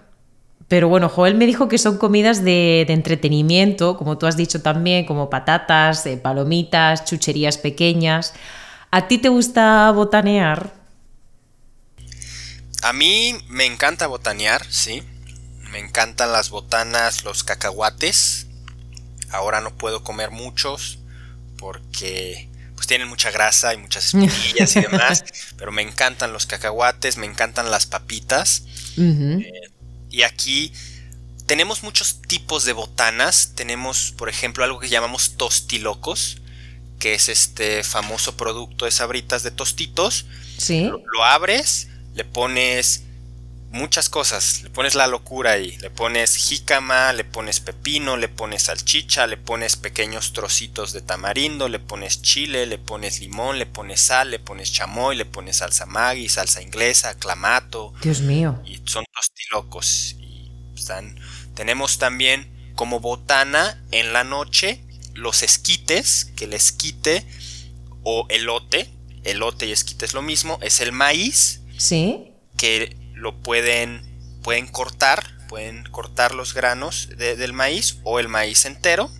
pero 0.69 0.91
bueno, 0.91 1.09
Joel 1.09 1.35
me 1.35 1.47
dijo 1.47 1.67
que 1.67 1.79
son 1.79 1.97
comidas 1.97 2.45
de, 2.45 2.83
entretenimiento, 2.91 3.97
como 3.97 4.19
tú 4.19 4.27
has 4.27 4.37
dicho 4.37 4.61
también, 4.61 5.07
como 5.07 5.31
patatas, 5.31 6.05
eh, 6.05 6.19
palomitas, 6.19 7.07
chucherías 7.07 7.57
pequeñas. 7.57 8.35
¿A 8.91 9.09
ti 9.09 9.17
te 9.17 9.31
gusta 9.31 9.91
botanear? 9.93 10.75
A 12.83 12.93
mí 12.93 13.33
me 13.49 13.65
encanta 13.65 14.07
botanear, 14.09 14.63
sí. 14.71 15.03
Me 15.73 15.79
encantan 15.79 16.33
las 16.33 16.51
botanas, 16.51 17.25
los 17.25 17.45
cacahuates. 17.45 18.50
Ahora 19.31 19.61
no 19.61 19.77
puedo 19.77 20.03
comer 20.03 20.31
muchos 20.31 20.99
porque 21.59 22.49
pues 22.75 22.87
tienen 22.87 23.09
mucha 23.09 23.31
grasa 23.31 23.75
y 23.75 23.77
muchas 23.77 24.07
espinillas 24.07 24.75
y 24.77 24.81
demás, 24.91 25.25
pero 25.59 25.71
me 25.71 25.83
encantan 25.83 26.33
los 26.33 26.47
cacahuates, 26.47 27.19
me 27.19 27.27
encantan 27.27 27.71
las 27.71 27.87
papitas. 27.87 28.65
Eh, 28.97 29.53
y 30.11 30.23
aquí 30.23 30.73
tenemos 31.47 31.83
muchos 31.83 32.23
tipos 32.23 32.65
de 32.65 32.73
botanas. 32.73 33.53
Tenemos, 33.55 34.13
por 34.17 34.29
ejemplo, 34.29 34.65
algo 34.65 34.79
que 34.79 34.89
llamamos 34.89 35.37
tostilocos, 35.37 36.41
que 36.99 37.15
es 37.15 37.29
este 37.29 37.83
famoso 37.83 38.37
producto 38.37 38.85
de 38.85 38.91
sabritas 38.91 39.43
de 39.43 39.51
tostitos. 39.51 40.27
Sí. 40.57 40.91
lo 41.13 41.25
abres, 41.25 41.89
le 42.15 42.25
pones 42.25 43.05
muchas 43.71 44.09
cosas. 44.09 44.63
Le 44.63 44.71
pones 44.71 44.95
la 44.95 45.07
locura 45.07 45.53
ahí. 45.53 45.77
Le 45.79 45.91
pones 45.91 46.37
jícama, 46.37 47.13
le 47.13 47.25
pones 47.25 47.61
pepino, 47.61 48.17
le 48.17 48.29
pones 48.29 48.65
salchicha, 48.65 49.27
le 49.27 49.37
pones 49.37 49.77
pequeños 49.77 50.33
trocitos 50.33 50.93
de 50.93 51.01
tamarindo, 51.01 51.69
le 51.69 51.79
pones 51.79 52.23
chile, 52.23 52.67
le 52.67 52.79
pones 52.79 53.21
limón, 53.21 53.59
le 53.59 53.67
pones 53.67 54.01
sal, 54.01 54.31
le 54.31 54.39
pones 54.39 54.73
chamoy, 54.73 55.17
le 55.17 55.25
pones 55.25 55.59
salsa 55.59 55.87
maggi, 55.87 56.29
salsa 56.29 56.63
inglesa, 56.63 57.15
clamato. 57.19 57.95
Dios 58.03 58.21
mío. 58.21 58.61
Y 58.65 58.81
son 58.85 59.05
tostilocos. 59.15 60.17
Y 60.19 60.51
están. 60.75 61.19
Tenemos 61.55 61.99
también 61.99 62.73
como 62.75 63.01
botana 63.01 63.83
en 63.91 64.13
la 64.13 64.25
noche 64.25 64.85
los 65.15 65.43
esquites, 65.43 66.33
que 66.37 66.47
el 66.47 66.55
esquite 66.55 67.27
o 68.03 68.27
elote, 68.31 68.91
elote 69.25 69.67
y 69.67 69.73
esquite 69.73 70.07
es 70.07 70.15
lo 70.15 70.23
mismo, 70.23 70.59
es 70.63 70.81
el 70.81 70.93
maíz. 70.93 71.61
Sí. 71.77 72.33
Que 72.57 72.97
lo 73.21 73.39
pueden, 73.39 74.03
pueden 74.43 74.67
cortar, 74.67 75.25
pueden 75.49 75.85
cortar 75.85 76.35
los 76.35 76.55
granos 76.55 77.09
del 77.17 77.53
maíz 77.53 77.99
o 78.03 78.19
el 78.19 78.29
maíz 78.29 78.65
entero 78.65 79.11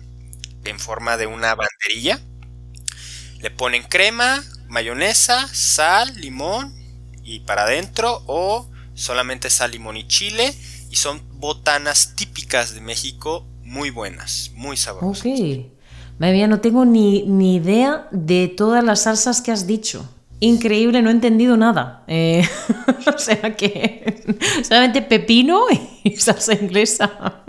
en 0.63 0.79
forma 0.79 1.17
de 1.17 1.27
una 1.27 1.55
banderilla. 1.55 2.19
Le 3.39 3.51
ponen 3.51 3.83
crema, 3.83 4.43
mayonesa, 4.67 5.47
sal, 5.47 6.15
limón 6.19 6.73
y 7.23 7.41
para 7.41 7.63
adentro 7.63 8.23
o 8.25 8.69
solamente 8.93 9.49
sal, 9.49 9.71
limón 9.71 9.97
y 9.97 10.07
chile 10.07 10.53
y 10.89 10.95
son 10.95 11.21
botanas 11.39 12.15
típicas 12.15 12.73
de 12.73 12.81
México 12.81 13.45
muy 13.63 13.89
buenas, 13.89 14.51
muy 14.55 14.77
sabrosas. 14.77 15.25
Ok. 15.25 15.65
Madre 16.19 16.47
no 16.47 16.59
tengo 16.59 16.85
ni, 16.85 17.23
ni 17.23 17.55
idea 17.55 18.07
de 18.11 18.47
todas 18.47 18.83
las 18.83 19.03
salsas 19.03 19.41
que 19.41 19.51
has 19.51 19.65
dicho 19.65 20.07
increíble, 20.41 21.01
no 21.01 21.09
he 21.09 21.13
entendido 21.13 21.55
nada. 21.55 22.03
Eh, 22.07 22.43
o 23.15 23.17
sea 23.17 23.55
que 23.55 24.37
solamente 24.63 25.01
pepino 25.01 25.61
y 26.03 26.11
salsa 26.17 26.53
inglesa. 26.53 27.43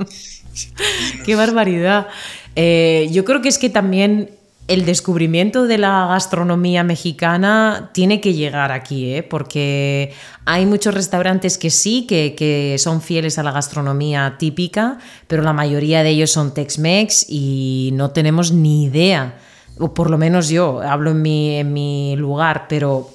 Qué 1.25 1.35
barbaridad. 1.35 2.07
Eh, 2.55 3.09
yo 3.11 3.25
creo 3.25 3.43
que 3.43 3.49
es 3.49 3.59
que 3.59 3.71
también 3.71 4.31
el 4.69 4.85
descubrimiento 4.85 5.67
de 5.67 5.79
la 5.79 6.07
gastronomía 6.07 6.85
mexicana 6.85 7.91
tiene 7.95 8.21
que 8.21 8.35
llegar 8.35 8.71
aquí, 8.71 9.15
¿eh? 9.15 9.23
porque 9.23 10.13
hay 10.45 10.67
muchos 10.67 10.95
restaurantes 10.95 11.59
que 11.59 11.71
sí, 11.71 12.07
que, 12.07 12.35
que, 12.37 12.77
son 12.79 13.03
fieles 13.03 13.39
a 13.39 13.43
la 13.43 13.51
gastronomía 13.51 14.37
típica, 14.39 14.99
pero 15.27 15.43
la 15.43 15.53
mayoría 15.53 16.03
de 16.03 16.11
ellos 16.11 16.31
son 16.31 16.55
Tex-Mex 16.55 17.27
y 17.29 17.91
no 17.95 18.11
tenemos 18.11 18.53
ni 18.53 18.85
idea 18.85 19.35
o 19.83 19.95
por 19.95 20.11
lo 20.11 20.17
menos 20.17 20.49
yo, 20.49 20.81
hablo 20.81 21.11
en 21.11 21.23
mi, 21.23 21.57
en 21.57 21.73
mi 21.73 22.15
lugar, 22.17 22.67
pero 22.69 23.15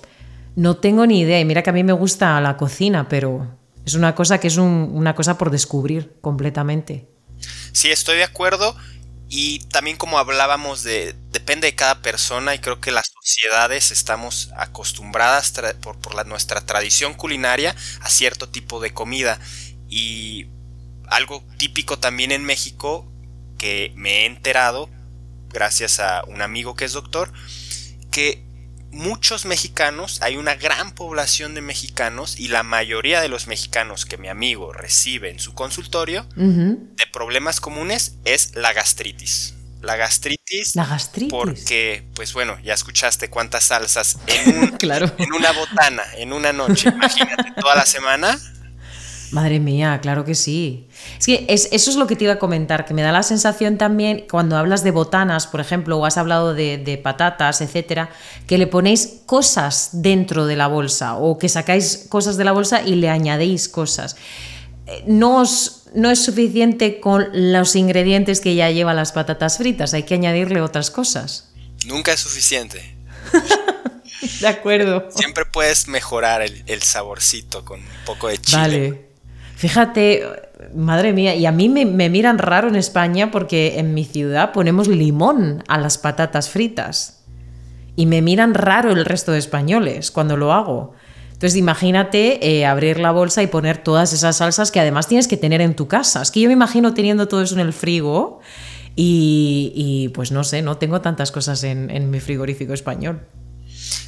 no 0.55 0.75
tengo 0.75 1.05
ni 1.05 1.21
idea. 1.21 1.39
Y 1.39 1.45
mira 1.45 1.63
que 1.63 1.69
a 1.69 1.73
mí 1.73 1.83
me 1.83 1.93
gusta 1.93 2.41
la 2.41 2.57
cocina, 2.57 3.07
pero 3.07 3.57
es 3.85 3.93
una 3.93 4.13
cosa 4.15 4.39
que 4.39 4.47
es 4.47 4.57
una 4.57 5.15
cosa 5.15 5.37
por 5.37 5.49
descubrir 5.49 6.17
completamente. 6.19 7.07
Sí, 7.71 7.89
estoy 7.89 8.17
de 8.17 8.23
acuerdo. 8.23 8.75
Y 9.29 9.59
también 9.67 9.97
como 9.97 10.19
hablábamos 10.19 10.83
de, 10.83 11.15
depende 11.31 11.67
de 11.67 11.75
cada 11.75 12.01
persona 12.01 12.55
y 12.55 12.59
creo 12.59 12.79
que 12.79 12.91
las 12.91 13.11
sociedades 13.21 13.91
estamos 13.91 14.51
acostumbradas 14.55 15.53
por, 15.81 15.97
por 15.99 16.15
la, 16.15 16.23
nuestra 16.23 16.61
tradición 16.61 17.13
culinaria 17.13 17.75
a 18.01 18.09
cierto 18.09 18.49
tipo 18.49 18.81
de 18.81 18.93
comida. 18.93 19.39
Y 19.89 20.47
algo 21.07 21.43
típico 21.57 21.97
también 21.97 22.31
en 22.31 22.43
México 22.43 23.09
que 23.57 23.93
me 23.95 24.21
he 24.21 24.25
enterado 24.25 24.89
gracias 25.51 25.99
a 25.99 26.23
un 26.27 26.41
amigo 26.41 26.75
que 26.75 26.85
es 26.85 26.93
doctor, 26.93 27.31
que 28.11 28.43
muchos 28.91 29.45
mexicanos, 29.45 30.21
hay 30.21 30.37
una 30.37 30.55
gran 30.55 30.93
población 30.93 31.53
de 31.53 31.61
mexicanos 31.61 32.39
y 32.39 32.47
la 32.47 32.63
mayoría 32.63 33.21
de 33.21 33.27
los 33.29 33.47
mexicanos 33.47 34.05
que 34.05 34.17
mi 34.17 34.27
amigo 34.27 34.73
recibe 34.73 35.29
en 35.29 35.39
su 35.39 35.53
consultorio 35.53 36.25
de 36.35 37.07
problemas 37.11 37.59
comunes 37.59 38.15
es 38.25 38.55
la 38.55 38.73
gastritis. 38.73 39.53
la 39.81 39.95
gastritis. 39.95 40.75
La 40.75 40.85
gastritis. 40.85 41.31
Porque, 41.31 42.03
pues 42.15 42.33
bueno, 42.33 42.57
ya 42.63 42.73
escuchaste 42.73 43.29
cuántas 43.29 43.65
salsas 43.65 44.17
en, 44.27 44.69
claro. 44.79 45.13
en 45.17 45.31
una 45.33 45.51
botana, 45.51 46.03
en 46.15 46.33
una 46.33 46.51
noche. 46.51 46.89
Imagínate, 46.89 47.53
toda 47.59 47.75
la 47.75 47.85
semana. 47.85 48.37
Madre 49.31 49.59
mía, 49.59 49.99
claro 50.01 50.23
que 50.23 50.35
sí. 50.35 50.87
Es 51.19 51.25
que 51.25 51.45
eso 51.49 51.89
es 51.89 51.95
lo 51.97 52.07
que 52.07 52.15
te 52.15 52.23
iba 52.23 52.33
a 52.33 52.39
comentar, 52.39 52.85
que 52.85 52.93
me 52.93 53.01
da 53.01 53.11
la 53.11 53.23
sensación 53.23 53.77
también 53.77 54.25
cuando 54.29 54.55
hablas 54.55 54.83
de 54.83 54.91
botanas, 54.91 55.47
por 55.47 55.59
ejemplo, 55.59 55.97
o 55.97 56.05
has 56.05 56.17
hablado 56.17 56.53
de, 56.53 56.99
patatas, 57.03 57.59
etcétera, 57.59 58.09
que 58.47 58.57
le 58.57 58.67
ponéis 58.67 59.21
cosas 59.25 59.89
dentro 59.91 60.45
de 60.45 60.55
la 60.55 60.67
bolsa 60.67 61.15
o 61.15 61.37
que 61.37 61.49
sacáis 61.49 62.05
cosas 62.09 62.37
de 62.37 62.45
la 62.45 62.53
bolsa 62.53 62.81
y 62.83 62.95
le 62.95 63.09
añadéis 63.09 63.67
cosas. 63.67 64.15
Eh, 64.85 65.03
no, 65.07 65.43
no 65.93 66.09
es 66.09 66.23
suficiente 66.23 67.01
con 67.01 67.27
los 67.33 67.75
ingredientes 67.75 68.39
que 68.39 68.55
ya 68.55 68.71
lleva 68.71 68.93
las 68.93 69.11
patatas 69.11 69.57
fritas, 69.57 69.93
hay 69.93 70.03
que 70.03 70.13
añadirle 70.13 70.61
otras 70.61 70.89
cosas. 70.89 71.51
Nunca 71.85 72.13
es 72.13 72.21
suficiente. 72.21 72.95
de 74.39 74.47
acuerdo. 74.47 75.09
Siempre 75.11 75.43
puedes 75.45 75.89
mejorar 75.89 76.41
el, 76.41 76.63
el, 76.67 76.81
saborcito 76.81 77.65
con 77.65 77.81
un 77.81 78.05
poco 78.05 78.29
de 78.29 78.37
chile. 78.37 78.57
Vale. 78.57 79.06
Fíjate, 79.57 80.23
madre 80.75 81.13
mía, 81.13 81.33
y 81.33 81.47
a 81.47 81.51
mí 81.51 81.67
me, 81.67 82.09
miran 82.09 82.37
raro 82.37 82.67
en 82.67 82.75
España 82.75 83.31
porque 83.31 83.79
en 83.79 83.95
mi 83.95 84.05
ciudad 84.05 84.51
ponemos 84.51 84.87
limón 84.87 85.63
a 85.67 85.79
las 85.79 85.97
patatas 85.97 86.51
fritas. 86.51 87.23
Y 87.95 88.05
me 88.05 88.21
miran 88.21 88.53
raro 88.53 88.91
el 88.91 89.03
resto 89.03 89.31
de 89.31 89.39
españoles 89.39 90.11
cuando 90.11 90.37
lo 90.37 90.53
hago. 90.53 90.93
Entonces 91.33 91.57
imagínate 91.57 92.59
eh, 92.59 92.67
abrir 92.67 92.99
la 92.99 93.09
bolsa 93.09 93.41
y 93.41 93.47
poner 93.47 93.79
todas 93.79 94.13
esas 94.13 94.37
salsas 94.37 94.69
que 94.69 94.79
además 94.79 95.07
tienes 95.07 95.27
que 95.27 95.37
tener 95.37 95.61
en 95.61 95.75
tu 95.75 95.87
casa. 95.87 96.21
Es 96.21 96.29
que 96.29 96.39
yo 96.39 96.49
me 96.49 96.53
imagino 96.53 96.93
teniendo 96.93 97.27
todo 97.27 97.41
eso 97.41 97.55
en 97.55 97.61
el 97.61 97.73
frigo 97.73 98.41
y, 98.95 100.11
pues 100.13 100.31
no 100.31 100.43
sé, 100.43 100.61
no 100.61 100.77
tengo 100.77 101.01
tantas 101.01 101.31
cosas 101.31 101.63
en, 101.63 102.11
mi 102.11 102.19
frigorífico 102.19 102.73
español. 102.73 103.27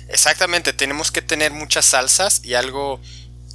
Exactamente, 0.09 0.73
tenemos 0.73 1.11
que 1.11 1.23
tener 1.23 1.51
muchas 1.51 1.85
salsas 1.85 2.45
y 2.45 2.53
algo 2.53 2.99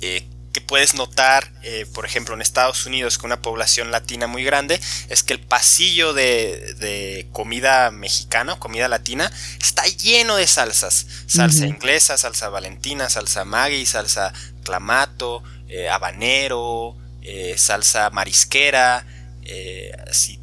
eh, 0.01 0.26
que 0.55 0.61
puedes 0.61 0.94
notar, 0.94 1.50
eh, 1.62 1.84
por 1.92 2.07
ejemplo, 2.07 2.34
en 2.34 2.40
Estados 2.40 2.86
Unidos 2.86 3.18
con 3.18 3.28
una 3.28 3.42
población 3.42 3.90
latina 3.90 4.28
muy 4.28 4.44
grande, 4.44 4.80
es 5.09 5.24
que 5.24 5.34
el 5.34 5.40
pasillo 5.40 6.14
de, 6.14 7.26
comida 7.32 7.90
mexicana, 7.90 8.57
comida 8.57 8.88
latina, 8.88 9.30
está 9.61 9.84
lleno 9.84 10.36
de 10.36 10.46
salsas. 10.46 11.07
Salsa 11.26 11.66
inglesa, 11.66 12.16
salsa 12.16 12.48
valentina, 12.48 13.11
salsa 13.11 13.44
maggi, 13.44 13.84
salsa 13.84 14.32
clamato, 14.62 15.42
eh, 15.68 15.88
habanero, 15.90 16.96
eh, 17.20 17.57
salsa 17.59 18.09
marisquera. 18.11 19.05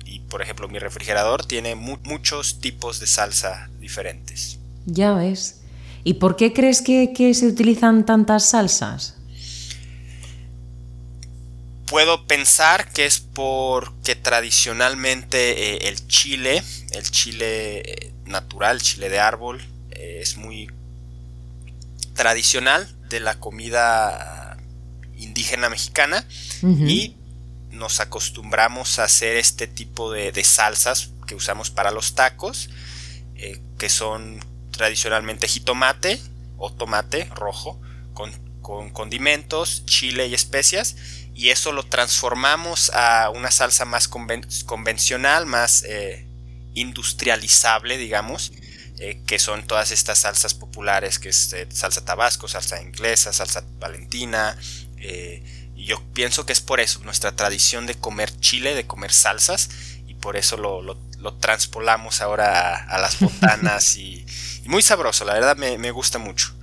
y 0.05 0.19
por 0.29 0.41
ejemplo, 0.41 0.67
mi 0.67 0.77
refrigerador 0.77 1.45
tiene 1.45 1.75
muchos 1.75 2.59
tipos 2.59 2.99
de 2.99 3.07
salsa 3.07 3.69
diferentes. 3.79 4.59
Ya 4.85 5.13
ves. 5.13 5.61
¿Y 6.03 6.15
por 6.15 6.35
qué 6.35 6.51
crees 6.51 6.81
que 6.81 7.33
se 7.33 7.47
utilizan 7.47 8.05
tantas 8.05 8.49
salsas? 8.49 9.20
Puedo 11.91 12.25
pensar 12.25 12.89
que 12.93 13.05
es 13.05 13.19
porque 13.19 14.15
tradicionalmente 14.15 15.75
eh, 15.75 15.89
el 15.89 16.07
chile, 16.07 16.63
el 16.91 17.11
chile 17.11 17.79
eh, 17.79 18.13
natural, 18.25 18.81
chile 18.81 19.09
de 19.09 19.19
árbol, 19.19 19.61
eh, 19.91 20.19
es 20.21 20.37
muy 20.37 20.71
tradicional 22.13 22.87
de 23.09 23.19
la 23.19 23.41
comida 23.41 24.57
indígena 25.17 25.69
mexicana 25.69 26.25
y 26.63 27.17
nos 27.71 27.99
acostumbramos 27.99 28.97
a 28.97 29.03
hacer 29.03 29.35
este 29.35 29.67
tipo 29.67 30.11
de, 30.11 30.31
salsas 30.45 31.11
que 31.27 31.35
usamos 31.35 31.71
para 31.71 31.91
los 31.91 32.15
tacos, 32.15 32.69
que 33.77 33.89
son 33.89 34.39
tradicionalmente 34.71 35.47
jitomate 35.47 36.21
o 36.57 36.71
tomate 36.71 37.25
rojo 37.35 37.79
con, 38.13 38.31
con 38.61 38.89
condimentos, 38.91 39.85
chile 39.85 40.27
y 40.27 40.33
especias 40.33 40.95
y 41.41 41.49
eso 41.49 41.71
lo 41.71 41.81
transformamos 41.81 42.91
a 42.93 43.31
una 43.31 43.49
salsa 43.49 43.83
más 43.83 44.07
convencional, 44.07 45.47
más 45.47 45.83
eh, 45.87 46.27
industrializable, 46.75 47.97
digamos, 47.97 48.51
eh, 48.99 49.19
que 49.25 49.39
son 49.39 49.65
todas 49.65 49.89
estas 49.89 50.19
salsas 50.19 50.53
populares, 50.53 51.17
que 51.17 51.29
es 51.29 51.51
eh, 51.53 51.65
salsa 51.71 52.05
tabasco, 52.05 52.47
salsa 52.47 52.79
inglesa, 52.79 53.33
salsa 53.33 53.63
valentina. 53.79 54.55
y 55.75 55.85
yo 55.85 56.03
pienso 56.13 56.45
que 56.45 56.53
es 56.53 56.61
por 56.61 56.79
eso, 56.79 56.99
nuestra 57.05 57.35
tradición 57.35 57.87
de 57.87 57.95
comer 57.95 58.29
chile, 58.39 58.75
de 58.75 58.85
comer 58.85 59.11
salsas, 59.11 59.71
y 60.05 60.13
por 60.13 60.37
eso 60.37 60.57
lo, 60.57 60.83
lo, 60.83 61.33
transpolamos 61.39 62.21
ahora 62.21 62.85
a, 62.85 62.99
las 62.99 63.19
botanas 63.19 63.95
y, 63.95 64.27
muy 64.65 64.83
sabroso, 64.83 65.25
la 65.25 65.33
verdad 65.33 65.57
me, 65.57 65.79
me 65.79 65.89
gusta 65.89 66.19
mucho. 66.19 66.53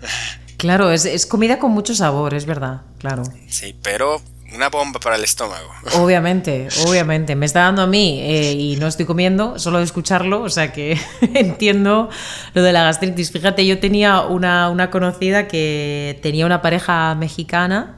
Claro, 0.56 0.92
es, 0.92 1.04
es, 1.04 1.26
comida 1.26 1.58
con 1.58 1.72
mucho 1.72 1.96
sabor, 1.96 2.34
es 2.34 2.46
verdad, 2.46 2.82
claro. 2.98 3.24
Sí, 3.48 3.76
pero 3.82 4.22
una 4.54 4.68
bomba 4.70 4.98
para 4.98 5.16
el 5.16 5.24
estómago. 5.24 5.68
Obviamente, 5.98 6.68
obviamente. 6.86 7.36
Me 7.36 7.46
está 7.46 7.60
dando 7.60 7.82
a 7.82 7.86
mí 7.86 8.20
eh, 8.22 8.52
y 8.52 8.76
no 8.76 8.86
estoy 8.86 9.04
comiendo, 9.04 9.58
solo 9.58 9.78
de 9.78 9.84
escucharlo, 9.84 10.42
o 10.42 10.48
sea 10.48 10.72
que 10.72 10.98
entiendo 11.34 12.08
lo 12.54 12.62
de 12.62 12.72
la 12.72 12.84
gastritis. 12.84 13.30
Fíjate, 13.30 13.66
yo 13.66 13.78
tenía 13.78 14.22
una, 14.22 14.70
una 14.70 14.90
conocida 14.90 15.48
que 15.48 16.18
tenía 16.22 16.46
una 16.46 16.62
pareja 16.62 17.14
mexicana 17.14 17.96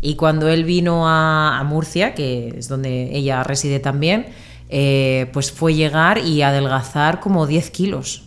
y 0.00 0.16
cuando 0.16 0.48
él 0.48 0.64
vino 0.64 1.08
a, 1.08 1.62
Murcia, 1.64 2.14
que 2.14 2.54
es 2.58 2.68
donde 2.68 3.16
ella 3.16 3.42
reside 3.44 3.80
también, 3.80 4.26
eh, 4.68 5.30
pues 5.32 5.52
fue 5.52 5.74
llegar 5.74 6.18
y 6.18 6.42
adelgazar 6.42 7.20
como 7.20 7.46
10 7.46 7.70
kilos. 7.70 8.24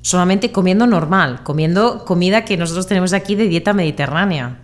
Solamente 0.00 0.52
comiendo 0.52 0.86
normal, 0.86 1.42
comiendo 1.44 2.04
comida 2.04 2.44
que 2.44 2.56
nosotros 2.56 2.86
tenemos 2.86 3.12
aquí 3.12 3.36
de 3.36 3.48
dieta 3.48 3.72
mediterránea 3.72 4.63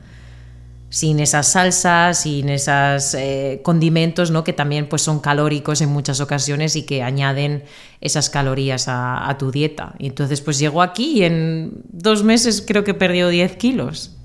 sin 0.91 1.20
esas 1.20 1.53
salsas, 1.53 2.22
sin 2.22 2.49
esos 2.49 3.14
eh, 3.14 3.61
condimentos, 3.62 4.32
¿no? 4.32 4.43
que 4.43 4.53
también 4.53 4.88
pues, 4.88 5.03
son 5.03 5.20
calóricos 5.20 5.80
en 5.80 5.88
muchas 5.88 6.20
ocasiones 6.20 6.74
y 6.74 6.82
que 6.82 7.03
añaden 7.03 7.64
esas 8.01 8.28
calorías 8.28 8.86
a, 8.88 9.34
tu 9.38 9.53
dieta. 9.53 9.95
Y 9.99 10.09
entonces 10.09 10.41
pues 10.41 10.59
llegó 10.59 10.82
aquí 10.82 11.18
y 11.18 11.24
en 11.24 11.70
dos 11.84 12.24
meses 12.24 12.62
creo 12.66 12.82
que 12.82 12.93
perdió 12.93 13.28
10 13.28 13.57
kilos. 13.57 14.16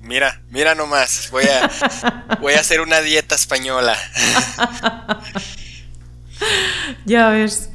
Mira, 0.00 0.42
mira 0.50 0.74
nomás, 0.74 1.28
voy 1.30 1.44
a, 1.44 2.36
voy 2.40 2.54
a 2.54 2.60
hacer 2.60 2.80
una 2.80 3.00
dieta 3.00 3.34
española. 3.34 3.96
ya 7.04 7.28
ves. 7.28 7.70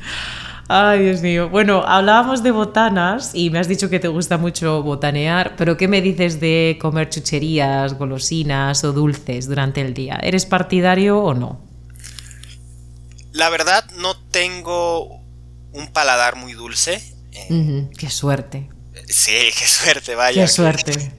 Ay, 0.72 1.04
Dios 1.04 1.22
mío. 1.24 1.50
Bueno, 1.50 1.84
hablábamos 1.84 2.44
de 2.44 2.52
botanas 2.52 3.32
y 3.34 3.50
me 3.50 3.58
has 3.58 3.68
dicho 3.68 3.90
que 3.90 4.00
te 4.00 4.08
gusta 4.08 4.38
mucho 4.38 4.84
botanear, 4.84 5.56
pero 5.56 5.76
¿qué 5.78 5.88
me 5.88 6.00
dices 6.00 6.40
de 6.40 6.78
comer 6.80 7.10
chucherías, 7.10 7.98
golosinas 7.98 8.84
o 8.84 8.94
dulces 8.94 9.48
durante 9.48 9.82
el 9.82 9.96
día? 9.96 10.20
¿Eres 10.22 10.46
partidario 10.46 11.24
o 11.24 11.34
no? 11.34 11.60
La 13.32 13.50
verdad, 13.50 13.90
no 13.98 14.16
tengo 14.16 15.24
un 15.72 15.88
paladar 15.92 16.36
muy 16.36 16.54
dulce. 16.54 17.16
Qué 17.32 18.10
suerte. 18.12 18.70
Sí, 19.08 19.50
qué 19.58 19.66
suerte, 19.66 20.14
vaya. 20.14 20.44
Qué 20.44 20.48
suerte. 20.48 21.12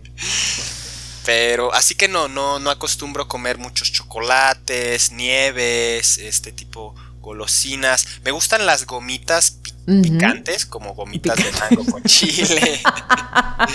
Pero 1.26 1.74
así 1.74 1.96
que 1.96 2.06
no, 2.06 2.28
no, 2.28 2.60
no 2.60 2.70
acostumbro 2.70 3.26
comer 3.26 3.58
muchos 3.58 3.90
chocolates, 3.90 5.10
nieves, 5.10 6.18
este 6.18 6.52
tipo 6.52 6.94
golosinas. 7.20 8.06
Me 8.24 8.30
gustan 8.30 8.66
las 8.66 8.86
gomitas 8.86 9.60
picantes, 9.86 10.66
como 10.66 10.94
gomitas 10.94 11.36
de 11.36 11.52
mango 11.52 11.90
con 11.90 12.02
chile. 12.04 12.80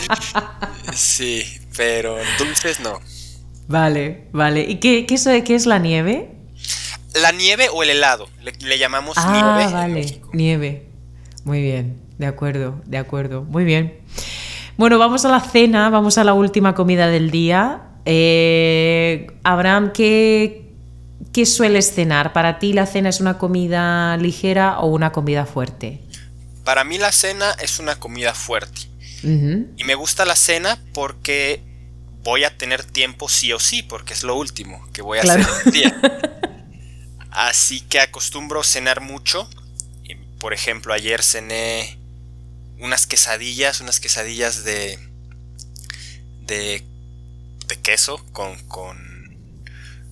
sí, 0.94 1.44
pero 1.76 2.18
dulces 2.38 2.80
no. 2.80 3.00
Vale, 3.68 4.28
vale. 4.32 4.62
¿Y 4.62 4.76
qué, 4.80 5.06
qué, 5.06 5.16
es, 5.56 5.66
la 5.66 5.80
nieve? 5.80 6.32
La 7.22 7.32
nieve 7.32 7.70
o 7.74 7.84
el 7.84 7.90
helado. 7.90 8.30
Le, 8.42 8.78
llamamos 8.78 9.18
ah, 9.18 9.58
nieve. 9.58 9.74
Vale, 9.74 10.22
nieve. 10.34 10.90
Muy 11.44 11.62
bien, 11.62 12.02
de 12.18 12.28
acuerdo, 12.28 12.82
de 12.86 12.98
acuerdo. 12.98 13.44
Muy 13.44 13.64
bien. 13.64 14.00
Bueno, 14.78 15.00
vamos 15.00 15.26
a 15.26 15.30
la 15.30 15.40
cena, 15.40 15.90
vamos 15.90 16.18
a 16.18 16.24
la 16.24 16.34
última 16.34 16.76
comida 16.76 17.08
del 17.08 17.32
día. 17.32 17.84
Eh, 18.06 19.28
Abraham, 19.44 19.92
¿qué, 19.94 20.65
¿Qué 21.36 21.46
sueles 21.46 21.94
cenar? 21.94 22.32
¿Para 22.32 22.60
ti 22.60 22.72
la 22.72 22.86
cena 22.86 23.10
es 23.10 23.20
una 23.20 23.38
comida 23.38 24.16
ligera 24.16 24.80
o 24.80 24.88
una 24.88 25.12
comida 25.12 25.46
fuerte? 25.46 26.00
Para 26.64 26.86
mí 26.86 26.98
la 26.98 27.12
cena 27.12 27.52
es 27.60 27.80
una 27.80 28.00
comida 28.00 28.34
fuerte. 28.34 28.84
Y 29.22 29.84
me 29.84 29.96
gusta 29.96 30.24
la 30.24 30.38
cena 30.38 30.80
porque 30.94 31.62
voy 32.24 32.46
a 32.46 32.58
tener 32.58 32.86
tiempo 32.86 33.28
sí 33.28 33.52
o 33.52 33.60
sí, 33.60 33.84
porque 33.84 34.14
es 34.14 34.24
lo 34.24 34.38
último 34.38 34.88
que 34.94 35.02
voy 35.02 35.18
a 35.18 35.24
hacer 35.24 35.46
el 35.66 35.72
día. 35.74 36.02
Así 37.32 37.82
que 37.82 38.00
acostumbro 38.00 38.64
cenar 38.64 39.02
mucho. 39.02 39.50
Por 40.40 40.54
ejemplo, 40.54 40.94
ayer 40.94 41.22
cené 41.22 42.00
unas 42.80 43.08
quesadillas, 43.08 43.82
unas 43.82 44.00
quesadillas 44.00 44.64
de, 44.64 44.98
de, 46.44 46.82
de 47.68 47.76
queso 47.82 48.26
con, 48.32 48.58
con 48.70 49.15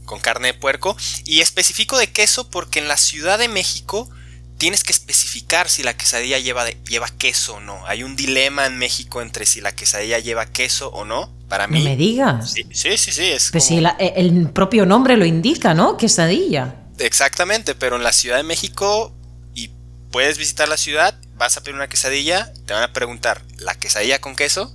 con 0.05 0.19
carne 0.19 0.47
de 0.49 0.53
puerco. 0.53 0.95
Y 1.25 1.41
especifico 1.41 1.97
de 1.97 2.07
queso 2.07 2.49
porque 2.49 2.79
en 2.79 2.87
la 2.87 2.97
Ciudad 2.97 3.39
de 3.39 3.47
México 3.47 4.09
tienes 4.57 4.83
que 4.83 4.91
especificar 4.91 5.69
si 5.69 5.83
la 5.83 5.95
quesadilla 5.95 6.39
lleva, 6.39 6.69
lleva 6.69 7.09
queso 7.09 7.55
o 7.55 7.59
no. 7.59 7.85
Hay 7.85 8.03
un 8.03 8.15
dilema 8.15 8.65
en 8.65 8.77
México 8.77 9.21
entre 9.21 9.45
si 9.45 9.61
la 9.61 9.73
quesadilla 9.73 10.19
lleva 10.19 10.45
queso 10.45 10.89
o 10.89 11.05
no. 11.05 11.29
Para 11.49 11.67
mí. 11.67 11.79
No 11.79 11.85
me 11.85 11.97
digas. 11.97 12.51
Sí, 12.51 12.65
sí, 12.71 12.97
sí. 12.97 13.11
sí 13.11 13.25
es 13.25 13.51
pues 13.51 13.65
si 13.65 13.77
e, 13.77 14.13
el 14.15 14.49
propio 14.51 14.85
nombre 14.85 15.17
lo 15.17 15.25
indica, 15.25 15.73
¿no? 15.73 15.97
Quesadilla. 15.97 16.75
Exactamente, 16.97 17.75
pero 17.75 17.95
en 17.95 18.03
la 18.03 18.13
Ciudad 18.13 18.37
de 18.37 18.43
México 18.43 19.13
y 19.53 19.69
puedes 20.11 20.37
visitar 20.37 20.67
la 20.67 20.77
ciudad, 20.77 21.19
vas 21.35 21.57
a 21.57 21.61
pedir 21.61 21.75
una 21.75 21.89
quesadilla, 21.89 22.53
te 22.65 22.73
van 22.73 22.83
a 22.83 22.93
preguntar, 22.93 23.41
¿la 23.57 23.75
quesadilla 23.75 24.21
con 24.21 24.35
queso? 24.35 24.73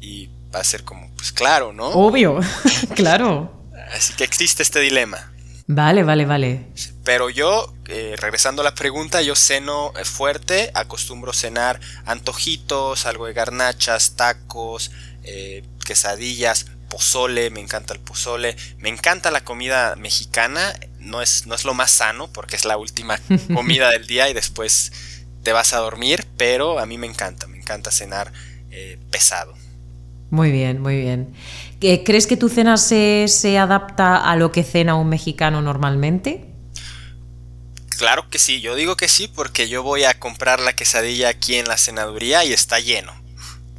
Y 0.00 0.28
va 0.54 0.60
a 0.60 0.64
ser 0.64 0.84
como, 0.84 1.10
pues 1.14 1.32
claro, 1.32 1.72
¿no? 1.72 1.88
Obvio, 1.90 2.40
claro. 2.94 3.61
Así 3.92 4.14
que 4.14 4.24
existe 4.24 4.62
este 4.62 4.80
dilema. 4.80 5.32
Vale, 5.66 6.02
vale, 6.02 6.26
vale. 6.26 6.66
Pero 7.04 7.30
yo, 7.30 7.72
eh, 7.86 8.14
regresando 8.18 8.62
a 8.62 8.64
la 8.64 8.74
pregunta, 8.74 9.22
yo 9.22 9.34
ceno 9.34 9.92
eh, 9.98 10.04
fuerte, 10.04 10.70
acostumbro 10.74 11.32
cenar 11.32 11.80
antojitos, 12.04 13.06
algo 13.06 13.26
de 13.26 13.32
garnachas, 13.32 14.16
tacos, 14.16 14.90
eh, 15.22 15.64
quesadillas, 15.86 16.66
pozole, 16.88 17.50
me 17.50 17.60
encanta 17.60 17.94
el 17.94 18.00
pozole, 18.00 18.56
me 18.78 18.88
encanta 18.88 19.30
la 19.30 19.42
comida 19.42 19.96
mexicana, 19.96 20.74
no 20.98 21.22
es, 21.22 21.46
no 21.46 21.54
es 21.54 21.64
lo 21.64 21.74
más 21.74 21.90
sano 21.90 22.30
porque 22.32 22.56
es 22.56 22.64
la 22.64 22.76
última 22.76 23.18
comida 23.54 23.90
del 23.90 24.06
día 24.06 24.28
y 24.28 24.34
después 24.34 24.92
te 25.42 25.52
vas 25.52 25.72
a 25.72 25.78
dormir, 25.78 26.26
pero 26.36 26.78
a 26.78 26.86
mí 26.86 26.98
me 26.98 27.06
encanta, 27.06 27.46
me 27.46 27.58
encanta 27.58 27.90
cenar 27.90 28.32
pesado. 29.10 29.54
Muy 30.30 30.50
bien, 30.50 30.80
muy 30.80 30.96
bien. 30.96 31.34
¿Crees 32.04 32.28
que 32.28 32.36
tu 32.36 32.48
cena 32.48 32.76
se, 32.76 33.58
adapta 33.58 34.16
a 34.30 34.36
lo 34.36 34.52
que 34.52 34.62
cena 34.62 34.94
un 34.94 35.08
mexicano 35.08 35.62
normalmente? 35.62 36.46
Claro 37.98 38.28
que 38.30 38.38
sí, 38.38 38.60
yo 38.60 38.76
digo 38.76 38.96
que 38.96 39.08
sí 39.08 39.28
porque 39.28 39.68
yo 39.68 39.82
voy 39.82 40.04
a 40.04 40.18
comprar 40.18 40.60
la 40.60 40.74
quesadilla 40.74 41.28
aquí 41.28 41.56
en 41.56 41.66
la 41.66 41.76
cenaduría 41.76 42.44
y 42.44 42.52
está 42.52 42.78
lleno. 42.78 43.12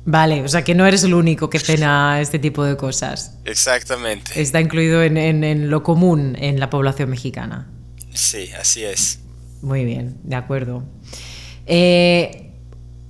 Vale, 0.05 0.43
o 0.43 0.49
sea 0.49 0.65
que 0.65 0.75
no 0.75 0.85
eres 0.85 1.05
el 1.05 1.13
único 1.13 1.49
que 1.49 1.59
cena 1.59 2.19
este 2.21 2.39
tipo 2.39 2.65
de 2.65 2.75
cosas. 2.75 3.37
Exactamente. 3.45 4.41
Está 4.41 4.59
incluido 4.59 5.01
en, 5.01 5.69
lo 5.69 5.81
común 5.83 6.35
en 6.37 6.59
la 6.59 6.69
población 6.69 7.09
mexicana. 7.09 7.69
Sí, 8.13 8.49
así 8.59 8.83
es. 8.83 9.21
Muy 9.61 9.85
bien, 9.85 10.17
de 10.23 10.35
acuerdo. 10.35 10.83
Eh, 11.65 12.51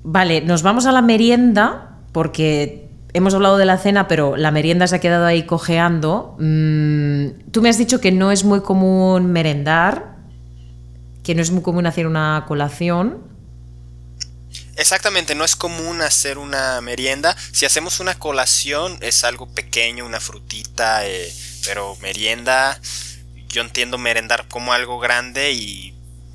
vale, 0.03 0.41
nos 0.41 0.61
vamos 0.61 0.85
a 0.85 0.91
la 0.91 1.01
merienda 1.01 1.97
porque 2.11 2.92
hemos 3.13 3.33
hablado 3.33 3.57
de 3.57 3.65
la 3.65 3.77
cena, 3.77 4.07
pero 4.07 4.35
la 4.37 4.51
merienda 4.51 4.87
se 4.87 4.95
ha 4.95 4.99
quedado 4.99 5.25
ahí 5.25 5.45
cojeando. 5.45 6.35
Mm, 6.39 7.51
tú 7.51 7.61
me 7.61 7.69
has 7.69 7.77
dicho 7.77 8.01
que 8.01 8.11
no 8.11 8.31
es 8.31 8.43
muy 8.43 8.61
común 8.61 9.31
merendar, 9.31 10.17
que 11.23 11.35
no 11.35 11.41
es 11.41 11.51
muy 11.51 11.61
común 11.61 11.85
hacer 11.85 12.07
una 12.07 12.45
colación. 12.47 13.31
Exactamente, 14.75 15.35
no 15.35 15.45
es 15.45 15.55
común 15.55 16.01
hacer 16.01 16.37
una 16.37 16.81
merienda. 16.81 17.35
Si 17.51 17.65
hacemos 17.65 17.99
una 17.99 18.15
colación 18.15 18.97
es 19.01 19.23
algo 19.23 19.47
pequeño, 19.47 20.05
una 20.05 20.19
frutita, 20.19 21.05
eh, 21.05 21.31
pero 21.65 21.95
merienda, 22.01 22.79
yo 23.47 23.61
entiendo 23.61 23.99
merendar 23.99 24.47
como 24.47 24.73
algo 24.73 24.99
grande 24.99 25.51
y 25.51 25.93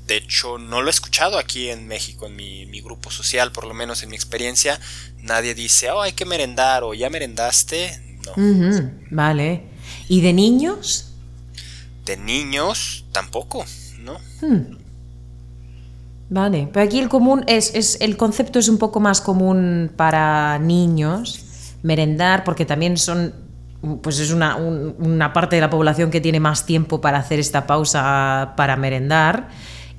de 0.09 0.17
hecho, 0.17 0.57
no 0.57 0.81
lo 0.81 0.87
he 0.87 0.89
escuchado 0.89 1.37
aquí 1.37 1.69
en 1.69 1.87
México, 1.87 2.25
en 2.25 2.35
mi, 2.35 2.81
grupo 2.81 3.11
social, 3.11 3.51
por 3.51 3.65
lo 3.65 3.75
menos 3.75 4.01
en 4.01 4.09
mi 4.09 4.15
experiencia. 4.15 4.79
Nadie 5.21 5.53
dice, 5.53 5.91
oh, 5.91 6.01
hay 6.01 6.13
que 6.13 6.25
merendar 6.25 6.83
o 6.83 6.95
ya 6.95 7.11
merendaste. 7.11 8.17
No. 8.25 8.91
vale. 9.11 9.65
¿Y 10.07 10.21
de 10.21 10.33
niños? 10.33 11.13
De 12.05 12.17
niños, 12.17 13.05
tampoco, 13.11 13.63
¿no? 13.99 14.17
Hmm. 14.41 14.77
Vale, 16.31 16.67
pero 16.73 16.85
aquí 16.85 16.99
el 16.99 17.07
común 17.07 17.43
es, 17.45 17.75
es, 17.75 18.01
el 18.01 18.17
concepto 18.17 18.57
es 18.57 18.67
un 18.67 18.79
poco 18.79 18.99
más 18.99 19.21
común 19.21 19.91
para 19.95 20.57
niños, 20.57 21.75
merendar, 21.83 22.43
porque 22.43 22.65
también 22.65 22.97
son, 22.97 23.35
pues 24.01 24.17
es 24.19 24.31
una, 24.31 24.55
una 24.55 25.33
parte 25.33 25.55
de 25.55 25.61
la 25.61 25.69
población 25.69 26.09
que 26.09 26.19
tiene 26.19 26.39
más 26.39 26.65
tiempo 26.65 26.99
para 26.99 27.19
hacer 27.19 27.39
esta 27.39 27.67
pausa 27.67 28.53
para 28.57 28.75
merendar 28.75 29.49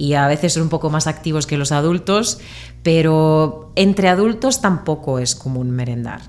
y 0.01 0.15
a 0.15 0.27
veces 0.27 0.55
son 0.55 0.63
un 0.63 0.69
poco 0.71 0.89
más 0.89 1.07
activos 1.07 1.47
que 1.47 1.59
los 1.59 1.73
adultos, 1.73 2.39
pero 2.83 3.71
entre 3.77 4.09
adultos 4.09 4.63
tampoco 4.63 5.19
es 5.19 5.35
común 5.35 5.71
merendar. 5.71 6.23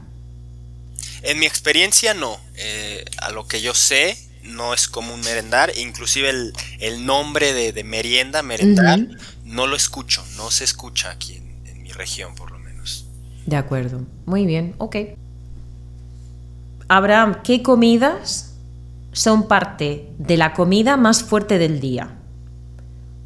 En 1.22 1.40
mi 1.40 1.46
experiencia 1.46 2.14
no, 2.14 2.38
eh, 2.56 3.06
a 3.22 3.32
lo 3.32 3.48
que 3.48 3.62
yo 3.62 3.74
sé 3.74 4.18
no 4.44 4.74
es 4.74 4.90
común 4.90 5.22
merendar, 5.22 5.72
inclusive 5.78 6.32
el, 6.80 7.06
nombre 7.06 7.54
de, 7.54 7.84
merienda, 7.86 8.44
merendar, 8.44 9.00
no 9.46 9.68
lo 9.68 9.78
escucho, 9.78 10.22
no 10.36 10.52
se 10.52 10.66
escucha 10.66 11.10
aquí 11.10 11.38
en, 11.38 11.66
en 11.66 11.82
mi 11.82 11.94
región 11.94 12.36
por 12.36 12.52
lo 12.52 12.60
menos. 12.60 13.06
De 13.46 13.56
acuerdo, 13.56 14.06
muy 14.26 14.46
bien, 14.46 14.76
ok. 14.80 14.98
Abraham, 16.90 17.42
¿qué 17.42 17.64
comidas 17.64 18.54
son 19.14 19.48
parte 19.48 20.10
de 20.18 20.36
la 20.36 20.52
comida 20.52 20.98
más 20.98 21.24
fuerte 21.24 21.58
del 21.58 21.80
día? 21.80 22.18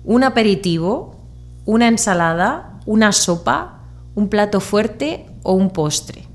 Un 0.05 0.23
aperitivo, 0.23 1.19
una 1.65 1.87
ensalada, 1.87 2.79
una 2.85 3.11
sopa, 3.11 3.81
un 4.13 4.29
plato 4.29 4.61
fuerte 4.61 5.25
o 5.43 5.53
un 5.53 5.71
postre. 5.71 6.27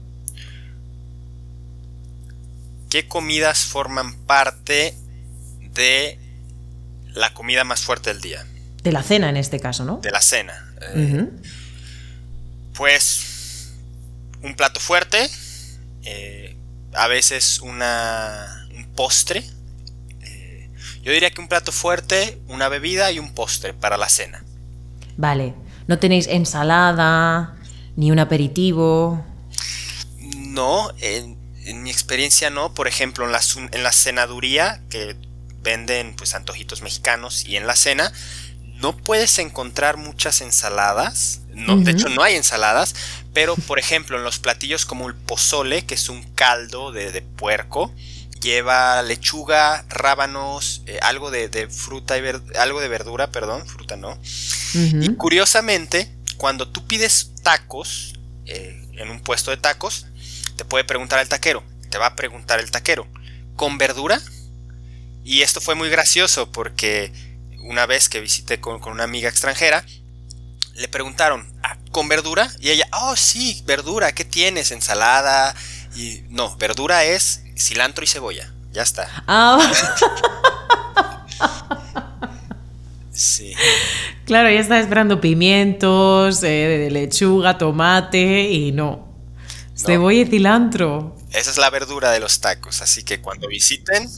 ¿Qué 2.90 3.06
comidas 3.06 3.64
forman 3.64 4.14
parte 4.26 4.94
de 5.72 6.18
la 7.14 7.32
comida 7.32 7.62
más 7.62 7.82
fuerte 7.82 8.12
del 8.12 8.20
día? 8.20 8.44
De 8.82 8.90
la 8.90 9.02
cena 9.02 9.28
en 9.28 9.36
este 9.36 9.60
caso, 9.60 9.84
¿no? 9.84 9.98
De 9.98 10.10
la 10.10 10.20
cena. 10.20 10.74
Eh, 10.94 11.28
pues 12.74 13.74
un 14.42 14.56
plato 14.56 14.80
fuerte, 14.80 15.30
eh, 16.02 16.56
a 16.94 17.06
veces 17.06 17.60
una, 17.60 18.66
un 18.74 18.86
postre, 18.96 19.44
yo 21.03 21.12
diría 21.12 21.30
que 21.30 21.40
un 21.40 21.48
plato 21.48 21.72
fuerte, 21.72 22.40
una 22.48 22.68
bebida 22.68 23.11
y 23.11 23.18
un 23.18 23.32
postre 23.34 23.72
para 23.72 23.96
la 23.96 24.09
cena. 24.09 24.44
Vale. 25.16 25.55
¿No 25.86 25.98
tenéis 25.98 26.26
ensalada 26.26 27.57
ni 27.96 28.11
un 28.11 28.18
aperitivo? 28.18 29.24
No, 30.36 30.90
en, 31.01 31.36
mi 31.82 31.90
experiencia 31.90 32.51
no. 32.51 32.74
Por 32.74 32.86
ejemplo, 32.86 33.24
en 33.24 33.32
la, 33.32 33.40
en 33.72 33.82
la 33.82 33.92
cenaduría, 33.92 34.82
que 34.90 35.16
venden 35.62 36.14
pues 36.16 36.34
antojitos 36.34 36.82
mexicanos 36.82 37.44
y 37.44 37.57
en 37.57 37.66
la 37.66 37.76
cena, 37.76 38.12
no 38.80 38.96
puedes 38.96 39.38
encontrar 39.38 39.96
muchas 39.96 40.40
ensaladas. 40.42 41.40
No, 41.55 41.76
De 41.76 41.90
hecho, 41.90 42.09
no 42.09 42.22
hay 42.22 42.36
ensaladas. 42.36 42.94
Pero, 43.32 43.57
por 43.57 43.78
ejemplo, 43.78 44.16
en 44.16 44.24
los 44.24 44.38
platillos 44.38 44.86
como 44.86 45.09
el 45.09 45.14
pozole, 45.14 45.82
que 45.82 45.94
es 45.94 46.09
un 46.09 46.22
caldo 46.34 46.92
de, 46.92 47.11
de 47.11 47.22
puerco, 47.22 47.92
lleva 48.41 49.03
lechuga, 49.03 49.84
rábanos, 49.88 50.82
eh, 50.86 50.99
algo 51.03 51.30
de, 51.30 51.68
fruta 51.68 52.18
y 52.18 52.22
algo 52.57 52.80
de 52.80 52.88
verdura, 52.88 53.30
perdón, 53.30 53.66
fruta 53.66 53.97
no. 53.97 54.18
Y 54.74 55.14
curiosamente, 55.14 56.11
cuando 56.36 56.68
tú 56.68 56.86
pides 56.86 57.32
tacos 57.43 58.14
eh, 58.47 58.88
en 58.95 59.11
un 59.11 59.20
puesto 59.20 59.51
de 59.51 59.57
tacos, 59.57 60.07
te 60.57 60.64
puede 60.64 60.84
preguntar 60.84 61.20
el 61.20 61.28
taquero, 61.28 61.62
te 61.91 61.99
va 61.99 62.07
a 62.07 62.16
preguntar 62.16 62.61
el 62.61 62.70
taquero, 62.70 63.07
¿con 63.57 63.78
verdura? 63.78 64.20
Y 65.24 65.43
esto 65.43 65.61
fue 65.61 65.74
muy 65.74 65.91
gracioso 65.91 66.51
porque 66.51 67.12
una 67.62 67.86
vez 67.86 68.09
que 68.09 68.20
visité 68.20 68.61
con, 68.61 68.80
con 68.80 68.93
una 68.93 69.05
amiga 69.05 69.28
extranjera, 69.28 69.84
le 70.74 70.88
preguntaron, 70.88 71.47
ah, 71.62 71.76
¿con 71.91 72.09
verdura? 72.09 72.51
Y 72.59 72.70
ella, 72.70 72.88
oh 72.93 73.16
sí, 73.16 73.62
verdura, 73.66 74.12
¿qué 74.12 74.24
tienes? 74.24 74.70
¿Ensalada? 74.70 75.55
Y 75.95 76.22
no, 76.30 76.57
verdura 76.57 77.05
es 77.05 77.43
cilantro 77.61 78.04
y 78.04 78.06
cebolla. 78.06 78.52
Ya 78.72 78.82
está. 78.82 79.08
Ah. 79.26 79.58
sí. 83.12 83.52
Claro, 84.24 84.50
ya 84.50 84.61
estaba 84.61 84.80
esperando 84.80 85.20
pimientos, 85.20 86.42
eh, 86.42 86.88
lechuga, 86.90 87.58
tomate 87.58 88.48
y 88.50 88.72
no. 88.72 89.08
Cebolla 89.74 90.20
y 90.22 90.26
cilantro. 90.26 91.16
Esa 91.32 91.50
es 91.50 91.58
la 91.58 91.70
verdura 91.70 92.11
de 92.12 92.20
los 92.20 92.40
tacos, 92.40 92.82
así 92.82 93.02
que 93.02 93.20
cuando 93.20 93.48
visiten, 93.48 94.08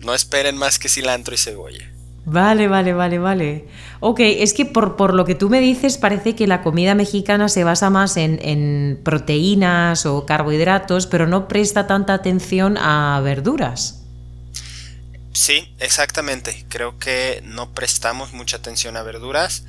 no 0.00 0.14
esperen 0.14 0.56
más 0.56 0.78
que 0.78 0.88
cilantro 0.88 1.34
y 1.34 1.38
cebolla. 1.38 1.90
Vale, 2.26 2.68
vale, 2.68 2.94
vale, 2.94 3.18
vale. 3.18 3.68
Ok, 4.00 4.20
es 4.20 4.54
que 4.54 4.64
por, 4.64 5.12
lo 5.12 5.24
que 5.24 5.34
tú 5.34 5.50
me 5.50 5.60
dices 5.60 5.98
parece 5.98 6.34
que 6.34 6.46
la 6.46 6.62
comida 6.62 6.94
mexicana 6.94 7.48
se 7.48 7.64
basa 7.64 7.90
más 7.90 8.16
en, 8.16 9.00
proteínas 9.04 10.06
o 10.06 10.24
carbohidratos, 10.24 11.06
pero 11.06 11.26
no 11.26 11.48
presta 11.48 11.86
tanta 11.86 12.14
atención 12.14 12.78
a 12.78 13.20
verduras. 13.22 14.00
Sí, 15.34 15.74
exactamente. 15.80 16.64
Creo 16.68 16.98
que 16.98 17.42
no 17.44 17.72
prestamos 17.72 18.32
mucha 18.32 18.56
atención 18.56 18.96
a 18.96 19.02
verduras. 19.02 19.64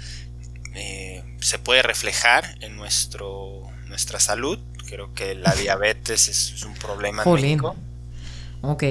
Eh, 0.75 1.23
se 1.41 1.59
puede 1.59 1.81
reflejar 1.81 2.57
en 2.61 2.77
nuestro, 2.77 3.63
nuestra 3.87 4.19
salud. 4.19 4.59
Creo 4.87 5.13
que 5.13 5.35
la 5.35 5.53
diabetes 5.55 6.29
es, 6.29 6.63
un 6.63 6.75
problema 6.75 7.23
en 7.23 7.59
Ok. 8.61 8.83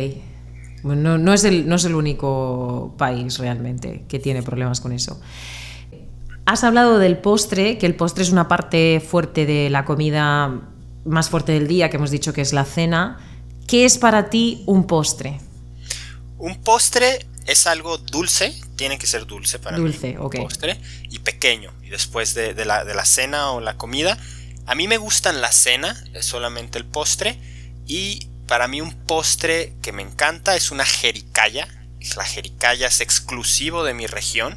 No, 0.84 1.18
no, 1.18 1.32
es 1.32 1.44
el, 1.44 1.66
no 1.66 1.76
es 1.76 1.84
el 1.84 1.94
único 1.94 2.94
país 2.98 3.38
realmente 3.38 4.04
que 4.06 4.18
tiene 4.18 4.42
problemas 4.42 4.80
con 4.80 4.92
eso. 4.92 5.20
Has 6.46 6.62
hablado 6.62 6.98
del 6.98 7.16
postre, 7.18 7.78
que 7.78 7.86
el 7.86 7.96
postre 7.96 8.22
es 8.22 8.30
una 8.30 8.48
parte 8.48 9.00
fuerte 9.00 9.46
de 9.46 9.70
la 9.70 9.86
comida 9.86 10.60
más 11.06 11.30
fuerte 11.30 11.52
del 11.52 11.66
día, 11.66 11.88
que 11.88 11.96
hemos 11.96 12.10
dicho 12.10 12.34
que 12.34 12.42
es 12.42 12.52
la 12.52 12.66
cena. 12.66 13.18
¿Qué 13.66 13.86
es 13.86 13.96
para 13.96 14.28
ti 14.28 14.62
un 14.66 14.86
postre? 14.86 15.40
Un 16.36 16.60
postre 16.60 17.26
es 17.46 17.66
algo 17.66 17.96
dulce, 17.96 18.54
tiene 18.76 18.98
que 18.98 19.06
ser 19.06 19.26
dulce 19.26 19.58
para 19.58 19.78
dulce, 19.78 20.18
mí. 20.18 20.38
postre 20.38 20.78
y 21.10 21.18
pequeño. 21.20 21.72
Y 21.82 21.88
después 21.88 22.34
de, 22.34 22.52
la, 22.64 22.84
de, 22.84 22.94
la, 22.94 23.04
cena 23.06 23.52
o 23.52 23.60
la 23.60 23.78
comida, 23.78 24.18
a 24.66 24.74
mí 24.74 24.86
me 24.86 24.98
gustan 24.98 25.40
la 25.40 25.50
cena, 25.50 25.96
es 26.12 26.26
solamente 26.26 26.78
el 26.78 26.84
postre. 26.84 27.38
Y 27.86 28.28
para 28.46 28.68
mí 28.68 28.80
un 28.80 28.92
postre 28.92 29.72
que 29.82 29.92
me 29.92 30.02
encanta 30.02 30.56
es 30.56 30.70
una 30.70 30.84
jericaya. 30.84 31.68
La 32.16 32.24
jericaya 32.24 32.86
es 32.86 33.00
exclusivo 33.00 33.84
de 33.84 33.94
mi 33.94 34.06
región. 34.06 34.56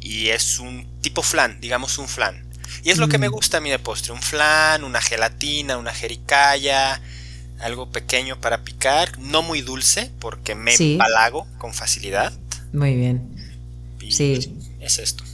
Y 0.00 0.28
es 0.28 0.58
un 0.58 0.88
tipo 1.00 1.22
flan, 1.22 1.60
digamos 1.60 1.98
un 1.98 2.08
flan. 2.08 2.44
Y 2.82 2.90
es 2.90 2.98
lo 2.98 3.08
que 3.08 3.18
me 3.18 3.28
mm. 3.28 3.32
gusta 3.32 3.58
a 3.58 3.60
mí 3.60 3.70
de 3.70 3.78
postre. 3.78 4.12
Un 4.12 4.22
flan, 4.22 4.82
una 4.82 5.00
gelatina, 5.00 5.78
una 5.78 5.94
jericaya 5.94 7.00
algo 7.60 7.90
pequeño 7.90 8.40
para 8.40 8.62
picar, 8.62 9.18
no 9.18 9.42
muy 9.42 9.62
dulce 9.62 10.10
porque 10.20 10.54
me 10.54 10.74
empalago 10.74 11.46
con 11.58 11.74
facilidad. 11.74 12.32
Muy 12.72 12.94
bien. 12.94 13.28
sí. 14.10 14.54
Es 14.80 14.98
esto. 14.98 15.24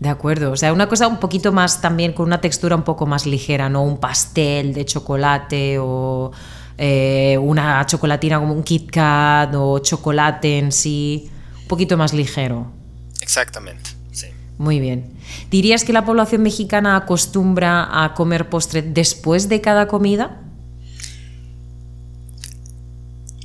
De 0.00 0.08
acuerdo, 0.08 0.52
o 0.52 0.56
sea, 0.56 0.72
una 0.72 0.88
cosa 0.88 1.06
un 1.06 1.20
poquito 1.20 1.52
más 1.52 1.82
también 1.82 2.14
con 2.14 2.24
una 2.26 2.40
textura 2.40 2.74
un 2.74 2.84
poco 2.84 3.04
más 3.04 3.26
ligera, 3.26 3.68
no 3.68 3.82
un 3.82 3.98
pastel 3.98 4.72
de 4.72 4.86
chocolate 4.86 5.76
o 5.78 6.32
eh, 6.78 7.36
una 7.38 7.84
chocolatina 7.84 8.40
como 8.40 8.54
un 8.54 8.62
Kit 8.62 8.90
Kat 8.90 9.54
o 9.54 9.78
chocolate 9.80 10.58
en 10.58 10.72
sí, 10.72 11.30
un 11.60 11.68
poquito 11.68 11.98
más 11.98 12.14
ligero. 12.14 12.72
Exactamente, 13.20 13.90
sí. 14.10 14.28
Muy 14.56 14.80
bien. 14.80 15.12
¿Dirías 15.50 15.84
que 15.84 15.92
la 15.92 16.06
población 16.06 16.42
mexicana 16.42 16.96
acostumbra 16.96 18.02
a 18.02 18.14
comer 18.14 18.48
postre 18.48 18.80
después 18.80 19.50
de 19.50 19.60
cada 19.60 19.86
comida? 19.86 20.40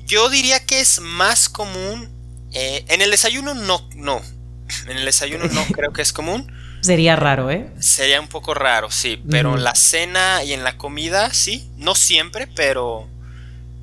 Yo 0.06 0.30
diría 0.30 0.66
que 0.66 0.80
es 0.80 1.02
más 1.02 1.50
común. 1.50 2.10
Eh, 2.54 2.86
en 2.88 3.02
el 3.02 3.12
desayuno 3.12 3.54
no, 3.54 3.82
no. 3.96 4.22
En 4.88 4.98
el 4.98 5.06
desayuno 5.06 5.46
no 5.46 5.66
creo 5.74 5.94
que 5.94 6.02
es 6.02 6.14
común. 6.14 6.52
Sería 6.82 7.16
raro, 7.16 7.50
¿eh? 7.50 7.72
Sería 7.80 8.22
un 8.22 8.28
poco 8.28 8.54
raro, 8.54 8.92
sí. 8.92 9.22
Pero 9.30 9.56
en 9.56 9.64
la 9.64 9.74
cena 9.74 10.44
y 10.44 10.54
en 10.54 10.64
la 10.64 10.78
comida, 10.78 11.34
sí. 11.34 11.70
No 11.78 11.96
siempre, 11.96 12.48
pero. 12.48 13.08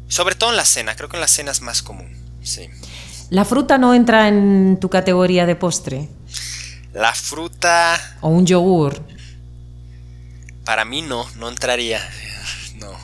Sobre 0.08 0.34
todo 0.34 0.50
en 0.50 0.56
la 0.56 0.64
cena. 0.64 0.94
Creo 0.94 1.08
que 1.08 1.16
en 1.16 1.22
la 1.22 1.28
cena 1.28 1.50
es 1.50 1.62
más 1.62 1.82
común. 1.82 2.16
Sí. 2.42 2.68
¿La 3.30 3.44
fruta 3.44 3.78
no 3.78 3.94
entra 3.94 4.28
en 4.28 4.78
tu 4.80 4.88
categoría 4.88 5.46
de 5.46 5.56
postre? 5.56 6.08
La 6.92 7.12
fruta. 7.14 8.18
O 8.20 8.28
un 8.28 8.46
yogur. 8.46 9.02
Para 10.64 10.84
mí 10.84 11.02
no, 11.02 11.26
no 11.36 11.48
entraría. 11.48 12.00
No. 12.76 12.98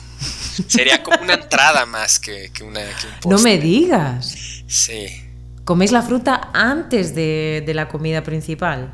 Sería 0.67 1.01
como 1.03 1.21
una 1.21 1.35
entrada 1.35 1.85
más 1.85 2.19
que, 2.19 2.51
una, 2.63 2.81
un 3.23 3.31
No 3.31 3.37
me 3.37 3.57
digas. 3.57 4.35
Sí. 4.67 5.28
¿Coméis 5.69 5.91
la 5.91 6.01
fruta 6.01 6.49
antes 6.51 7.13
de, 7.13 7.63
la 7.75 7.89
comida 7.89 8.23
principal? 8.23 8.91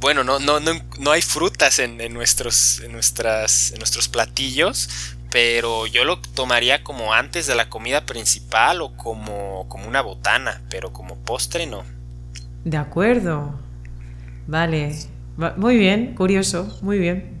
Bueno, 0.00 0.22
no, 0.22 0.38
no, 0.38 0.60
no, 0.60 1.10
hay 1.10 1.22
frutas 1.22 1.78
en, 1.78 1.96
nuestros, 2.12 2.80
en, 2.80 2.92
nuestras, 2.92 3.72
en 3.72 3.78
nuestros 3.78 4.06
platillos, 4.10 5.16
pero 5.30 5.86
yo 5.86 6.04
lo 6.04 6.18
tomaría 6.18 6.84
como 6.84 7.14
antes 7.14 7.46
de 7.46 7.54
la 7.54 7.70
comida 7.70 8.04
principal 8.04 8.82
o 8.82 8.94
como, 8.98 9.66
como 9.70 9.88
una 9.88 10.02
botana, 10.02 10.60
pero 10.68 10.92
como 10.92 11.16
postre 11.16 11.66
no. 11.66 11.84
De 12.66 12.76
acuerdo. 12.76 13.58
Vale. 14.46 14.94
Muy 15.56 15.78
bien, 15.78 16.16
curioso, 16.16 16.78
muy 16.82 16.98
bien. 16.98 17.40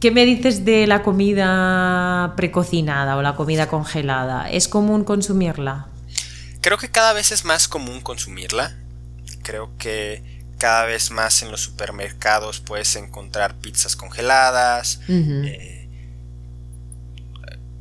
¿Qué 0.00 0.10
me 0.10 0.24
dices 0.24 0.64
de 0.64 0.86
la 0.86 1.02
comida 1.02 2.32
precocinada 2.34 3.18
o 3.18 3.20
la 3.20 3.36
comida 3.36 3.68
congelada? 3.68 4.50
¿Es 4.50 4.68
común 4.68 5.04
consumirla? 5.04 5.91
Creo 6.62 6.78
que 6.78 6.92
cada 6.92 7.12
vez 7.12 7.32
es 7.32 7.44
más 7.44 7.66
común 7.66 8.00
consumirla. 8.00 8.76
Creo 9.42 9.76
que 9.78 10.22
cada 10.58 10.84
vez 10.84 11.10
más 11.10 11.42
en 11.42 11.50
los 11.50 11.60
supermercados 11.60 12.60
puedes 12.60 12.94
encontrar 12.94 13.56
pizzas 13.56 13.96
congeladas, 13.96 15.00
eh, 15.08 15.88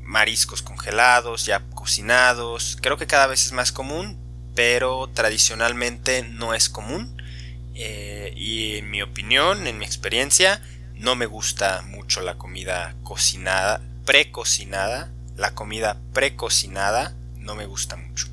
mariscos 0.01 0.63
congelados, 0.63 1.45
ya 1.45 1.61
cocinados. 1.75 2.75
Creo 2.81 2.97
que 2.97 3.05
cada 3.05 3.27
vez 3.27 3.45
es 3.45 3.51
más 3.51 3.71
común, 3.71 4.17
pero 4.55 5.07
tradicionalmente 5.13 6.23
no 6.23 6.55
es 6.55 6.67
común. 6.67 7.21
Eh, 7.75 8.33
y 8.35 8.77
en 8.77 8.89
mi 8.89 9.03
opinión, 9.03 9.67
en 9.67 9.77
mi 9.77 9.85
experiencia, 9.85 10.59
no 10.95 11.15
me 11.15 11.27
gusta 11.27 11.83
mucho 11.83 12.21
la 12.21 12.39
comida 12.39 12.95
cocinada, 13.03 13.79
precocinada. 14.05 15.11
La 15.37 15.53
comida 15.53 15.97
precocinada 16.13 17.13
no 17.37 17.53
me 17.53 17.67
gusta 17.67 17.95
mucho. 17.95 18.30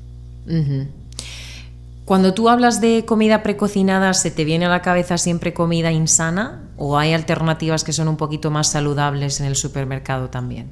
Cuando 2.05 2.33
tú 2.33 2.49
hablas 2.49 2.81
de 2.81 3.05
comida 3.05 3.43
precocinada, 3.43 4.13
¿se 4.13 4.31
te 4.31 4.43
viene 4.43 4.65
a 4.65 4.69
la 4.69 4.81
cabeza 4.81 5.17
siempre 5.17 5.53
comida 5.53 5.91
insana? 5.91 6.63
¿O 6.75 6.97
hay 6.97 7.13
alternativas 7.13 7.83
que 7.83 7.93
son 7.93 8.07
un 8.07 8.17
poquito 8.17 8.49
más 8.49 8.71
saludables 8.71 9.39
en 9.39 9.45
el 9.45 9.55
supermercado 9.55 10.29
también? 10.29 10.71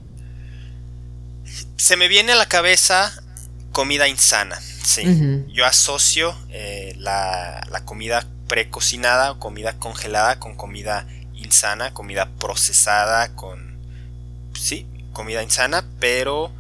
Se 1.76 1.96
me 1.96 2.08
viene 2.08 2.32
a 2.32 2.36
la 2.36 2.48
cabeza 2.48 3.12
comida 3.72 4.08
insana, 4.08 4.60
sí. 4.60 5.46
Yo 5.54 5.66
asocio 5.66 6.36
eh, 6.50 6.96
la, 6.98 7.62
la 7.70 7.86
comida 7.86 8.26
precocinada 8.48 9.34
o 9.34 9.40
comida 9.40 9.78
congelada 9.78 10.40
con 10.40 10.56
comida 10.56 11.06
insana, 11.36 11.94
comida 11.94 12.30
procesada 12.40 13.36
con... 13.36 13.78
Sí, 14.54 14.88
comida 15.14 15.44
insana, 15.44 15.86
pero 16.00 16.52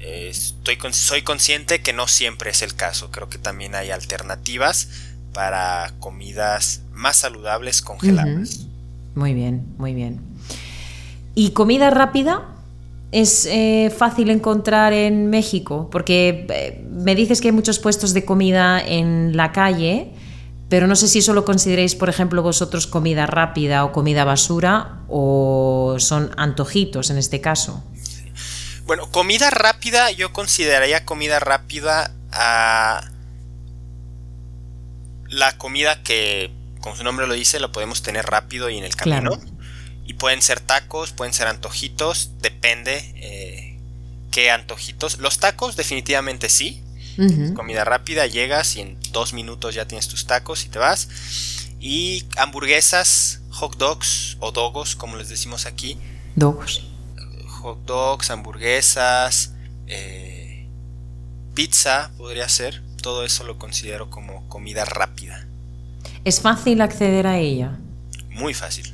estoy, 0.00 0.78
soy 0.92 1.22
consciente 1.22 1.80
que 1.82 1.92
no 1.92 2.08
siempre 2.08 2.50
es 2.50 2.62
el 2.62 2.74
caso. 2.74 3.10
Creo 3.10 3.28
que 3.28 3.38
también 3.38 3.74
hay 3.74 3.90
alternativas 3.90 4.88
para 5.32 5.92
comidas 6.00 6.82
más 6.92 7.18
saludables 7.18 7.82
congeladas. 7.82 8.66
Muy 9.14 9.34
bien, 9.34 9.66
muy 9.78 9.94
bien. 9.94 10.20
¿Y 11.34 11.50
comida 11.50 11.90
rápida? 11.90 12.48
¿Es 13.12 13.46
eh, 13.46 13.92
fácil 13.96 14.30
encontrar 14.30 14.92
en 14.92 15.30
México? 15.30 15.88
Porque 15.90 16.46
eh, 16.48 16.84
me 16.90 17.14
dices 17.14 17.40
que 17.40 17.48
hay 17.48 17.52
muchos 17.52 17.78
puestos 17.78 18.14
de 18.14 18.24
comida 18.24 18.80
en 18.80 19.36
la 19.36 19.52
calle 19.52 20.12
pero 20.70 20.86
no 20.86 20.94
sé 20.94 21.08
si 21.08 21.18
eso 21.18 21.34
lo 21.34 21.44
consideréis, 21.44 21.96
por 21.96 22.08
ejemplo, 22.08 22.44
vosotros 22.44 22.86
comida 22.86 23.26
rápida 23.26 23.84
o 23.84 23.90
comida 23.90 24.24
basura 24.24 25.00
o 25.08 25.96
son 25.98 26.30
antojitos 26.36 27.10
en 27.10 27.18
este 27.18 27.40
caso. 27.40 27.82
Bueno, 28.90 29.08
comida 29.08 29.50
rápida, 29.50 30.10
yo 30.10 30.32
consideraría 30.32 31.04
comida 31.04 31.38
rápida 31.38 32.12
a 32.32 33.08
la 35.28 35.56
comida 35.58 36.02
que, 36.02 36.50
como 36.80 36.96
su 36.96 37.04
nombre 37.04 37.28
lo 37.28 37.34
dice, 37.34 37.60
lo 37.60 37.70
podemos 37.70 38.02
tener 38.02 38.26
rápido 38.26 38.68
y 38.68 38.78
en 38.78 38.84
el 38.84 38.96
camino. 38.96 39.40
Y 40.06 40.14
pueden 40.14 40.42
ser 40.42 40.58
tacos, 40.58 41.12
pueden 41.12 41.32
ser 41.32 41.46
antojitos, 41.46 42.32
depende 42.40 42.96
eh, 43.14 43.78
qué 44.32 44.50
antojitos. 44.50 45.18
Los 45.18 45.38
tacos 45.38 45.76
definitivamente 45.76 46.48
sí, 46.48 46.82
Comida 47.54 47.84
rápida, 47.84 48.26
llegas 48.26 48.74
y 48.74 48.80
en 48.80 48.98
dos 49.12 49.34
minutos 49.34 49.72
ya 49.76 49.86
tienes 49.86 50.08
tus 50.08 50.26
tacos 50.26 50.64
y 50.64 50.68
te 50.68 50.80
vas. 50.80 51.06
Y 51.78 52.24
hamburguesas, 52.36 53.40
hot 53.50 53.76
dogs 53.76 54.36
o 54.40 54.50
dogos, 54.50 54.96
como 54.96 55.16
les 55.16 55.28
decimos 55.28 55.66
aquí. 55.66 55.96
Dogos. 56.34 56.89
Hot 57.60 57.84
dogs, 57.84 58.30
hamburguesas, 58.30 59.52
eh, 59.86 60.66
pizza 61.54 62.10
podría 62.16 62.48
ser. 62.48 62.82
Todo 63.02 63.24
eso 63.24 63.44
lo 63.44 63.58
considero 63.58 64.10
como 64.10 64.48
comida 64.48 64.84
rápida. 64.84 65.46
¿Es 66.24 66.40
fácil 66.40 66.80
acceder 66.80 67.26
a 67.26 67.38
ella? 67.38 67.78
Muy 68.30 68.54
fácil. 68.54 68.92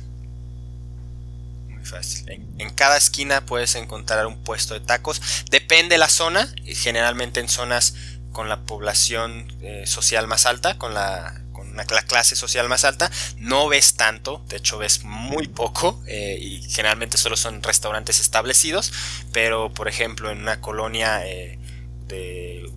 Muy 1.69 1.85
fácil. 1.85 2.29
En, 2.29 2.47
en, 2.57 2.69
cada 2.69 2.97
esquina 2.97 3.45
puedes 3.45 3.75
encontrar 3.75 4.25
un 4.27 4.37
puesto 4.43 4.73
de 4.73 4.79
tacos. 4.79 5.21
Depende 5.49 5.97
la 5.97 6.09
zona. 6.09 6.47
Generalmente 6.65 7.39
en 7.39 7.49
zonas 7.49 7.93
con 8.37 8.49
la 8.49 8.61
población 8.61 9.51
eh, 9.61 9.87
social 9.87 10.27
más 10.27 10.45
alta, 10.45 10.77
con 10.77 10.93
la, 10.93 11.41
la 11.89 12.01
clase 12.01 12.35
social 12.35 12.67
más 12.69 12.83
alta, 12.83 13.11
no 13.37 13.67
ves 13.67 13.95
tanto, 13.95 14.43
de 14.47 14.57
hecho 14.57 14.77
ves 14.77 15.03
muy 15.03 15.47
poco 15.47 16.01
eh, 16.07 16.37
y 16.39 16.61
generalmente 16.69 17.17
solo 17.17 17.37
son 17.37 17.61
restaurantes 17.61 18.19
establecidos, 18.19 18.91
pero 19.31 19.73
por 19.73 19.87
ejemplo 19.87 20.31
en 20.31 20.39
una 20.39 20.61
colonia 20.61 21.25
eh, 21.27 21.59
de 22.07 22.69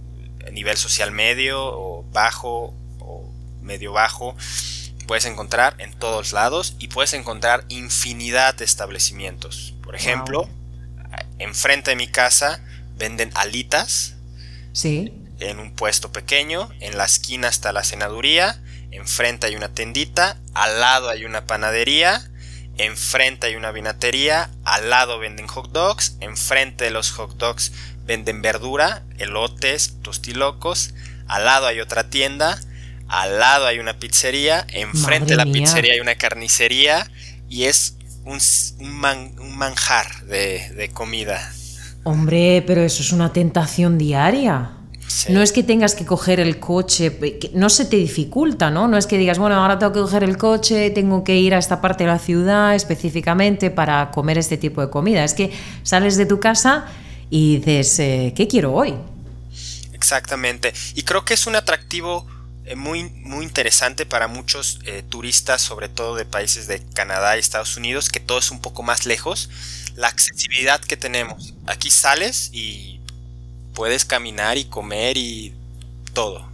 nivel 0.53 0.77
social 0.77 1.13
medio 1.13 1.61
o 1.63 2.05
bajo 2.13 2.75
o 2.99 3.33
medio 3.63 3.93
bajo, 3.93 4.37
puedes 5.07 5.25
encontrar 5.25 5.75
en 5.79 5.93
todos 5.93 6.33
lados 6.33 6.77
y 6.79 6.89
puedes 6.89 7.13
encontrar 7.15 7.65
infinidad 7.69 8.55
de 8.55 8.65
establecimientos. 8.65 9.75
Por 9.83 9.95
ejemplo, 9.95 10.49
enfrente 11.39 11.91
de 11.91 11.97
mi 11.97 12.07
casa 12.07 12.63
venden 12.97 13.31
alitas. 13.35 14.15
Sí 14.73 15.13
en 15.41 15.59
un 15.59 15.73
puesto 15.73 16.13
pequeño, 16.13 16.71
en 16.81 16.97
la 16.97 17.05
esquina 17.05 17.49
está 17.49 17.73
la 17.73 17.83
senaduría, 17.83 18.63
enfrente 18.91 19.47
hay 19.47 19.57
una 19.57 19.69
tendita, 19.69 20.39
al 20.55 20.81
lado 20.81 21.09
hay 21.09 21.25
una 21.25 21.47
panadería, 21.47 22.23
enfrente 22.77 23.47
hay 23.47 23.57
una 23.57 23.73
vinatería, 23.73 24.51
al 24.65 24.91
lado 24.91 25.19
venden 25.19 25.47
hot 25.47 25.71
dogs, 25.73 26.17
enfrente 26.21 26.85
de 26.85 26.91
los 26.91 27.11
hot 27.13 27.37
dogs 27.37 27.73
venden 28.07 28.43
verdura, 28.43 29.03
elotes, 29.19 29.95
tostilocos, 30.03 30.95
al 31.29 31.45
lado 31.45 31.67
hay 31.67 31.81
otra 31.81 32.11
tienda, 32.11 32.59
al 33.09 33.39
lado 33.39 33.67
hay 33.67 33.79
una 33.79 33.99
pizzería, 33.99 34.67
enfrente 34.71 35.31
de 35.31 35.37
la 35.37 35.45
pizzería 35.45 35.95
hay 35.95 36.01
una 36.01 36.15
carnicería 36.15 37.11
y 37.49 37.65
es 37.65 37.97
un, 38.25 38.41
manjar 39.57 40.25
de 40.25 40.91
comida. 40.93 41.53
Hombre, 42.03 42.65
pero 42.67 42.83
eso 42.83 43.03
es 43.03 43.13
una 43.13 43.33
tentación 43.33 43.99
diaria. 43.99 44.80
No 45.29 45.43
es 45.43 45.53
que 45.53 45.63
tengas 45.63 45.95
que 45.95 46.05
coger 46.05 46.41
el 46.41 46.59
coche, 46.59 47.19
no 47.53 47.69
se 47.69 47.85
te 47.85 47.97
dificulta, 47.97 48.71
¿no? 48.71 48.87
No 48.87 48.97
es 48.97 49.07
que 49.07 49.19
digas, 49.19 49.39
bueno, 49.39 49.57
ahora 49.57 49.79
tengo 49.79 49.93
que 49.93 50.01
coger 50.01 50.25
el 50.25 50.37
coche, 50.37 50.91
tengo 50.91 51.25
que 51.25 51.37
ir 51.37 51.55
a 51.55 51.59
esta 51.59 51.81
parte 51.81 52.05
de 52.05 52.11
la 52.11 52.19
ciudad 52.19 52.75
específicamente 52.75 53.71
para 53.71 54.11
comer 54.11 54.39
este 54.39 54.57
tipo 54.57 54.81
de 54.81 54.91
comida. 54.91 55.25
Es 55.25 55.35
que 55.35 55.53
sales 55.83 56.17
de 56.17 56.27
tu 56.27 56.39
casa 56.39 56.87
y 57.29 57.59
dices, 57.59 57.99
eh, 57.99 58.33
¿qué 58.37 58.47
quiero 58.47 58.73
hoy? 58.73 58.95
Exactamente. 59.93 60.73
Y 60.95 61.03
creo 61.03 61.25
que 61.25 61.35
es 61.35 61.47
un 61.47 61.57
atractivo 61.57 62.27
eh, 62.65 62.77
muy, 62.77 63.05
muy 63.11 63.45
interesante 63.45 64.07
para 64.07 64.29
muchos 64.29 64.79
eh, 64.85 65.03
turistas, 65.09 65.61
sobre 65.61 65.89
todo 65.89 66.15
de 66.15 66.25
países 66.25 66.69
de 66.69 66.81
Canadá 66.95 67.37
y 67.37 67.41
Estados 67.41 67.77
Unidos, 67.77 68.11
que 68.11 68.21
todo 68.21 68.39
es 68.39 68.51
un 68.51 68.61
poco 68.61 68.83
más 68.83 69.07
lejos. 69.07 69.51
La 69.97 70.09
accesibilidad 70.09 70.81
que 70.81 70.97
tenemos. 70.97 71.55
Aquí 71.67 71.91
sales 71.91 72.51
y 72.53 73.00
puedes 73.75 74.05
caminar 74.05 74.59
y 74.59 74.65
comer 74.65 75.17
y 75.17 75.55
todo. 76.13 76.51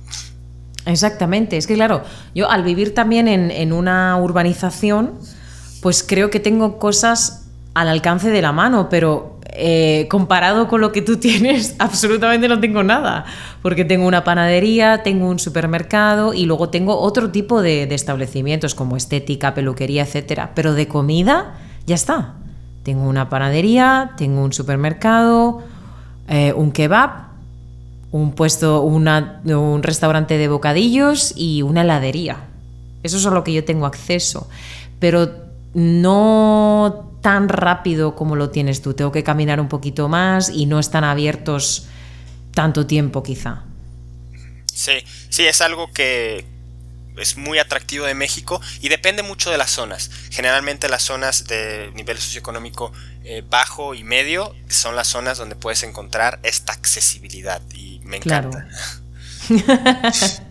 Exactamente, 0.87 1.57
es 1.57 1.67
que 1.67 1.75
claro, 1.75 2.05
yo 2.35 2.49
al 2.49 2.63
vivir 2.63 2.95
también 2.95 3.27
en, 3.27 3.73
una 3.73 4.17
urbanización, 4.17 5.15
pues 5.83 6.05
creo 6.05 6.31
que 6.31 6.39
tengo 6.39 6.79
cosas 6.79 7.49
al 7.75 7.89
alcance 7.89 8.31
de 8.31 8.41
la 8.41 8.53
mano, 8.53 8.89
pero 8.89 9.41
eh, 9.51 10.07
comparado 10.09 10.69
con 10.69 10.81
lo 10.81 10.93
que 10.93 11.03
tú 11.03 11.17
tienes, 11.21 11.75
absolutamente 11.81 12.47
no 12.47 12.61
tengo 12.61 12.85
nada, 12.85 13.25
porque 13.63 13.85
tengo 13.85 14.07
una 14.07 14.23
panadería, 14.23 15.03
tengo 15.03 15.29
un 15.29 15.41
supermercado 15.41 16.33
y 16.35 16.47
luego 16.47 16.71
tengo 16.71 16.97
otro 17.01 17.33
tipo 17.33 17.63
de, 17.63 17.83
establecimientos 17.93 18.77
como 18.77 18.97
estética, 18.97 19.55
peluquería, 19.55 20.05
etcétera, 20.05 20.53
pero 20.55 20.73
de 20.75 20.87
comida 20.87 21.57
ya 21.85 21.97
está. 21.97 22.35
Tengo 22.85 23.09
una 23.09 23.29
panadería, 23.29 24.13
tengo 24.17 24.45
un 24.45 24.53
supermercado, 24.53 25.65
eh, 26.29 26.53
un 26.53 26.73
kebab, 26.73 27.27
un 28.13 28.33
puesto, 28.33 28.83
un 28.83 29.83
restaurante 29.83 30.39
de 30.39 30.49
bocadillos 30.49 31.33
y 31.37 31.63
una 31.63 31.83
heladería. 31.83 32.39
Eso 33.03 33.19
es 33.19 33.27
a 33.27 33.31
lo 33.31 33.45
que 33.45 33.53
yo 33.53 33.65
tengo 33.65 33.87
acceso. 33.87 34.49
Pero 34.99 35.31
no 35.75 37.19
tan 37.21 37.49
rápido 37.49 38.15
como 38.15 38.37
lo 38.37 38.51
tienes 38.51 38.83
tú. 38.83 38.95
Tengo 38.95 39.13
que 39.13 39.23
caminar 39.23 39.61
un 39.61 39.69
poquito 39.69 40.09
más 40.09 40.49
y 40.49 40.67
no 40.67 40.79
están 40.79 41.05
abiertos 41.05 41.87
tanto 42.55 42.87
tiempo 42.87 43.23
quizá. 43.23 43.65
Sí, 44.73 44.93
sí, 45.29 45.45
es 45.45 45.61
algo 45.61 45.91
que, 45.93 46.45
es 47.17 47.37
muy 47.37 47.59
atractivo 47.59 48.07
de 48.07 48.15
México 48.15 48.61
y 48.81 48.89
depende 48.89 49.23
mucho 49.23 49.51
de 49.51 49.59
las 49.59 49.71
zonas. 49.71 50.11
Generalmente 50.31 50.89
las 50.89 51.03
zonas 51.03 51.47
de 51.47 51.91
nivel 51.95 52.19
socioeconómico 52.19 52.93
eh, 53.25 53.43
bajo 53.49 53.95
y 53.95 54.05
medio 54.05 54.55
son 54.69 54.97
las 54.97 55.09
zonas 55.09 55.39
donde 55.39 55.57
puedes 55.57 55.83
encontrar 55.83 56.39
esta 56.43 56.73
accesibilidad 56.73 57.61
y 57.75 58.01
me 58.05 58.19
encanta. 58.19 58.69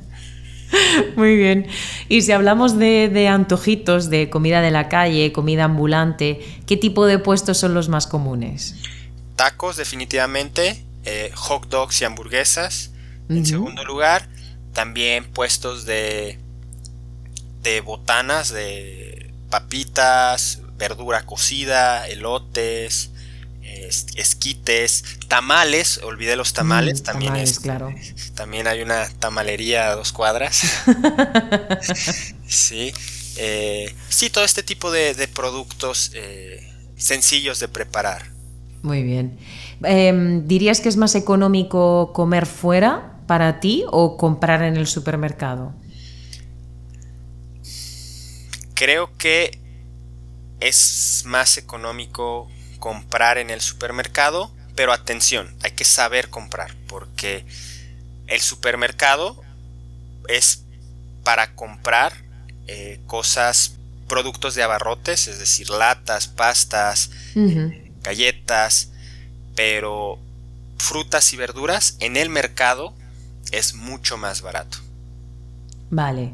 Muy 1.16 1.36
bien. 1.38 1.68
Y 2.09 2.22
si 2.22 2.32
hablamos 2.32 2.78
de, 2.78 3.28
antojitos, 3.28 4.09
de 4.09 4.30
comida 4.30 4.61
de 4.61 4.72
la 4.72 4.89
calle, 4.89 5.32
comida 5.32 5.66
ambulante, 5.66 6.39
¿qué 6.66 6.78
tipo 6.78 7.05
de 7.05 7.20
puestos 7.20 7.57
son 7.57 7.74
los 7.74 7.89
más 7.89 8.07
comunes? 8.07 8.76
Tacos, 9.36 9.78
definitivamente, 9.78 10.84
eh, 11.05 11.32
hot 11.36 11.70
dogs 11.70 12.01
y 12.01 12.05
hamburguesas. 12.05 12.91
En 13.30 13.45
segundo 13.45 13.84
lugar, 13.84 14.28
también 14.74 15.26
puestos 15.26 15.86
de 15.86 16.38
de 17.66 17.82
botanas, 17.82 18.53
de 18.53 19.34
papitas, 19.49 20.61
verdura 20.78 21.26
cocida, 21.26 22.07
elotes, 22.07 23.09
esquites, 24.16 25.03
tamales, 25.28 25.99
olvidé 26.03 26.36
los 26.36 26.53
tamales, 26.53 27.01
mm, 27.01 27.03
también 27.03 27.34
claro. 27.61 27.93
también 28.36 28.68
hay 28.68 28.82
una 28.82 29.07
tamalería 29.20 29.91
a 29.91 29.95
dos 29.95 30.11
cuadras. 30.11 30.63
sí, 32.47 32.93
eh, 33.38 33.93
sí, 34.09 34.30
todo 34.30 34.43
este 34.43 34.63
tipo 34.63 34.91
de, 34.91 35.28
productos 35.34 36.11
eh, 36.13 36.72
sencillos 36.95 37.59
de 37.59 37.68
preparar. 37.68 38.24
Muy 38.84 39.03
bien. 39.03 39.38
Em, 39.84 40.47
¿Dirías 40.47 40.80
que 40.80 40.89
es 40.89 40.97
más 40.97 41.16
económico 41.16 42.13
comer 42.13 42.45
fuera 42.45 43.20
para 43.26 43.59
ti 43.59 43.84
o 43.89 44.16
comprar 44.18 44.61
en 44.61 44.78
el 44.78 44.86
supermercado? 44.86 45.74
Creo 48.76 49.17
que 49.17 49.59
es 50.59 51.23
más 51.26 51.57
económico 51.57 52.49
comprar 52.80 53.38
en 53.38 53.49
el 53.49 53.61
supermercado, 53.61 54.51
pero 54.76 54.93
atención, 54.93 55.55
hay 55.63 55.71
que 55.71 55.86
saber 55.86 56.30
comprar, 56.30 56.76
porque 56.88 57.45
el 58.28 58.41
supermercado 58.41 59.41
es 60.28 60.63
para 61.23 61.55
comprar 61.55 62.13
eh, 62.67 62.99
cosas, 63.07 63.78
productos 64.07 64.55
de 64.55 64.63
abarrotes, 64.63 65.28
es 65.28 65.39
decir, 65.39 65.69
latas, 65.69 66.28
pastas, 66.28 67.09
galletas, 68.03 68.91
pero 69.55 70.19
frutas 70.78 71.34
y 71.34 71.38
verduras 71.38 71.97
en 71.99 72.17
el 72.17 72.30
mercado 72.30 72.93
es 73.51 73.73
mucho 73.73 74.17
más 74.17 74.41
barato. 74.41 74.78
Vale. 75.89 76.34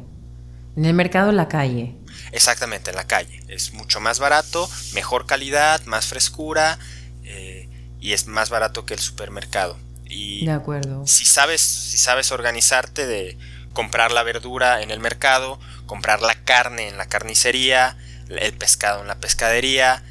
En 0.76 0.84
el 0.84 0.94
mercado 0.94 1.30
en 1.30 1.36
la 1.36 1.48
calle. 1.48 1.94
Exactamente, 2.32 2.90
en 2.90 2.96
la 2.96 3.06
calle. 3.06 3.42
Es 3.48 3.72
mucho 3.72 4.00
más 4.00 4.18
barato, 4.18 4.68
mejor 4.94 5.26
calidad, 5.26 5.84
más 5.84 6.06
frescura 6.06 6.78
eh, 7.24 7.68
y 8.00 8.14
es 8.14 8.26
más 8.26 8.50
barato 8.50 8.86
que 8.86 8.94
el 8.94 9.00
supermercado. 9.00 9.78
Y 10.06 10.46
de 10.46 10.52
acuerdo. 10.52 11.06
Si 11.06 11.24
sabes, 11.24 11.60
si 11.60 11.98
sabes 11.98 12.32
organizarte 12.32 13.06
de 13.06 13.38
comprar 13.72 14.12
la 14.12 14.22
verdura 14.22 14.82
en 14.82 14.90
el 14.90 15.00
mercado, 15.00 15.60
comprar 15.86 16.22
la 16.22 16.34
carne 16.34 16.88
en 16.88 16.98
la 16.98 17.06
carnicería, 17.06 17.96
el 18.28 18.52
pescado 18.54 19.02
en 19.02 19.08
la 19.08 19.18
pescadería, 19.18 20.02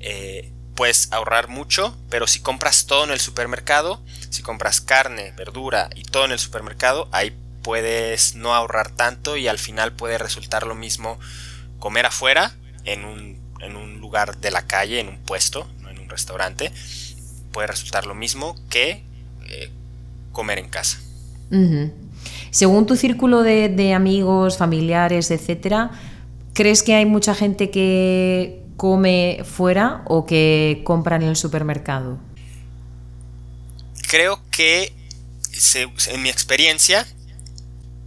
eh, 0.00 0.52
puedes 0.74 1.12
ahorrar 1.12 1.48
mucho, 1.48 1.96
pero 2.08 2.26
si 2.26 2.40
compras 2.40 2.86
todo 2.86 3.04
en 3.04 3.10
el 3.10 3.20
supermercado, 3.20 4.00
si 4.30 4.42
compras 4.42 4.80
carne, 4.80 5.32
verdura 5.36 5.90
y 5.94 6.02
todo 6.02 6.24
en 6.24 6.32
el 6.32 6.38
supermercado, 6.38 7.08
ahí 7.12 7.36
puedes 7.62 8.36
no 8.36 8.54
ahorrar 8.54 8.90
tanto 8.90 9.36
y 9.36 9.48
al 9.48 9.58
final 9.58 9.92
puede 9.92 10.18
resultar 10.18 10.66
lo 10.66 10.74
mismo 10.74 11.18
comer 11.78 12.06
afuera, 12.06 12.54
en 12.84 13.04
un, 13.04 13.38
en 13.60 13.76
un 13.76 14.00
lugar 14.00 14.38
de 14.38 14.50
la 14.50 14.66
calle, 14.66 15.00
en 15.00 15.08
un 15.08 15.18
puesto, 15.18 15.66
no 15.82 15.90
en 15.90 15.98
un 15.98 16.08
restaurante, 16.08 16.72
puede 17.52 17.68
resultar 17.68 18.06
lo 18.06 18.14
mismo 18.14 18.56
que 18.70 19.04
eh, 19.48 19.70
comer 20.32 20.58
en 20.58 20.68
casa. 20.68 20.98
Según 22.50 22.86
tu 22.86 22.96
círculo 22.96 23.42
de, 23.42 23.94
amigos, 23.94 24.58
familiares, 24.58 25.30
etcétera, 25.30 25.90
¿crees 26.52 26.82
que 26.82 26.94
hay 26.94 27.06
mucha 27.06 27.34
gente 27.34 27.70
que 27.70 28.62
come 28.76 29.42
fuera 29.44 30.02
o 30.06 30.26
que 30.26 30.82
compra 30.84 31.16
en 31.16 31.22
el 31.22 31.36
supermercado? 31.36 32.18
Creo 34.08 34.40
que, 34.50 34.92
en 36.10 36.22
mi 36.22 36.28
experiencia, 36.28 37.06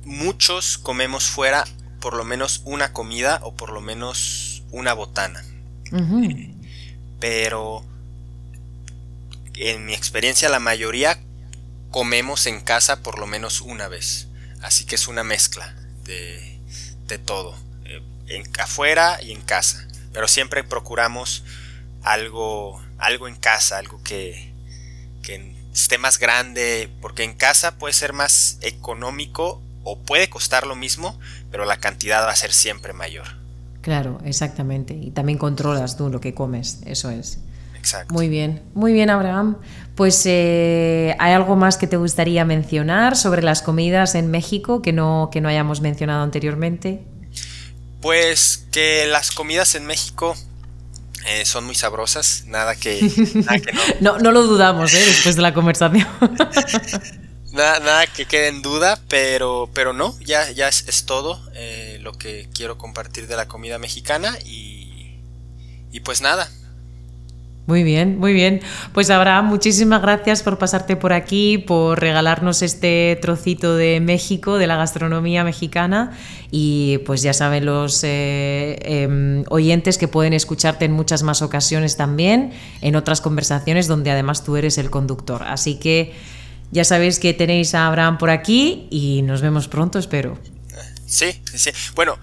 muchos 0.05 0.77
comemos 0.77 1.25
fuera 1.25 1.65
por 2.01 2.15
lo 2.15 2.25
menos 2.25 2.61
una 2.65 2.91
comida 2.91 3.39
o 3.43 3.55
por 3.55 3.71
lo 3.71 3.79
menos 3.79 4.63
una 4.71 4.91
botana. 4.91 5.45
Pero 7.19 7.85
en 9.55 9.85
mi 9.85 9.93
experiencia 9.93 10.49
la 10.49 10.59
mayoría 10.59 11.19
comemos 11.91 12.47
en 12.47 12.59
casa 12.59 13.03
por 13.03 13.19
lo 13.19 13.27
menos 13.27 13.61
una 13.61 13.87
vez. 13.87 14.27
Así 14.61 14.85
que 14.85 14.95
es 14.95 15.07
una 15.07 15.23
mezcla 15.23 15.75
de, 16.03 16.59
de 17.07 17.17
todo. 17.17 17.55
Eh, 17.85 18.01
en, 18.27 18.43
afuera 18.59 19.19
y 19.21 19.31
en 19.31 19.41
casa. 19.41 19.87
Pero 20.11 20.27
siempre 20.27 20.63
procuramos 20.63 21.43
algo, 22.01 22.81
algo 22.97 23.27
en 23.27 23.35
casa, 23.35 23.77
algo 23.77 24.01
que, 24.03 24.51
que 25.21 25.55
esté 25.73 25.97
más 25.97 26.17
grande, 26.17 26.89
porque 27.01 27.23
en 27.23 27.33
casa 27.33 27.77
puede 27.77 27.93
ser 27.93 28.13
más 28.13 28.57
económico 28.61 29.61
o 29.83 29.97
puede 29.97 30.29
costar 30.29 30.67
lo 30.67 30.75
mismo, 30.75 31.19
pero 31.49 31.65
la 31.65 31.77
cantidad 31.77 32.23
va 32.23 32.31
a 32.31 32.35
ser 32.35 32.53
siempre 32.53 32.93
mayor. 32.93 33.41
Claro, 33.81 34.19
exactamente. 34.25 34.93
Y 34.93 35.11
también 35.11 35.37
controlas 35.37 35.97
tú 35.97 36.09
lo 36.09 36.21
que 36.21 36.33
comes, 36.33 36.79
eso 36.85 37.09
es. 37.09 37.39
exacto. 37.77 38.13
Muy 38.13 38.29
bien, 38.29 38.61
muy 38.73 38.93
bien, 38.93 39.09
Abraham. 39.09 39.57
Pues 39.95 40.23
eh, 40.25 41.15
¿hay 41.19 41.33
algo 41.33 41.55
más 41.55 41.77
que 41.77 41.87
te 41.87 41.97
gustaría 41.97 42.45
mencionar 42.45 43.17
sobre 43.17 43.41
las 43.41 43.61
comidas 43.61 44.15
en 44.15 44.29
México 44.29 44.81
que 44.81 44.93
no, 44.93 45.29
que 45.31 45.41
no 45.41 45.49
hayamos 45.49 45.81
mencionado 45.81 46.23
anteriormente? 46.23 47.03
Pues 48.01 48.65
que 48.71 49.05
las 49.07 49.31
comidas 49.31 49.75
en 49.75 49.85
México 49.85 50.35
eh, 51.27 51.45
son 51.45 51.65
muy 51.65 51.75
sabrosas, 51.75 52.45
nada 52.47 52.75
que, 52.75 52.99
no. 53.99 54.17
no. 54.17 54.31
lo 54.31 54.43
dudamos, 54.43 54.93
¿eh? 54.93 55.03
después 55.05 55.35
de 55.35 55.41
la 55.41 55.53
conversación. 55.53 56.07
nada, 57.51 58.07
que 58.07 58.25
quede 58.25 58.47
en 58.47 58.61
duda, 58.61 58.99
pero, 59.07 59.69
pero 59.73 59.93
no, 59.93 60.17
ya, 60.19 60.49
ya 60.51 60.67
es, 60.67 61.05
todo 61.05 61.41
eh, 61.53 61.97
lo 62.01 62.13
que 62.13 62.47
quiero 62.53 62.77
compartir 62.77 63.27
de 63.27 63.35
la 63.35 63.47
comida 63.47 63.77
mexicana 63.77 64.37
y, 64.45 65.19
y 65.91 65.99
pues 66.01 66.21
nada, 66.21 66.49
muy 67.67 67.83
bien, 67.83 68.17
muy 68.17 68.33
bien. 68.33 68.59
Pues 68.91 69.09
Abraham, 69.11 69.45
muchísimas 69.45 70.01
gracias 70.01 70.41
por 70.41 70.57
pasarte 70.57 70.95
por 70.95 71.13
aquí, 71.13 71.59
por 71.59 71.99
regalarnos 71.99 72.63
este 72.63 73.17
trocito 73.21 73.77
de 73.77 73.99
México, 74.01 74.57
de 74.57 74.65
la 74.67 74.75
gastronomía 74.77 75.43
mexicana. 75.43 76.11
Y 76.49 76.97
pues 77.05 77.21
ya 77.21 77.33
saben 77.33 77.65
los 77.65 78.03
eh, 78.03 78.77
em, 78.81 79.43
oyentes 79.49 79.97
que 79.97 80.07
pueden 80.07 80.33
escucharte 80.33 80.85
en 80.85 80.91
muchas 80.91 81.21
más 81.23 81.41
ocasiones 81.41 81.95
también, 81.97 82.51
en 82.81 82.95
otras 82.95 83.21
conversaciones 83.21 83.87
donde 83.87 84.11
además 84.11 84.43
tú 84.43 84.57
eres 84.57 84.77
el 84.77 84.89
conductor. 84.89 85.43
Así 85.43 85.75
que 85.75 86.13
ya 86.71 86.83
sabéis 86.83 87.19
que 87.19 87.33
tenéis 87.33 87.75
a 87.75 87.87
Abraham 87.87 88.17
por 88.17 88.29
aquí 88.29 88.87
y 88.89 89.21
nos 89.21 89.41
vemos 89.41 89.67
pronto, 89.67 89.99
espero. 89.99 90.39
Sí, 91.05 91.41
sí. 91.53 91.71
Bueno, 91.93 92.17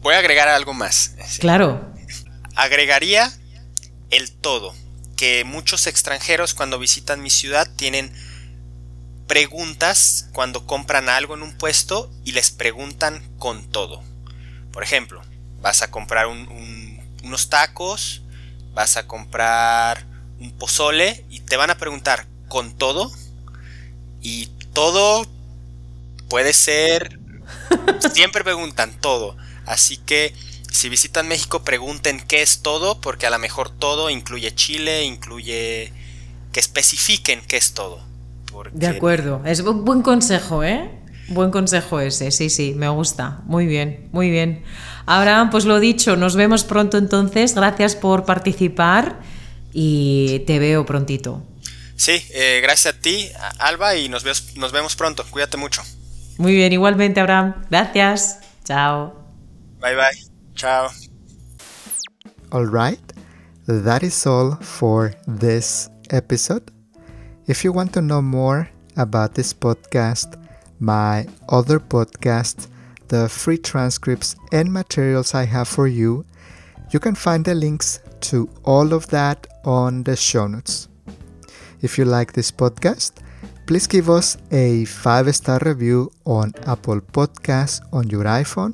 voy 0.00 0.14
a 0.14 0.18
agregar 0.18 0.48
algo 0.48 0.74
más. 0.74 1.14
Claro. 1.40 1.92
Agregaría 2.54 3.32
el 4.10 4.30
todo 4.30 4.74
que 5.16 5.44
muchos 5.44 5.86
extranjeros 5.86 6.54
cuando 6.54 6.78
visitan 6.78 7.22
mi 7.22 7.30
ciudad 7.30 7.68
tienen 7.76 8.12
preguntas 9.26 10.28
cuando 10.32 10.66
compran 10.66 11.08
algo 11.08 11.34
en 11.34 11.42
un 11.42 11.56
puesto 11.56 12.10
y 12.24 12.32
les 12.32 12.50
preguntan 12.50 13.26
con 13.38 13.70
todo. 13.70 14.02
Por 14.72 14.82
ejemplo, 14.82 15.22
vas 15.60 15.82
a 15.82 15.90
comprar 15.90 16.26
unos 16.26 17.48
tacos, 17.48 18.22
vas 18.74 18.96
a 18.96 19.06
comprar 19.06 20.04
un 20.40 20.52
pozole 20.52 21.24
y 21.30 21.40
te 21.40 21.56
van 21.56 21.70
a 21.70 21.78
preguntar 21.78 22.26
con 22.48 22.76
todo. 22.76 23.10
Y 24.24 24.48
todo 24.72 25.24
puede 26.28 26.52
ser... 26.52 27.20
Siempre 28.12 28.42
preguntan 28.42 28.92
todo. 29.00 29.36
Así 29.66 29.96
que 29.98 30.34
si 30.70 30.88
visitan 30.88 31.28
México, 31.28 31.62
pregunten 31.62 32.20
qué 32.26 32.42
es 32.42 32.62
todo, 32.62 33.00
porque 33.00 33.26
a 33.26 33.30
lo 33.30 33.38
mejor 33.38 33.70
todo 33.70 34.10
incluye 34.10 34.52
Chile, 34.54 35.04
incluye 35.04 35.92
que 36.52 36.60
especifiquen 36.60 37.40
qué 37.46 37.56
es 37.56 37.74
todo. 37.74 38.02
De 38.72 38.86
acuerdo, 38.86 39.42
es 39.44 39.60
un 39.60 39.84
buen 39.84 40.02
consejo, 40.02 40.64
¿eh? 40.64 40.90
Buen 41.28 41.50
consejo 41.50 42.00
ese, 42.00 42.30
sí, 42.30 42.50
sí, 42.50 42.74
me 42.76 42.88
gusta. 42.88 43.40
Muy 43.46 43.66
bien, 43.66 44.08
muy 44.12 44.30
bien. 44.30 44.62
Ahora, 45.06 45.48
pues 45.50 45.64
lo 45.64 45.80
dicho, 45.80 46.16
nos 46.16 46.36
vemos 46.36 46.64
pronto 46.64 46.98
entonces. 46.98 47.54
Gracias 47.54 47.96
por 47.96 48.24
participar 48.24 49.20
y 49.72 50.40
te 50.46 50.58
veo 50.58 50.86
prontito. 50.86 51.42
Sí, 51.96 52.22
eh, 52.30 52.60
gracias 52.62 52.94
a 52.94 52.98
ti, 52.98 53.30
Alba, 53.58 53.96
y 53.96 54.08
nos, 54.08 54.24
nos 54.56 54.72
vemos 54.72 54.96
pronto. 54.96 55.24
Cuídate 55.30 55.56
mucho. 55.56 55.82
Muy 56.38 56.54
bien, 56.54 56.72
igualmente, 56.72 57.20
Abraham. 57.20 57.54
Gracias. 57.70 58.40
Chao. 58.64 59.14
Bye, 59.80 59.94
bye. 59.94 60.18
Ciao. 60.54 60.90
All 62.50 62.66
right, 62.66 63.00
that 63.66 64.02
is 64.02 64.26
all 64.26 64.56
for 64.60 65.14
this 65.26 65.90
episode. 66.10 66.70
If 67.46 67.64
you 67.64 67.72
want 67.72 67.92
to 67.94 68.00
know 68.00 68.22
more 68.22 68.70
about 68.96 69.34
this 69.34 69.52
podcast, 69.52 70.38
my 70.78 71.26
other 71.48 71.78
podcast, 71.78 72.68
the 73.08 73.28
free 73.28 73.58
transcripts 73.58 74.36
and 74.52 74.72
materials 74.72 75.34
I 75.34 75.44
have 75.44 75.68
for 75.68 75.86
you, 75.86 76.24
you 76.90 77.00
can 77.00 77.14
find 77.14 77.44
the 77.44 77.54
links 77.54 78.00
to 78.30 78.48
all 78.64 78.92
of 78.92 79.08
that 79.08 79.46
on 79.64 80.04
the 80.04 80.16
show 80.16 80.46
notes. 80.46 80.88
If 81.84 81.98
you 81.98 82.06
like 82.06 82.32
this 82.32 82.50
podcast, 82.50 83.20
please 83.66 83.86
give 83.86 84.08
us 84.08 84.38
a 84.50 84.86
five 84.86 85.28
star 85.36 85.60
review 85.66 86.10
on 86.24 86.54
Apple 86.64 87.02
Podcasts 87.02 87.84
on 87.92 88.08
your 88.08 88.24
iPhone, 88.24 88.72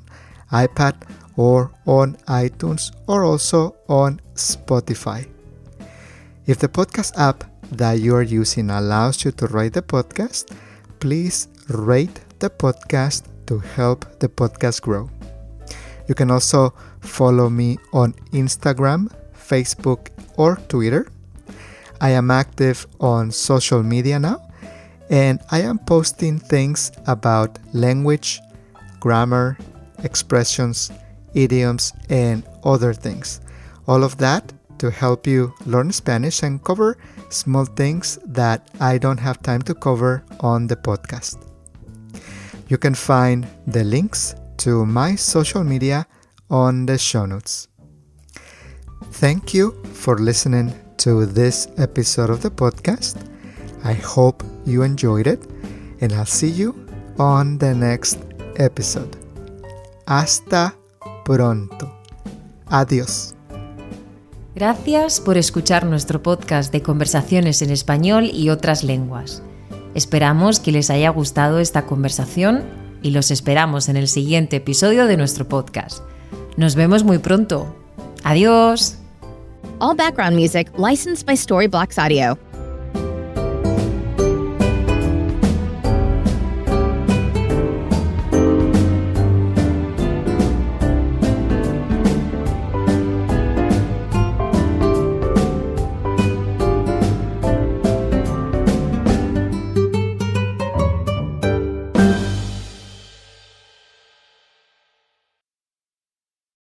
iPad, 0.52 0.94
or 1.34 1.72
on 1.86 2.14
iTunes 2.28 2.94
or 3.08 3.24
also 3.24 3.74
on 3.88 4.20
Spotify. 4.36 5.26
If 6.46 6.60
the 6.60 6.68
podcast 6.68 7.18
app 7.18 7.42
that 7.72 7.98
you 7.98 8.14
are 8.14 8.22
using 8.22 8.70
allows 8.70 9.24
you 9.24 9.32
to 9.42 9.46
rate 9.48 9.72
the 9.72 9.82
podcast, 9.82 10.54
please 11.00 11.48
rate 11.66 12.20
the 12.38 12.48
podcast 12.48 13.26
to 13.46 13.58
help 13.74 14.06
the 14.20 14.28
podcast 14.28 14.82
grow. 14.82 15.10
You 16.06 16.14
can 16.14 16.30
also 16.30 16.74
follow 17.00 17.50
me 17.50 17.78
on 17.92 18.12
Instagram, 18.30 19.10
Facebook, 19.34 20.14
or 20.36 20.62
Twitter. 20.68 21.10
I 22.00 22.10
am 22.10 22.30
active 22.30 22.86
on 23.00 23.30
social 23.30 23.82
media 23.82 24.18
now, 24.18 24.48
and 25.10 25.40
I 25.50 25.62
am 25.62 25.78
posting 25.78 26.38
things 26.38 26.92
about 27.06 27.58
language, 27.72 28.40
grammar, 29.00 29.58
expressions, 30.02 30.90
idioms, 31.34 31.92
and 32.08 32.42
other 32.64 32.94
things. 32.94 33.40
All 33.86 34.04
of 34.04 34.16
that 34.18 34.52
to 34.78 34.90
help 34.90 35.26
you 35.26 35.52
learn 35.66 35.92
Spanish 35.92 36.42
and 36.42 36.62
cover 36.64 36.96
small 37.28 37.64
things 37.64 38.18
that 38.24 38.68
I 38.80 38.98
don't 38.98 39.18
have 39.18 39.42
time 39.42 39.62
to 39.62 39.74
cover 39.74 40.24
on 40.40 40.66
the 40.66 40.76
podcast. 40.76 41.46
You 42.68 42.78
can 42.78 42.94
find 42.94 43.46
the 43.66 43.84
links 43.84 44.34
to 44.58 44.86
my 44.86 45.16
social 45.16 45.64
media 45.64 46.06
on 46.48 46.86
the 46.86 46.98
show 46.98 47.26
notes. 47.26 47.68
Thank 49.12 49.52
you 49.52 49.72
for 49.92 50.18
listening 50.18 50.72
to 51.00 51.24
this 51.24 51.68
episode 51.78 52.30
of 52.30 52.42
the 52.42 52.50
podcast. 52.50 53.16
I 53.84 53.94
hope 53.94 54.44
you 54.66 54.82
enjoyed 54.82 55.26
it, 55.26 55.40
and 56.00 56.12
I'll 56.12 56.26
see 56.26 56.50
you 56.50 56.74
on 57.18 57.58
the 57.58 57.74
next 57.74 58.18
episode. 58.56 59.16
Hasta 60.06 60.74
pronto. 61.24 61.90
Adiós. 62.66 63.34
Gracias 64.54 65.20
por 65.20 65.38
escuchar 65.38 65.86
nuestro 65.86 66.22
podcast 66.22 66.70
de 66.70 66.82
conversaciones 66.82 67.62
en 67.62 67.70
español 67.70 68.26
y 68.26 68.50
otras 68.50 68.84
lenguas. 68.84 69.42
Esperamos 69.94 70.60
que 70.60 70.72
les 70.72 70.90
haya 70.90 71.08
gustado 71.08 71.60
esta 71.60 71.86
conversación 71.86 72.62
y 73.02 73.12
los 73.12 73.30
esperamos 73.30 73.88
en 73.88 73.96
el 73.96 74.06
siguiente 74.06 74.56
episodio 74.56 75.06
de 75.06 75.16
nuestro 75.16 75.48
podcast. 75.48 76.02
Nos 76.58 76.74
vemos 76.74 77.04
muy 77.04 77.18
pronto. 77.18 77.74
Adiós. 78.22 78.99
All 79.80 79.94
background 79.94 80.36
music 80.36 80.68
licensed 80.78 81.26
by 81.26 81.34
Storyblocks 81.34 82.02
Audio. 82.02 82.38